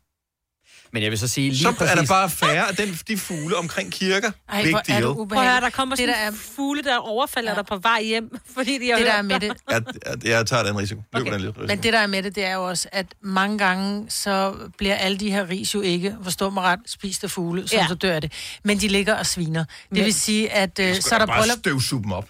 Men 0.95 1.03
jeg 1.03 1.11
vil 1.11 1.19
så 1.19 1.29
sige 1.29 1.51
lige 1.51 1.63
Så 1.63 1.73
præcis... 1.73 1.93
er 1.93 1.95
der 1.97 2.07
bare 2.07 2.31
færre 2.31 2.69
af 2.69 2.77
den, 2.77 2.99
de 3.09 3.17
fugle 3.19 3.57
omkring 3.57 3.93
kirker. 3.93 4.31
Ej, 4.49 4.63
Big 4.63 4.71
hvor 4.73 4.79
er 4.79 4.83
du 4.83 4.87
Prøv 4.87 4.97
at 4.97 5.03
høre, 5.03 5.11
ubehagelig. 5.19 5.63
der 5.63 5.71
kommer 5.71 5.97
sådan 5.97 6.09
Det, 6.09 6.17
der 6.17 6.29
en 6.29 6.35
fugle, 6.37 6.83
der 6.83 6.97
overfalder 6.97 7.51
ja. 7.51 7.57
dig 7.57 7.67
på 7.67 7.77
vej 7.77 8.03
hjem, 8.03 8.37
fordi 8.55 8.79
de 8.79 8.91
har 8.91 8.97
Det, 8.97 9.07
der 9.07 9.13
er 9.13 9.23
med 9.23 9.41
dig. 9.41 9.51
det, 9.51 9.57
Jeg, 9.71 9.83
jeg, 10.07 10.25
jeg 10.29 10.47
tager 10.47 10.63
den 10.63 10.79
risiko. 10.79 11.03
Løber 11.15 11.31
den 11.31 11.41
risiko. 11.47 11.61
Men 11.67 11.83
det, 11.83 11.93
der 11.93 11.99
er 11.99 12.07
med 12.07 12.23
det, 12.23 12.35
det 12.35 12.45
er 12.45 12.55
jo 12.55 12.69
også, 12.69 12.89
at 12.93 13.07
mange 13.23 13.59
gange, 13.59 14.11
så 14.11 14.55
bliver 14.79 14.95
alle 14.95 15.19
de 15.19 15.31
her 15.31 15.49
ris 15.49 15.75
jo 15.75 15.81
ikke, 15.81 16.17
forstå 16.23 16.51
mig 16.51 16.63
ret, 16.63 16.81
spist 16.87 17.25
af 17.25 17.31
fugle, 17.31 17.69
så, 17.69 17.77
Ja. 17.77 17.87
så 17.89 17.95
dør 17.95 18.21
det. 18.21 18.33
Men 18.65 18.81
de 18.81 18.89
ligger 18.89 19.15
og 19.15 19.27
sviner. 19.27 19.65
Det 19.65 19.71
Men- 19.91 20.05
vil 20.05 20.15
sige, 20.15 20.51
at 20.53 20.79
øh, 20.79 20.87
så 20.95 20.97
er 20.97 21.01
Skal 21.01 21.21
der 21.21 21.27
bare 21.27 21.41
bryllup... 21.41 21.59
støvsuge 21.59 22.03
dem 22.03 22.13
op. 22.13 22.29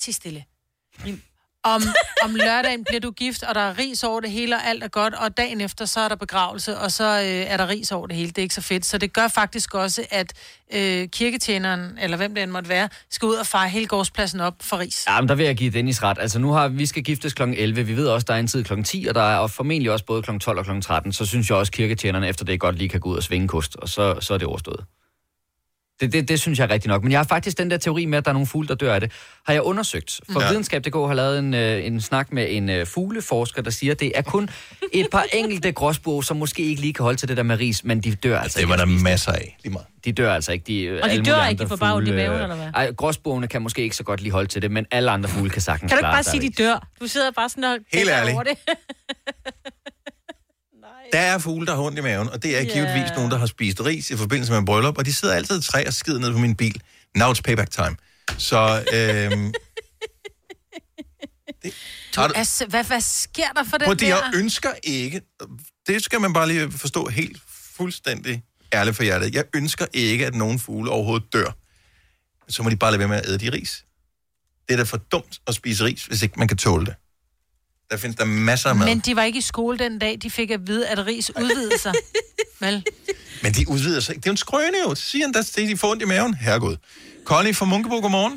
Til 0.00 0.14
stille. 0.14 0.44
Om, 1.74 1.82
om 2.22 2.34
lørdagen 2.34 2.84
bliver 2.84 3.00
du 3.00 3.10
gift, 3.10 3.42
og 3.42 3.54
der 3.54 3.60
er 3.60 3.78
ris 3.78 4.04
over 4.04 4.20
det 4.20 4.30
hele, 4.30 4.56
og 4.56 4.66
alt 4.66 4.84
er 4.84 4.88
godt, 4.88 5.14
og 5.14 5.36
dagen 5.36 5.60
efter, 5.60 5.84
så 5.84 6.00
er 6.00 6.08
der 6.08 6.16
begravelse, 6.16 6.78
og 6.78 6.92
så 6.92 7.04
øh, 7.04 7.24
er 7.24 7.56
der 7.56 7.68
ris 7.68 7.92
over 7.92 8.06
det 8.06 8.16
hele. 8.16 8.28
Det 8.28 8.38
er 8.38 8.42
ikke 8.42 8.54
så 8.54 8.60
fedt. 8.60 8.86
Så 8.86 8.98
det 8.98 9.12
gør 9.12 9.28
faktisk 9.28 9.74
også, 9.74 10.06
at 10.10 10.32
øh, 10.74 11.08
kirketjeneren, 11.08 11.98
eller 12.02 12.16
hvem 12.16 12.34
det 12.34 12.42
end 12.42 12.50
måtte 12.50 12.68
være, 12.68 12.88
skal 13.10 13.26
ud 13.26 13.34
og 13.34 13.46
fare 13.46 13.68
hele 13.68 13.86
gårdspladsen 13.86 14.40
op 14.40 14.54
for 14.60 14.78
ris. 14.78 15.04
Jamen, 15.08 15.28
der 15.28 15.34
vil 15.34 15.46
jeg 15.46 15.56
give 15.56 15.70
Dennis 15.70 16.02
ret. 16.02 16.18
Altså 16.20 16.38
nu 16.38 16.52
har 16.52 16.68
vi 16.68 16.86
skal 16.86 17.02
giftes 17.02 17.34
kl. 17.34 17.42
11. 17.42 17.82
Vi 17.82 17.96
ved 17.96 18.08
også, 18.08 18.24
der 18.28 18.34
er 18.34 18.38
en 18.38 18.46
tid 18.46 18.64
kl. 18.64 18.82
10, 18.82 19.06
og 19.08 19.14
der 19.14 19.22
er 19.22 19.38
og 19.38 19.50
formentlig 19.50 19.90
også 19.90 20.04
både 20.04 20.22
kl. 20.22 20.38
12 20.38 20.58
og 20.58 20.64
kl. 20.64 20.80
13. 20.80 21.12
Så 21.12 21.26
synes 21.26 21.50
jeg 21.50 21.56
også, 21.56 21.72
kirketjenerne 21.72 22.28
efter 22.28 22.44
det 22.44 22.60
godt 22.60 22.78
lige 22.78 22.88
kan 22.88 23.00
gå 23.00 23.08
ud 23.08 23.16
og 23.16 23.22
svinge 23.22 23.48
kost, 23.48 23.76
og 23.76 23.88
så, 23.88 24.16
så 24.20 24.34
er 24.34 24.38
det 24.38 24.46
overstået. 24.46 24.84
Det, 26.00 26.12
det, 26.12 26.28
det 26.28 26.40
synes 26.40 26.58
jeg 26.58 26.64
er 26.64 26.70
rigtigt 26.70 26.88
nok. 26.88 27.02
Men 27.02 27.12
jeg 27.12 27.18
har 27.18 27.24
faktisk 27.24 27.58
den 27.58 27.70
der 27.70 27.76
teori 27.76 28.04
med, 28.04 28.18
at 28.18 28.24
der 28.24 28.28
er 28.30 28.32
nogle 28.32 28.46
fugle, 28.46 28.68
der 28.68 28.74
dør 28.74 28.94
af 28.94 29.00
det, 29.00 29.12
har 29.46 29.52
jeg 29.52 29.62
undersøgt. 29.62 30.20
For 30.32 30.40
Ja. 30.42 30.48
Videnskab.dk 30.48 30.94
har 30.94 31.14
lavet 31.14 31.38
en, 31.38 31.54
øh, 31.54 31.86
en 31.86 32.00
snak 32.00 32.32
med 32.32 32.46
en 32.50 32.70
øh, 32.70 32.86
fugleforsker, 32.86 33.62
der 33.62 33.70
siger, 33.70 33.92
at 33.92 34.00
det 34.00 34.12
er 34.14 34.22
kun 34.22 34.48
et 34.92 35.06
par 35.12 35.24
enkelte 35.32 35.72
gråsbuer, 35.72 36.22
som 36.22 36.36
måske 36.36 36.62
ikke 36.62 36.80
lige 36.80 36.92
kan 36.92 37.02
holde 37.02 37.18
til 37.18 37.28
det 37.28 37.36
der 37.36 37.42
med 37.42 37.58
ris, 37.58 37.84
men 37.84 38.00
de 38.00 38.14
dør 38.14 38.40
altså 38.40 38.60
Det 38.60 38.68
var 38.68 38.76
der 38.76 38.84
masser 38.84 39.32
af. 39.32 39.56
Lige 39.64 39.72
meget. 39.72 39.86
De 40.04 40.12
dør 40.12 40.34
altså 40.34 40.52
ikke. 40.52 40.64
De, 40.66 40.82
øh, 40.82 41.00
Og 41.02 41.08
de 41.08 41.12
alle 41.12 41.24
dør 41.24 41.46
ikke, 41.46 41.58
de 41.58 41.64
andre 41.64 41.68
får 41.68 41.76
bare 41.76 42.02
i 42.02 42.10
maven, 42.10 42.36
øh, 42.36 42.42
eller 42.42 42.56
hvad? 42.56 42.66
Ej, 42.74 42.92
gråsbuerne 42.92 43.48
kan 43.48 43.62
måske 43.62 43.82
ikke 43.82 43.96
så 43.96 44.02
godt 44.02 44.20
lige 44.20 44.32
holde 44.32 44.48
til 44.48 44.62
det, 44.62 44.70
men 44.70 44.86
alle 44.90 45.10
andre 45.10 45.28
fugle 45.28 45.50
kan 45.50 45.62
sagtens 45.62 45.90
Kan 45.90 45.98
du 45.98 46.06
ikke 46.06 46.14
bare 46.14 46.22
sig 46.22 46.30
sige, 46.30 46.50
de 46.50 46.62
dør? 46.62 46.88
Du 47.00 47.06
sidder 47.06 47.30
bare 47.30 47.48
sådan 47.48 47.64
og 47.64 47.76
Helt 47.92 48.10
ærligt. 48.10 48.34
over 48.34 48.42
det. 48.42 48.56
Der 51.12 51.18
er 51.18 51.38
fugle, 51.38 51.66
der 51.66 51.74
har 51.74 51.82
ondt 51.82 51.98
i 51.98 52.02
maven, 52.02 52.28
og 52.28 52.42
det 52.42 52.56
er 52.56 52.60
Ja. 52.62 52.72
givetvis 52.72 53.10
nogen, 53.16 53.30
der 53.30 53.38
har 53.38 53.46
spist 53.46 53.80
ris 53.80 54.10
i 54.10 54.16
forbindelse 54.16 54.52
med 54.52 54.58
en 54.58 54.64
bryllup, 54.64 54.98
og 54.98 55.06
de 55.06 55.12
sidder 55.12 55.34
altid 55.34 55.58
i 55.58 55.62
træ 55.62 55.84
og 55.86 55.92
skider 55.92 56.18
ned 56.18 56.32
på 56.32 56.38
min 56.38 56.56
bil. 56.56 56.80
Now 57.16 57.32
it's 57.32 57.40
payback 57.44 57.70
time. 57.70 57.96
Så, 58.38 58.84
øhm, 58.92 59.52
Du, 61.64 62.20
Har 62.20 62.28
du- 62.28 62.34
altså, 62.36 62.66
hvad, 62.66 62.84
hvad 62.84 63.00
sker 63.00 63.48
der 63.56 63.64
for 63.64 63.76
den 63.78 63.90
det, 63.90 64.00
der? 64.00 64.06
jeg 64.08 64.30
ønsker 64.34 64.70
ikke, 64.82 65.20
det 65.86 66.04
skal 66.04 66.20
man 66.20 66.32
bare 66.32 66.48
lige 66.48 66.70
forstå 66.72 67.08
helt 67.08 67.38
fuldstændig 67.76 68.42
ærligt 68.74 68.96
for 68.96 69.02
hjertet. 69.02 69.34
Jeg 69.34 69.44
ønsker 69.54 69.86
ikke, 69.92 70.26
at 70.26 70.34
nogen 70.34 70.58
fugle 70.58 70.90
overhovedet 70.90 71.32
dør. 71.32 71.52
Så 72.48 72.62
må 72.62 72.70
de 72.70 72.76
bare 72.76 72.90
lade 72.90 72.98
være 72.98 73.08
med 73.08 73.16
at 73.16 73.28
æde 73.28 73.38
de 73.38 73.52
ris. 73.52 73.84
Det 74.68 74.72
er 74.72 74.76
da 74.76 74.82
for 74.82 74.96
dumt 74.96 75.38
at 75.46 75.54
spise 75.54 75.84
ris, 75.84 76.04
hvis 76.06 76.22
ikke 76.22 76.38
man 76.38 76.48
kan 76.48 76.56
tåle 76.56 76.86
det. 76.86 76.94
Der 77.90 77.96
findes 78.02 78.16
der 78.16 78.24
masser 78.24 78.68
af 78.70 78.76
mad. 78.76 78.86
Men 78.86 78.98
de 79.06 79.16
var 79.16 79.22
ikke 79.22 79.38
i 79.38 79.48
skole 79.52 79.78
den 79.78 79.98
dag, 79.98 80.18
de 80.22 80.30
fik 80.30 80.50
at 80.50 80.60
vide, 80.66 80.88
at 80.88 81.06
ris 81.06 81.30
udvidede 81.42 81.78
sig. 81.78 81.92
Vel? 82.64 82.76
Men 83.42 83.50
de 83.52 83.62
udvider 83.74 84.00
sig 84.00 84.12
ikke. 84.12 84.22
Det 84.22 84.28
er 84.28 84.32
jo 84.32 84.38
en 84.40 84.44
skrøne 84.46 84.78
jo. 84.84 84.94
Så 84.94 85.04
siger 85.10 85.24
han, 85.26 85.34
at 85.36 85.56
de 85.70 85.76
får 85.82 85.88
ondt 85.92 86.02
i 86.02 86.08
maven. 86.14 86.34
Herregud. 86.34 86.76
Connie 87.30 87.54
fra 87.54 87.66
Munkebo, 87.72 87.96
godmorgen. 88.04 88.36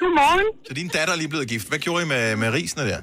Godmorgen. 0.00 0.46
Så 0.68 0.72
din 0.80 0.88
datter 0.96 1.12
er 1.14 1.18
lige 1.22 1.32
blevet 1.34 1.48
gift. 1.54 1.66
Hvad 1.70 1.80
gjorde 1.86 2.00
I 2.04 2.08
med, 2.14 2.24
med 2.42 2.48
risene 2.58 2.82
der? 2.90 3.00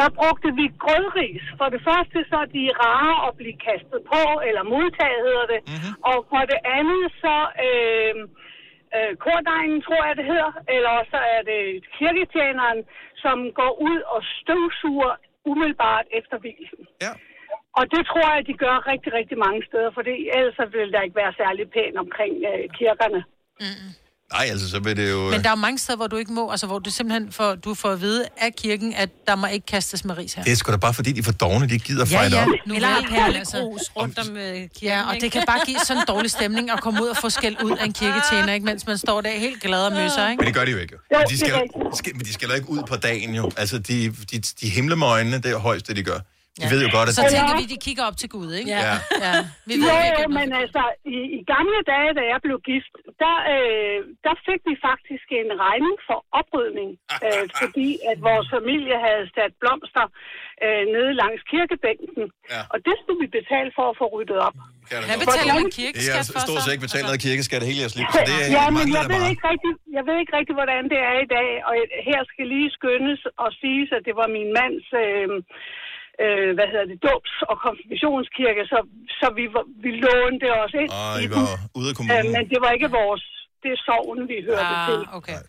Der 0.00 0.08
brugte 0.20 0.48
vi 0.58 0.64
grødris. 0.84 1.44
For 1.60 1.68
det 1.74 1.80
første 1.88 2.18
så 2.30 2.36
er 2.44 2.50
de 2.58 2.64
rare 2.86 3.14
at 3.28 3.32
blive 3.40 3.56
kastet 3.68 4.00
på, 4.12 4.22
eller 4.48 4.62
modtaget 4.74 5.20
hedder 5.28 5.46
det. 5.52 5.60
Mm-hmm. 5.70 5.92
Og 6.10 6.16
for 6.30 6.42
det 6.52 6.60
andet 6.78 7.04
så 7.22 7.36
øh, 7.66 8.12
øh, 8.96 9.10
kordejen, 9.26 9.82
tror 9.86 10.02
jeg 10.08 10.16
det 10.20 10.26
hedder, 10.32 10.52
eller 10.76 10.94
så 11.12 11.18
er 11.34 11.40
det 11.50 11.60
kirketjeneren, 11.98 12.80
som 13.24 13.36
går 13.60 13.72
ud 13.88 14.00
og 14.14 14.20
støvsuger 14.40 15.12
umiddelbart 15.50 16.06
efter 16.18 16.36
hvilsen. 16.38 16.82
Ja. 17.04 17.12
Og 17.78 17.84
det 17.94 18.02
tror 18.10 18.26
jeg, 18.34 18.46
de 18.46 18.54
gør 18.64 18.76
rigtig, 18.92 19.12
rigtig 19.12 19.38
mange 19.38 19.62
steder, 19.68 19.90
for 19.94 20.02
det, 20.02 20.14
ellers 20.36 20.54
så 20.60 20.64
vil 20.76 20.92
der 20.92 21.02
ikke 21.02 21.20
være 21.22 21.34
særlig 21.42 21.64
pænt 21.70 21.96
omkring 22.04 22.34
øh, 22.50 22.64
kirkerne. 22.78 23.20
Nej, 24.32 24.46
altså, 24.50 24.70
så 24.70 24.78
vil 24.80 24.96
det 24.96 25.10
jo... 25.10 25.30
Men 25.30 25.40
der 25.42 25.46
er 25.46 25.50
jo 25.50 25.56
mange 25.56 25.78
steder, 25.78 25.96
hvor 25.96 26.06
du 26.06 26.16
ikke 26.16 26.32
må, 26.32 26.50
altså 26.50 26.66
hvor 26.66 26.78
du 26.78 26.90
simpelthen 26.90 27.32
får, 27.32 27.54
du 27.54 27.74
får 27.74 27.90
at 27.90 28.00
vide 28.00 28.24
af 28.36 28.54
kirken, 28.56 28.94
at 28.94 29.08
der 29.26 29.36
må 29.36 29.46
ikke 29.46 29.66
kastes 29.66 30.04
med 30.04 30.16
ris 30.18 30.34
her. 30.34 30.42
Det 30.42 30.52
er 30.52 30.56
sgu 30.56 30.72
da 30.72 30.76
bare 30.76 30.94
fordi, 30.94 31.12
de 31.12 31.18
er 31.18 31.22
for 31.22 31.32
dogne, 31.32 31.68
de 31.68 31.74
ikke 31.74 31.86
gider 31.86 32.06
Ja, 32.10 32.16
fejle 32.18 32.36
ja. 32.36 32.42
op. 32.42 32.48
Nu 32.66 32.74
Eller 32.74 32.88
har 32.88 32.96
altså. 32.96 33.52
perlegrus 33.52 33.80
rundt 33.96 34.18
om 34.18 34.36
øh, 34.36 34.42
kirken, 34.54 34.68
Ja, 34.82 35.08
og 35.08 35.14
ikke? 35.14 35.24
det 35.24 35.32
kan 35.32 35.42
bare 35.46 35.60
give 35.66 35.78
sådan 35.86 36.02
en 36.02 36.06
dårlig 36.08 36.30
stemning 36.30 36.70
at 36.70 36.80
komme 36.80 37.02
ud 37.02 37.08
og 37.08 37.16
få 37.16 37.30
skæld 37.30 37.56
ud 37.64 37.70
af 37.70 37.84
en 37.84 37.92
kirketjener, 37.92 38.52
ikke? 38.52 38.66
mens 38.66 38.86
man 38.86 38.98
står 38.98 39.20
der 39.20 39.30
helt 39.30 39.62
glad 39.62 39.80
og 39.86 39.92
møsser, 39.92 40.28
ikke? 40.30 40.40
Men 40.40 40.46
det 40.46 40.54
gør 40.54 40.64
de 40.64 40.70
jo 40.70 40.78
ikke. 40.78 40.94
jo. 41.12 41.18
Men 41.18 41.28
de 41.28 41.38
skal, 41.38 41.52
skal, 41.94 42.16
men 42.16 42.24
de 42.26 42.32
skal 42.32 42.48
ikke 42.56 42.70
ud 42.70 42.82
på 42.88 42.96
dagen 42.96 43.34
jo. 43.34 43.50
Altså, 43.56 43.78
de, 43.78 44.10
de, 44.30 44.38
de 44.38 44.68
himler 44.68 44.96
med 44.96 45.06
øjnene, 45.06 45.36
det 45.38 45.50
er 45.50 45.56
højst, 45.58 45.88
det 45.88 45.96
de 45.96 46.02
gør. 46.02 46.18
De 46.56 46.62
ja. 46.64 46.68
ved 46.72 46.80
jo 46.86 46.90
godt, 46.98 47.08
at 47.10 47.14
Så 47.18 47.22
det... 47.24 47.30
tænker 47.34 47.54
vi, 47.60 47.64
de 47.74 47.78
kigger 47.86 48.04
op 48.08 48.16
til 48.22 48.28
Gud, 48.36 48.48
ikke? 48.60 48.68
Ja. 48.76 48.94
ja. 49.26 49.34
Vi 49.70 49.74
ved 49.82 49.88
Jo, 49.92 49.96
ikke, 50.08 50.22
jo, 50.26 50.28
men 50.40 50.48
altså, 50.62 50.82
i, 51.16 51.18
i 51.38 51.40
gamle 51.54 51.78
dage, 51.92 52.10
da 52.18 52.22
jeg 52.32 52.38
blev 52.46 52.56
gift, 52.70 52.92
der, 53.22 53.34
øh, 53.54 53.98
der 54.26 54.34
fik 54.48 54.60
vi 54.68 54.74
faktisk 54.88 55.26
en 55.42 55.50
regning 55.66 55.96
for 56.08 56.18
oprydning, 56.40 56.90
øh, 57.26 57.44
fordi 57.62 57.88
at 58.10 58.16
vores 58.30 58.46
familie 58.56 58.96
havde 59.06 59.24
sat 59.36 59.52
blomster 59.62 60.06
øh, 60.64 60.82
nede 60.94 61.10
langs 61.22 61.42
kirkebænken, 61.52 62.24
Ja. 62.54 62.60
og 62.72 62.78
det 62.86 62.94
skulle 63.00 63.20
vi 63.24 63.28
betale 63.38 63.70
for 63.78 63.86
at 63.92 63.96
få 64.00 64.06
ryddet 64.14 64.38
op. 64.48 64.56
Hvad 65.10 65.18
betaler 65.24 65.54
man 65.60 65.68
Jeg 65.70 65.76
kirkeskat 65.80 66.24
har 66.28 66.34
for 66.36 66.42
stort 66.46 66.60
så? 66.60 66.64
set 66.64 66.72
ikke 66.74 66.86
betalt 66.88 67.06
noget 67.10 67.20
kirkeskat 67.26 67.60
hele 67.70 67.80
jeres 67.82 67.94
liv, 67.98 68.06
så 68.16 68.20
det 68.28 68.34
er 68.44 68.48
ja, 68.58 68.64
men 68.76 68.86
jeg 68.98 69.04
ved, 69.12 69.22
ikke 69.32 69.44
rigtig, 69.52 69.72
jeg 69.98 70.04
ved 70.08 70.16
ikke 70.22 70.34
rigtig, 70.38 70.54
hvordan 70.60 70.82
det 70.92 71.00
er 71.10 71.16
i 71.26 71.28
dag, 71.36 71.48
og 71.68 71.72
her 72.10 72.20
skal 72.32 72.44
lige 72.54 72.68
skyndes 72.78 73.20
og 73.44 73.48
siges, 73.62 73.88
at 73.96 74.02
det 74.08 74.14
var 74.20 74.28
min 74.36 74.48
mands... 74.58 74.86
Øh, 75.04 75.28
øh, 76.24 76.48
hvad 76.56 76.66
hedder 76.72 76.86
det, 76.92 76.98
dåbs- 77.08 77.42
og 77.50 77.56
konfirmationskirke, 77.66 78.62
så, 78.72 78.78
så 79.20 79.26
vi, 79.38 79.44
var- 79.54 79.68
vi 79.84 79.90
lånte 80.04 80.46
os 80.62 80.74
ind 80.82 80.90
Ej, 80.92 81.18
i 81.24 81.26
var 81.34 81.46
ude 81.78 81.88
af 81.90 81.94
Øh, 81.94 81.96
kommunen. 81.98 82.28
men 82.36 82.44
det 82.52 82.58
var 82.64 82.70
ikke 82.76 82.90
vores, 83.00 83.24
det 83.62 83.70
er 83.76 83.80
sovnen, 83.88 84.24
vi 84.32 84.36
hørte 84.48 84.66
Ah, 84.78 84.86
til. 84.88 85.00
okay. 85.18 85.40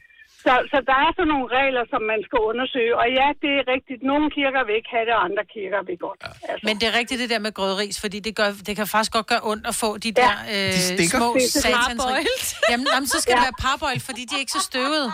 Så, 0.46 0.54
så 0.72 0.78
der 0.90 0.98
er 1.06 1.10
sådan 1.18 1.30
nogle 1.34 1.48
regler, 1.60 1.84
som 1.94 2.02
man 2.12 2.20
skal 2.28 2.40
undersøge. 2.52 2.94
Og 3.02 3.06
ja, 3.20 3.28
det 3.44 3.52
er 3.60 3.64
rigtigt. 3.74 4.00
Nogle 4.12 4.26
kirker 4.38 4.62
vil 4.68 4.76
ikke 4.80 4.92
have 4.96 5.06
det, 5.10 5.14
og 5.20 5.22
andre 5.30 5.44
kirker 5.56 5.80
vil 5.90 5.98
godt. 6.08 6.20
Altså. 6.50 6.64
Men 6.68 6.74
det 6.80 6.86
er 6.92 6.96
rigtigt 7.00 7.18
det 7.24 7.30
der 7.34 7.42
med 7.48 7.52
grødris, 7.60 7.96
fordi 8.04 8.18
det, 8.28 8.34
gør, 8.40 8.50
det 8.68 8.74
kan 8.80 8.88
faktisk 8.96 9.12
godt 9.18 9.28
gøre 9.34 9.44
ondt 9.52 9.66
at 9.72 9.76
få 9.84 9.90
de 10.06 10.12
der 10.22 10.32
øh, 10.54 10.98
De 11.00 11.06
små 11.16 11.30
satans... 11.64 12.02
Jamen, 12.72 12.86
jamen, 12.94 13.08
så 13.14 13.18
skal 13.24 13.32
ja. 13.32 13.36
det 13.38 13.44
være 13.50 13.58
parboil, 13.66 14.00
fordi 14.10 14.22
de 14.30 14.34
er 14.36 14.42
ikke 14.46 14.56
så 14.60 14.64
støvede. 14.72 15.08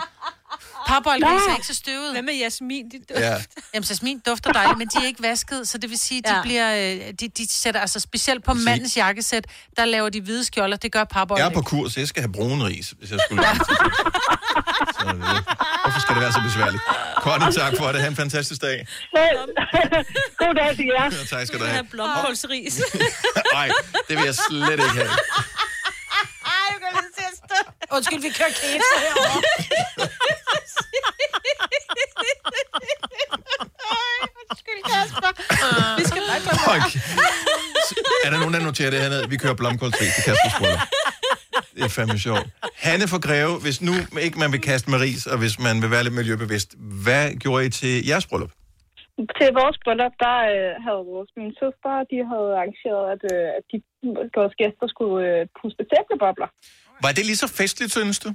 Parboiled 0.88 1.24
ris 1.32 1.42
er 1.50 1.54
ikke 1.54 1.66
så 1.66 1.74
støvede. 1.74 2.12
Hvad 2.12 2.22
med 2.22 2.34
jasmin? 2.34 2.84
De 2.92 2.98
dør. 3.08 3.20
Ja. 3.20 3.34
Jamen, 3.74 3.86
jasmin 3.90 4.18
dufter 4.28 4.52
dejligt, 4.52 4.78
men 4.78 4.88
de 4.88 4.96
er 5.02 5.06
ikke 5.06 5.22
vasket, 5.22 5.68
så 5.68 5.78
det 5.78 5.90
vil 5.90 5.98
sige, 5.98 6.22
de 6.22 6.34
Ja. 6.34 6.42
bliver... 6.42 6.68
øh, 6.74 7.12
De, 7.20 7.28
de 7.28 7.52
sætter 7.52 7.80
altså 7.80 8.00
specielt 8.00 8.44
på 8.44 8.54
mandens 8.54 8.96
jakkesæt, 8.96 9.44
der 9.76 9.84
laver 9.84 10.08
de 10.08 10.20
hvide 10.20 10.44
skjolder, 10.44 10.76
det 10.76 10.92
gør 10.92 11.04
parboil 11.04 11.38
Jeg 11.38 11.46
er 11.46 11.50
på 11.54 11.60
kurs, 11.62 11.96
jeg 11.96 12.08
skal 12.08 12.22
have 12.22 12.32
brun 12.32 12.62
ris, 12.62 12.94
hvis 12.98 13.10
jeg 13.10 13.18
skulle. 13.26 13.42
så, 14.98 15.04
øh, 15.06 15.18
hvorfor 15.82 16.00
skal 16.04 16.12
det 16.16 16.22
være 16.26 16.32
så 16.32 16.40
besværligt? 16.48 16.82
Connie, 17.24 17.52
tak 17.52 17.72
for 17.78 17.86
det. 17.92 18.00
Ha' 18.00 18.08
en 18.08 18.16
fantastisk 18.16 18.60
dag. 18.60 18.86
God 20.42 20.54
dag 20.60 20.76
til 20.76 20.86
jer. 20.96 21.04
Ja, 21.04 21.24
tak 21.36 21.46
skal 21.46 21.58
du 21.60 21.64
have. 21.64 21.76
har 21.76 21.86
blomkålsris. 21.90 22.74
Nej, 23.56 23.68
det 24.08 24.14
vil 24.18 24.24
jeg 24.24 24.34
slet 24.34 24.70
ikke 24.86 24.98
have. 25.02 25.10
Ej, 26.52 26.64
jeg 26.70 26.78
kan 26.82 26.90
lige 26.98 27.12
til 27.18 27.24
at 27.32 27.36
stå. 27.42 27.58
Undskyld, 27.96 28.20
vi 28.20 28.30
kører 28.38 28.48
keto 28.60 28.88
herovre. 29.04 29.42
Undskyld, 34.50 34.80
Kasper. 34.90 35.30
Vi 35.98 36.04
skal 36.10 36.22
bare 36.28 36.80
Fuck. 36.80 37.02
Er 38.24 38.30
der 38.30 38.38
nogen, 38.38 38.54
der 38.54 38.60
noterer 38.60 38.90
det 38.90 39.00
hernede? 39.00 39.28
Vi 39.28 39.36
kører 39.36 39.54
blomkålsris 39.54 40.14
til 40.14 40.22
Kaspers 40.24 40.54
bryllup. 40.58 40.80
Det 41.74 41.82
er 41.88 41.92
fandme 41.98 42.18
sjovt. 42.26 42.46
Hanne 42.88 43.06
for 43.12 43.20
Greve, 43.26 43.54
hvis 43.64 43.78
nu 43.88 43.92
ikke 44.26 44.38
man 44.44 44.50
vil 44.54 44.62
kaste 44.70 44.86
med 44.92 44.98
ris, 45.06 45.22
og 45.32 45.36
hvis 45.42 45.54
man 45.66 45.74
vil 45.82 45.90
være 45.94 46.04
lidt 46.06 46.16
miljøbevidst, 46.20 46.70
hvad 47.04 47.24
gjorde 47.42 47.62
I 47.66 47.70
til 47.80 47.92
jeres 48.10 48.26
bryllup? 48.30 48.52
Til 49.38 49.48
vores 49.60 49.76
bryllup, 49.84 50.14
der 50.26 50.36
øh, 50.52 50.70
havde 50.86 51.02
vores 51.14 51.30
mine 51.38 51.54
søstre, 51.62 51.90
de 52.10 52.16
havde 52.32 52.48
arrangeret, 52.58 53.04
at, 53.14 53.22
øh, 53.32 53.46
at 53.58 53.64
de, 53.70 53.76
vores 54.38 54.54
gæster 54.60 54.86
skulle 54.94 55.18
øh, 55.30 55.40
puste 55.58 55.82
tæblebobler. 55.92 56.48
Var 57.04 57.12
det 57.16 57.24
lige 57.30 57.40
så 57.44 57.48
festligt, 57.60 57.92
synes 57.98 58.18
du? 58.24 58.30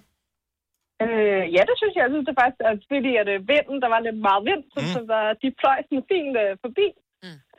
Øh, 1.06 1.43
ja, 1.56 1.62
det 1.69 1.75
synes 1.80 1.93
jeg. 1.95 2.04
Jeg 2.06 2.12
synes 2.13 2.28
det 2.30 2.36
faktisk, 2.41 2.62
at 2.71 2.78
fordi 2.93 3.12
at 3.21 3.28
øh, 3.34 3.39
vinden, 3.52 3.78
der 3.84 3.89
var 3.93 4.02
lidt 4.08 4.19
meget 4.28 4.41
vind, 4.49 4.63
så, 4.73 4.80
Mm. 4.82 4.91
så 4.95 4.99
der, 5.12 5.21
de 5.41 5.47
fløj 5.62 5.78
sådan 5.88 6.06
fint 6.12 6.34
øh, 6.43 6.52
forbi. 6.63 6.88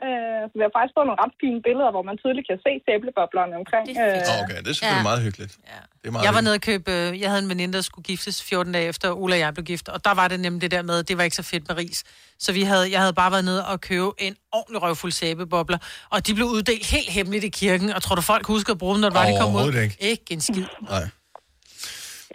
Øh, 0.07 0.41
så 0.49 0.53
vi 0.59 0.63
har 0.65 0.71
faktisk 0.77 0.93
fået 0.97 1.07
nogle 1.09 1.21
ret 1.23 1.33
fine 1.43 1.59
billeder, 1.67 1.89
hvor 1.95 2.03
man 2.09 2.15
tydeligt 2.21 2.45
kan 2.49 2.57
se 2.65 2.71
tæbleboblerne 2.87 3.53
omkring. 3.61 3.85
Øh, 4.03 4.41
Okay, 4.43 4.57
det 4.63 4.69
er 4.71 4.75
selvfølgelig 4.77 5.05
Ja. 5.07 5.09
meget 5.11 5.21
hyggeligt. 5.27 5.53
Det 6.01 6.07
er 6.07 6.11
meget 6.13 6.25
Jeg 6.27 6.33
var 6.37 6.41
nede 6.45 6.55
og 6.59 6.63
købe, 6.69 6.87
øh, 6.97 7.07
jeg 7.21 7.29
havde 7.31 7.43
en 7.45 7.51
veninde, 7.53 7.73
der 7.77 7.83
skulle 7.89 8.05
giftes 8.11 8.35
14 8.49 8.73
dage 8.75 8.87
efter 8.93 9.07
Ulla 9.21 9.35
og 9.37 9.39
jeg 9.45 9.51
blev 9.55 9.65
gift, 9.71 9.87
og 9.95 9.99
der 10.07 10.13
var 10.19 10.25
det 10.31 10.39
nemlig 10.45 10.61
det 10.65 10.71
der 10.75 10.83
med, 10.89 10.97
det 11.09 11.13
var 11.17 11.23
ikke 11.27 11.39
så 11.43 11.47
fedt 11.53 11.63
med 11.69 11.75
ris. 11.83 11.99
Så 12.45 12.49
vi 12.57 12.61
havde, 12.71 12.85
jeg 12.95 12.99
havde 13.03 13.15
bare 13.21 13.31
været 13.35 13.45
nede 13.51 13.61
og 13.71 13.75
købe 13.89 14.09
en 14.27 14.35
ordentlig 14.57 14.79
røvfuld 14.85 15.11
sæbebobler, 15.21 15.79
og 16.13 16.17
de 16.27 16.31
blev 16.37 16.47
uddelt 16.57 16.85
helt 16.95 17.09
hemmeligt 17.17 17.43
i 17.49 17.51
kirken, 17.61 17.89
og 17.95 17.99
tror 18.05 18.15
du 18.19 18.23
folk 18.33 18.45
husker 18.55 18.71
at 18.75 18.79
bruge 18.83 18.93
dem, 18.95 19.01
når 19.03 19.09
det 19.09 19.17
var, 19.19 19.25
de 19.31 19.33
kom 19.41 19.51
ud? 19.55 19.73
Ikke. 19.85 19.95
Ikke 20.11 20.27
en 20.35 20.41
skid. 20.49 20.65
Nej. 20.93 21.05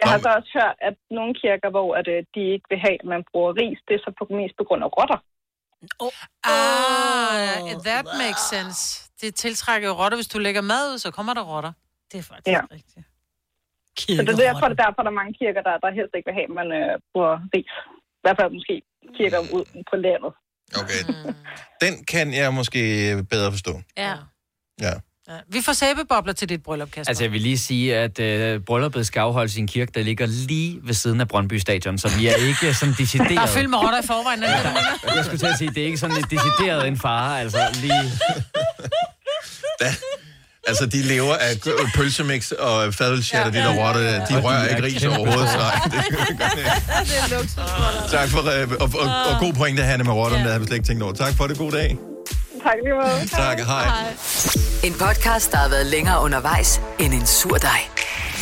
jeg 0.01 0.07
har 0.11 0.19
så 0.25 0.29
også 0.37 0.49
hørt, 0.59 0.75
at 0.87 0.95
nogle 1.17 1.33
kirker, 1.41 1.69
hvor 1.75 1.89
at, 1.99 2.07
øh, 2.15 2.19
de 2.35 2.41
ikke 2.53 2.65
vil 2.71 2.79
have, 2.85 2.97
at 3.03 3.07
man 3.13 3.21
bruger 3.31 3.51
ris, 3.61 3.79
det 3.87 3.93
er 3.97 4.01
så 4.07 4.11
på, 4.19 4.23
mest 4.39 4.55
på 4.59 4.63
grund 4.67 4.81
af 4.87 4.89
rotter. 4.97 5.19
Ah, 6.43 7.79
that 7.89 8.05
makes 8.23 8.41
sense. 8.53 8.79
Det 9.21 9.35
tiltrækker 9.35 9.87
jo 9.89 9.93
rotter. 10.01 10.17
Hvis 10.17 10.27
du 10.27 10.39
lægger 10.39 10.61
mad 10.61 10.93
ud, 10.93 10.97
så 10.97 11.11
kommer 11.11 11.33
der 11.33 11.43
rotter. 11.43 11.71
Det 12.11 12.17
er 12.17 12.23
faktisk 12.23 12.47
Ja. 12.55 12.61
rigtigt. 12.71 13.07
Så 13.99 14.21
det 14.23 14.29
er 14.29 14.35
derfor, 14.47 14.67
det 14.71 14.79
er 14.79 14.83
derfor, 14.85 15.01
der 15.05 15.09
er 15.09 15.19
mange 15.21 15.33
kirker, 15.41 15.61
der, 15.67 15.73
der 15.83 15.89
helst 15.99 16.11
ikke 16.17 16.27
vil 16.29 16.33
have, 16.39 16.47
at 16.51 16.55
man 16.61 16.67
øh, 16.79 16.99
bruger 17.13 17.35
ris. 17.55 17.71
I 18.19 18.21
hvert 18.23 18.37
fald 18.41 18.51
måske 18.59 18.75
kirker 19.17 19.39
ud 19.57 19.65
på 19.91 19.95
landet. 20.05 20.31
Okay. 20.81 21.01
Den 21.83 21.93
kan 22.05 22.33
jeg 22.33 22.53
måske 22.53 22.79
bedre 23.29 23.51
forstå. 23.51 23.73
Ja. 23.97 24.15
Ja. 24.81 24.93
Ja. 25.29 25.33
Vi 25.49 25.61
får 25.65 25.73
sæbebobler 25.73 26.33
til 26.33 26.49
dit 26.49 26.63
bryllup, 26.63 26.91
Kasper. 26.91 27.09
Altså, 27.09 27.23
jeg 27.23 27.31
vil 27.31 27.41
lige 27.41 27.57
sige, 27.57 27.97
at 27.97 28.19
øh, 28.19 28.59
brylluppet 28.61 29.07
skal 29.07 29.19
afholdes 29.19 29.55
i 29.57 29.59
en 29.59 29.67
kirke, 29.67 29.91
der 29.95 30.03
ligger 30.03 30.25
lige 30.25 30.79
ved 30.83 30.93
siden 30.93 31.21
af 31.21 31.27
Brøndby 31.27 31.53
Stadion, 31.57 31.97
så 31.97 32.17
vi 32.17 32.27
er 32.27 32.35
ikke 32.35 32.73
sådan 32.73 32.95
decideret... 32.97 33.29
Der 33.29 33.41
er 33.41 33.47
fyldt 33.47 33.69
med 33.69 33.77
rotter 33.77 34.01
i 34.03 34.05
forvejen. 34.05 34.39
mener? 34.39 35.15
Jeg 35.15 35.25
skulle 35.25 35.39
til 35.39 35.45
at 35.45 35.57
sige, 35.57 35.69
det 35.69 35.77
er 35.77 35.85
ikke 35.85 35.97
sådan 35.97 36.17
et 36.17 36.25
decideret 36.31 36.87
en 36.87 36.97
fare, 36.97 37.39
altså 37.41 37.57
lige... 37.81 38.11
Der, 39.79 39.87
Altså, 40.67 40.85
de 40.85 41.01
lever 41.01 41.35
af 41.35 41.53
pølsemix 41.95 42.51
og 42.51 42.93
fadølsjatter, 42.93 43.59
ja, 43.59 43.69
de 43.69 43.75
der 43.75 43.87
rotter. 43.87 44.01
der. 44.01 44.25
De 44.25 44.41
rører 44.41 44.67
ikke 44.67 44.83
ris 44.83 45.05
overhovedet, 45.05 45.49
så 45.49 45.57
nej, 45.57 45.79
det 45.83 45.91
det 47.09 47.17
er 47.17 47.37
luksus. 47.37 48.11
Tak 48.11 48.29
for, 48.29 48.61
øh, 48.61 48.69
og, 48.79 48.89
og, 48.99 49.33
og 49.33 49.39
god 49.39 49.53
pointe, 49.53 49.83
Hanne, 49.83 50.03
med 50.03 50.13
rotterne, 50.13 50.43
der 50.43 50.51
har 50.51 50.59
vi 50.59 50.65
slet 50.65 50.75
ikke 50.75 50.87
tænkt 50.87 51.03
over. 51.03 51.13
Tak 51.13 51.33
for 51.37 51.47
det, 51.47 51.57
god 51.57 51.71
dag. 51.71 51.97
Tak 52.67 52.75
lige 52.83 52.93
måde. 52.93 53.27
Tak, 53.27 53.59
hej. 53.59 53.85
En 54.83 54.93
podcast, 54.93 55.51
der 55.51 55.57
har 55.57 55.69
været 55.69 55.85
længere 55.85 56.21
undervejs 56.21 56.81
end 56.99 57.13
en 57.13 57.25
sur 57.25 57.57
dej. 57.57 57.79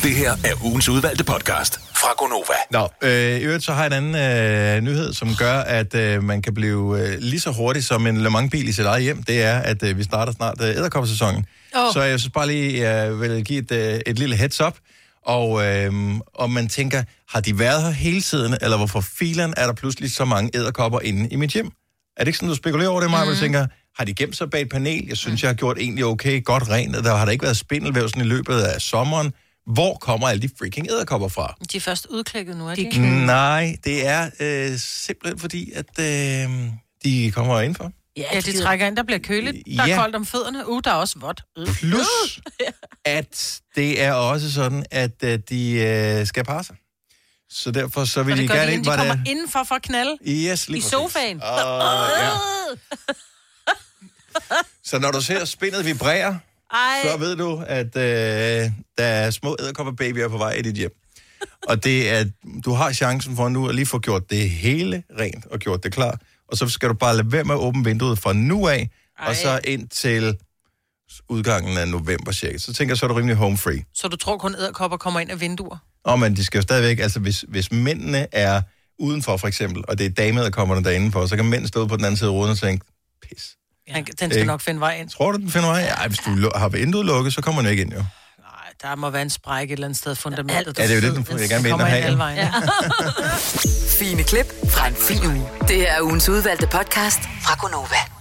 Det 0.03 0.11
her 0.11 0.32
er 0.32 0.65
ugens 0.65 0.89
udvalgte 0.89 1.23
podcast 1.23 1.80
fra 1.95 2.07
Gonova. 2.17 2.57
Nå, 2.71 2.89
øh, 3.01 3.41
i 3.41 3.43
øvrigt 3.43 3.63
så 3.63 3.73
har 3.73 3.84
jeg 3.84 3.97
en 3.97 4.15
anden 4.15 4.15
øh, 4.15 4.82
nyhed, 4.82 5.13
som 5.13 5.36
gør, 5.39 5.59
at 5.59 5.95
øh, 5.95 6.23
man 6.23 6.41
kan 6.41 6.53
blive 6.53 6.99
øh, 6.99 7.17
lige 7.19 7.39
så 7.39 7.51
hurtig 7.51 7.84
som 7.84 8.07
en 8.07 8.17
Le 8.17 8.30
Mans-bil 8.30 8.67
i 8.67 8.71
sit 8.71 8.86
eget 8.86 9.03
hjem. 9.03 9.23
Det 9.23 9.43
er, 9.43 9.59
at 9.59 9.84
øh, 9.84 9.97
vi 9.97 10.03
starter 10.03 10.34
snart 10.34 10.61
øh, 10.61 10.69
æderkoppesæsonen. 10.69 11.45
Åh. 11.76 11.86
Oh. 11.86 11.93
Så 11.93 12.01
jeg 12.01 12.19
synes 12.19 12.34
bare 12.34 12.47
lige, 12.47 12.89
jeg 12.89 13.19
vil 13.19 13.43
give 13.43 13.59
et, 13.59 13.71
øh, 13.71 13.99
et 14.05 14.19
lille 14.19 14.36
heads 14.36 14.61
up. 14.61 14.78
Og, 15.26 15.65
øh, 15.65 15.93
og 16.34 16.49
man 16.49 16.67
tænker, 16.67 17.03
har 17.30 17.41
de 17.41 17.59
været 17.59 17.84
her 17.84 17.91
hele 17.91 18.21
tiden, 18.21 18.57
eller 18.61 18.78
hvorfor 18.78 19.01
filen 19.01 19.53
er 19.57 19.65
der 19.65 19.73
pludselig 19.73 20.11
så 20.11 20.26
mange 20.26 20.51
æderkopper 20.53 20.99
inde 20.99 21.30
i 21.30 21.36
mit 21.36 21.49
hjem? 21.51 21.71
Er 22.17 22.23
det 22.23 22.28
ikke 22.28 22.38
sådan, 22.38 22.49
du 22.49 22.55
spekulerer 22.55 22.89
over 22.89 23.01
det, 23.01 23.11
Maja? 23.11 23.23
Mm. 23.23 23.30
Du 23.30 23.36
tænker, 23.39 23.65
har 23.98 24.06
de 24.06 24.14
gemt 24.14 24.38
sig 24.38 24.50
bag 24.50 24.62
et 24.62 24.70
panel? 24.70 25.06
Jeg 25.08 25.18
synes, 25.18 25.41
jeg 25.41 25.50
har 25.50 25.54
gjort 25.56 25.78
egentlig 25.78 26.06
okay, 26.06 26.43
godt 26.43 26.70
rent. 26.70 26.96
Der 26.96 27.16
har 27.16 27.26
der 27.26 27.32
ikke 27.32 27.43
været 27.43 27.58
spindelvæv 27.58 28.10
sådan 28.10 28.22
i 28.22 28.26
løbet 28.26 28.62
af 28.62 28.82
sommeren. 28.82 29.34
Hvor 29.74 29.93
kommer 29.96 30.28
alle 30.28 30.41
de 30.41 30.50
freaking 30.60 30.88
æderkopper 30.91 31.28
fra? 31.28 31.56
De 31.72 31.78
er 31.78 31.82
først 31.82 32.06
udklækket 32.10 32.58
nu, 32.58 32.68
er 32.68 32.76
de, 32.76 32.82
De 32.82 32.86
ikke? 32.86 33.26
Nej, 33.26 33.78
det 33.84 34.08
er 34.08 34.30
øh, 34.39 34.78
simpelthen 34.80 35.39
fordi, 35.39 35.72
at 35.72 36.00
øh, 36.00 36.50
de 37.04 37.32
kommer 37.32 37.62
indenfor. 37.62 37.91
Ja, 38.18 38.39
de 38.41 38.62
trækker 38.64 38.88
ind, 38.88 38.96
der 38.98 39.04
bliver 39.04 39.20
køligt. 39.20 39.58
Der 39.78 39.84
er 39.84 39.88
Ja. 39.88 39.98
koldt 39.98 40.16
om 40.16 40.26
fødderne. 40.26 40.70
Uh, 40.70 40.82
der 40.84 40.91
er 40.91 40.96
også 40.96 41.20
vådt. 41.20 41.43
Øh. 41.58 41.68
Plus, 41.68 42.39
at 43.06 43.60
det 43.76 44.02
er 44.02 44.14
også 44.14 44.54
sådan, 44.54 44.86
at 44.91 45.24
øh, 45.24 45.39
de 45.50 45.72
øh, 45.72 46.26
skal 46.28 46.43
parre 46.43 46.64
sig. 46.64 46.76
Så 47.50 47.72
derfor 47.72 48.06
så 48.06 48.24
vil 48.24 48.32
Og 48.32 48.38
de 48.38 48.41
det 48.41 48.52
gerne 48.52 48.64
ind, 48.64 48.72
inden 48.72 48.84
de 48.86 48.89
hvor 48.89 48.98
kommer 48.98 49.16
der... 49.24 49.32
indenfor 49.32 49.64
for 49.68 49.76
at 49.76 49.82
knalde. 49.82 50.18
Yes, 50.28 50.68
lige 50.70 50.78
I 50.78 50.82
præcis. 50.82 50.91
sofaen. 50.91 51.38
Åh, 51.38 52.10
ja. 52.22 52.30
Så 54.89 54.99
når 54.99 55.11
du 55.11 55.21
ser 55.21 55.45
spindet 55.45 55.86
vibrere, 55.86 56.39
Ej. 56.71 56.99
så 57.03 57.17
ved 57.17 57.36
du, 57.36 57.63
at 57.67 57.95
øh, 57.95 58.71
der 58.97 59.03
er 59.03 59.31
små 59.31 59.55
æderkopperbabyer 59.59 60.27
på 60.27 60.38
vej 60.38 60.51
i 60.51 60.61
dit 60.61 60.75
hjem. 60.75 60.91
Og 61.67 61.83
det 61.83 62.09
er, 62.09 62.25
du 62.65 62.73
har 62.73 62.93
chancen 62.93 63.36
for 63.36 63.49
nu 63.49 63.69
at 63.69 63.75
lige 63.75 63.86
få 63.86 63.99
gjort 63.99 64.29
det 64.29 64.49
hele 64.49 65.03
rent 65.19 65.45
og 65.45 65.59
gjort 65.59 65.83
det 65.83 65.93
klar. 65.93 66.19
Og 66.51 66.57
så 66.57 66.69
skal 66.69 66.89
du 66.89 66.93
bare 66.93 67.15
lade 67.15 67.31
være 67.31 67.43
med 67.43 67.55
at 67.55 67.59
åbne 67.59 67.83
vinduet 67.83 68.19
fra 68.19 68.33
nu 68.33 68.67
af, 68.67 68.89
Ej. 69.19 69.29
og 69.29 69.36
så 69.36 69.59
ind 69.63 69.88
til 69.88 70.38
udgangen 71.29 71.77
af 71.77 71.88
november 71.88 72.31
cirka. 72.31 72.57
Så 72.57 72.73
tænker 72.73 72.91
jeg, 72.91 72.97
så 72.97 73.05
er 73.05 73.07
du 73.07 73.13
rimelig 73.13 73.36
home 73.36 73.57
free. 73.57 73.83
Så 73.93 74.07
du 74.07 74.17
tror 74.17 74.38
kun, 74.38 74.55
æderkopper 74.55 74.97
kommer 74.97 75.19
ind 75.19 75.31
af 75.31 75.41
vinduer? 75.41 75.77
Og 76.03 76.19
men 76.19 76.36
de 76.36 76.45
skal 76.45 76.57
jo 76.57 76.61
stadigvæk, 76.61 76.99
altså 76.99 77.19
hvis, 77.19 77.45
hvis 77.47 77.71
mændene 77.71 78.27
er 78.31 78.61
udenfor 78.99 79.38
for 79.38 79.47
eksempel, 79.47 79.83
og 79.88 79.97
det 79.97 80.05
er 80.05 80.09
damer, 80.09 80.41
der 80.41 80.49
kommer 80.49 80.79
der 80.79 81.09
på, 81.11 81.27
så 81.27 81.36
kan 81.36 81.45
mænd 81.45 81.67
stå 81.67 81.88
på 81.88 81.97
den 81.97 82.05
anden 82.05 82.17
side 82.17 82.29
af 82.29 82.33
ruden 82.33 82.51
og 82.51 82.57
tænke, 82.57 82.86
Ja. 83.88 83.93
Den 83.93 84.05
skal 84.15 84.31
Ikke? 84.31 84.45
nok 84.45 84.61
finde 84.61 84.79
vej 84.79 84.95
ind. 84.95 85.09
tror 85.09 85.31
du, 85.31 85.38
den 85.38 85.51
finder 85.51 85.69
vej? 85.69 85.79
Ja, 85.79 86.07
hvis 86.07 86.19
du 86.19 86.51
har 86.55 86.69
vinduet 86.69 87.05
lukket, 87.05 87.33
så 87.33 87.41
kommer 87.41 87.61
den 87.61 87.71
ikke 87.71 87.83
ind 87.83 87.93
jo. 87.93 88.03
Der 88.81 88.95
må 88.95 89.09
være 89.09 89.21
en 89.21 89.29
sprække 89.29 89.71
et 89.71 89.77
eller 89.77 89.88
andet 89.88 89.97
sted 89.99 90.15
fundamentet. 90.15 90.79
Ja, 90.79 90.83
det 90.83 90.91
er 90.91 90.95
jo 90.95 91.15
det, 91.15 91.27
den 91.27 91.39
jeg 91.39 91.49
gerne 91.49 91.63
vil 91.63 91.69
ind 91.69 91.79
kommer 91.79 92.25
og 92.25 92.31
have. 92.31 92.41
Ja. 92.41 92.51
Fine 93.99 94.23
klip 94.23 94.45
fra 94.69 94.88
en 94.88 94.95
fin 94.95 95.25
uge. 95.25 95.49
Det 95.67 95.89
er 95.89 96.01
ugens 96.01 96.29
udvalgte 96.29 96.67
podcast 96.67 97.19
fra 97.41 97.55
Gonova. 97.59 98.14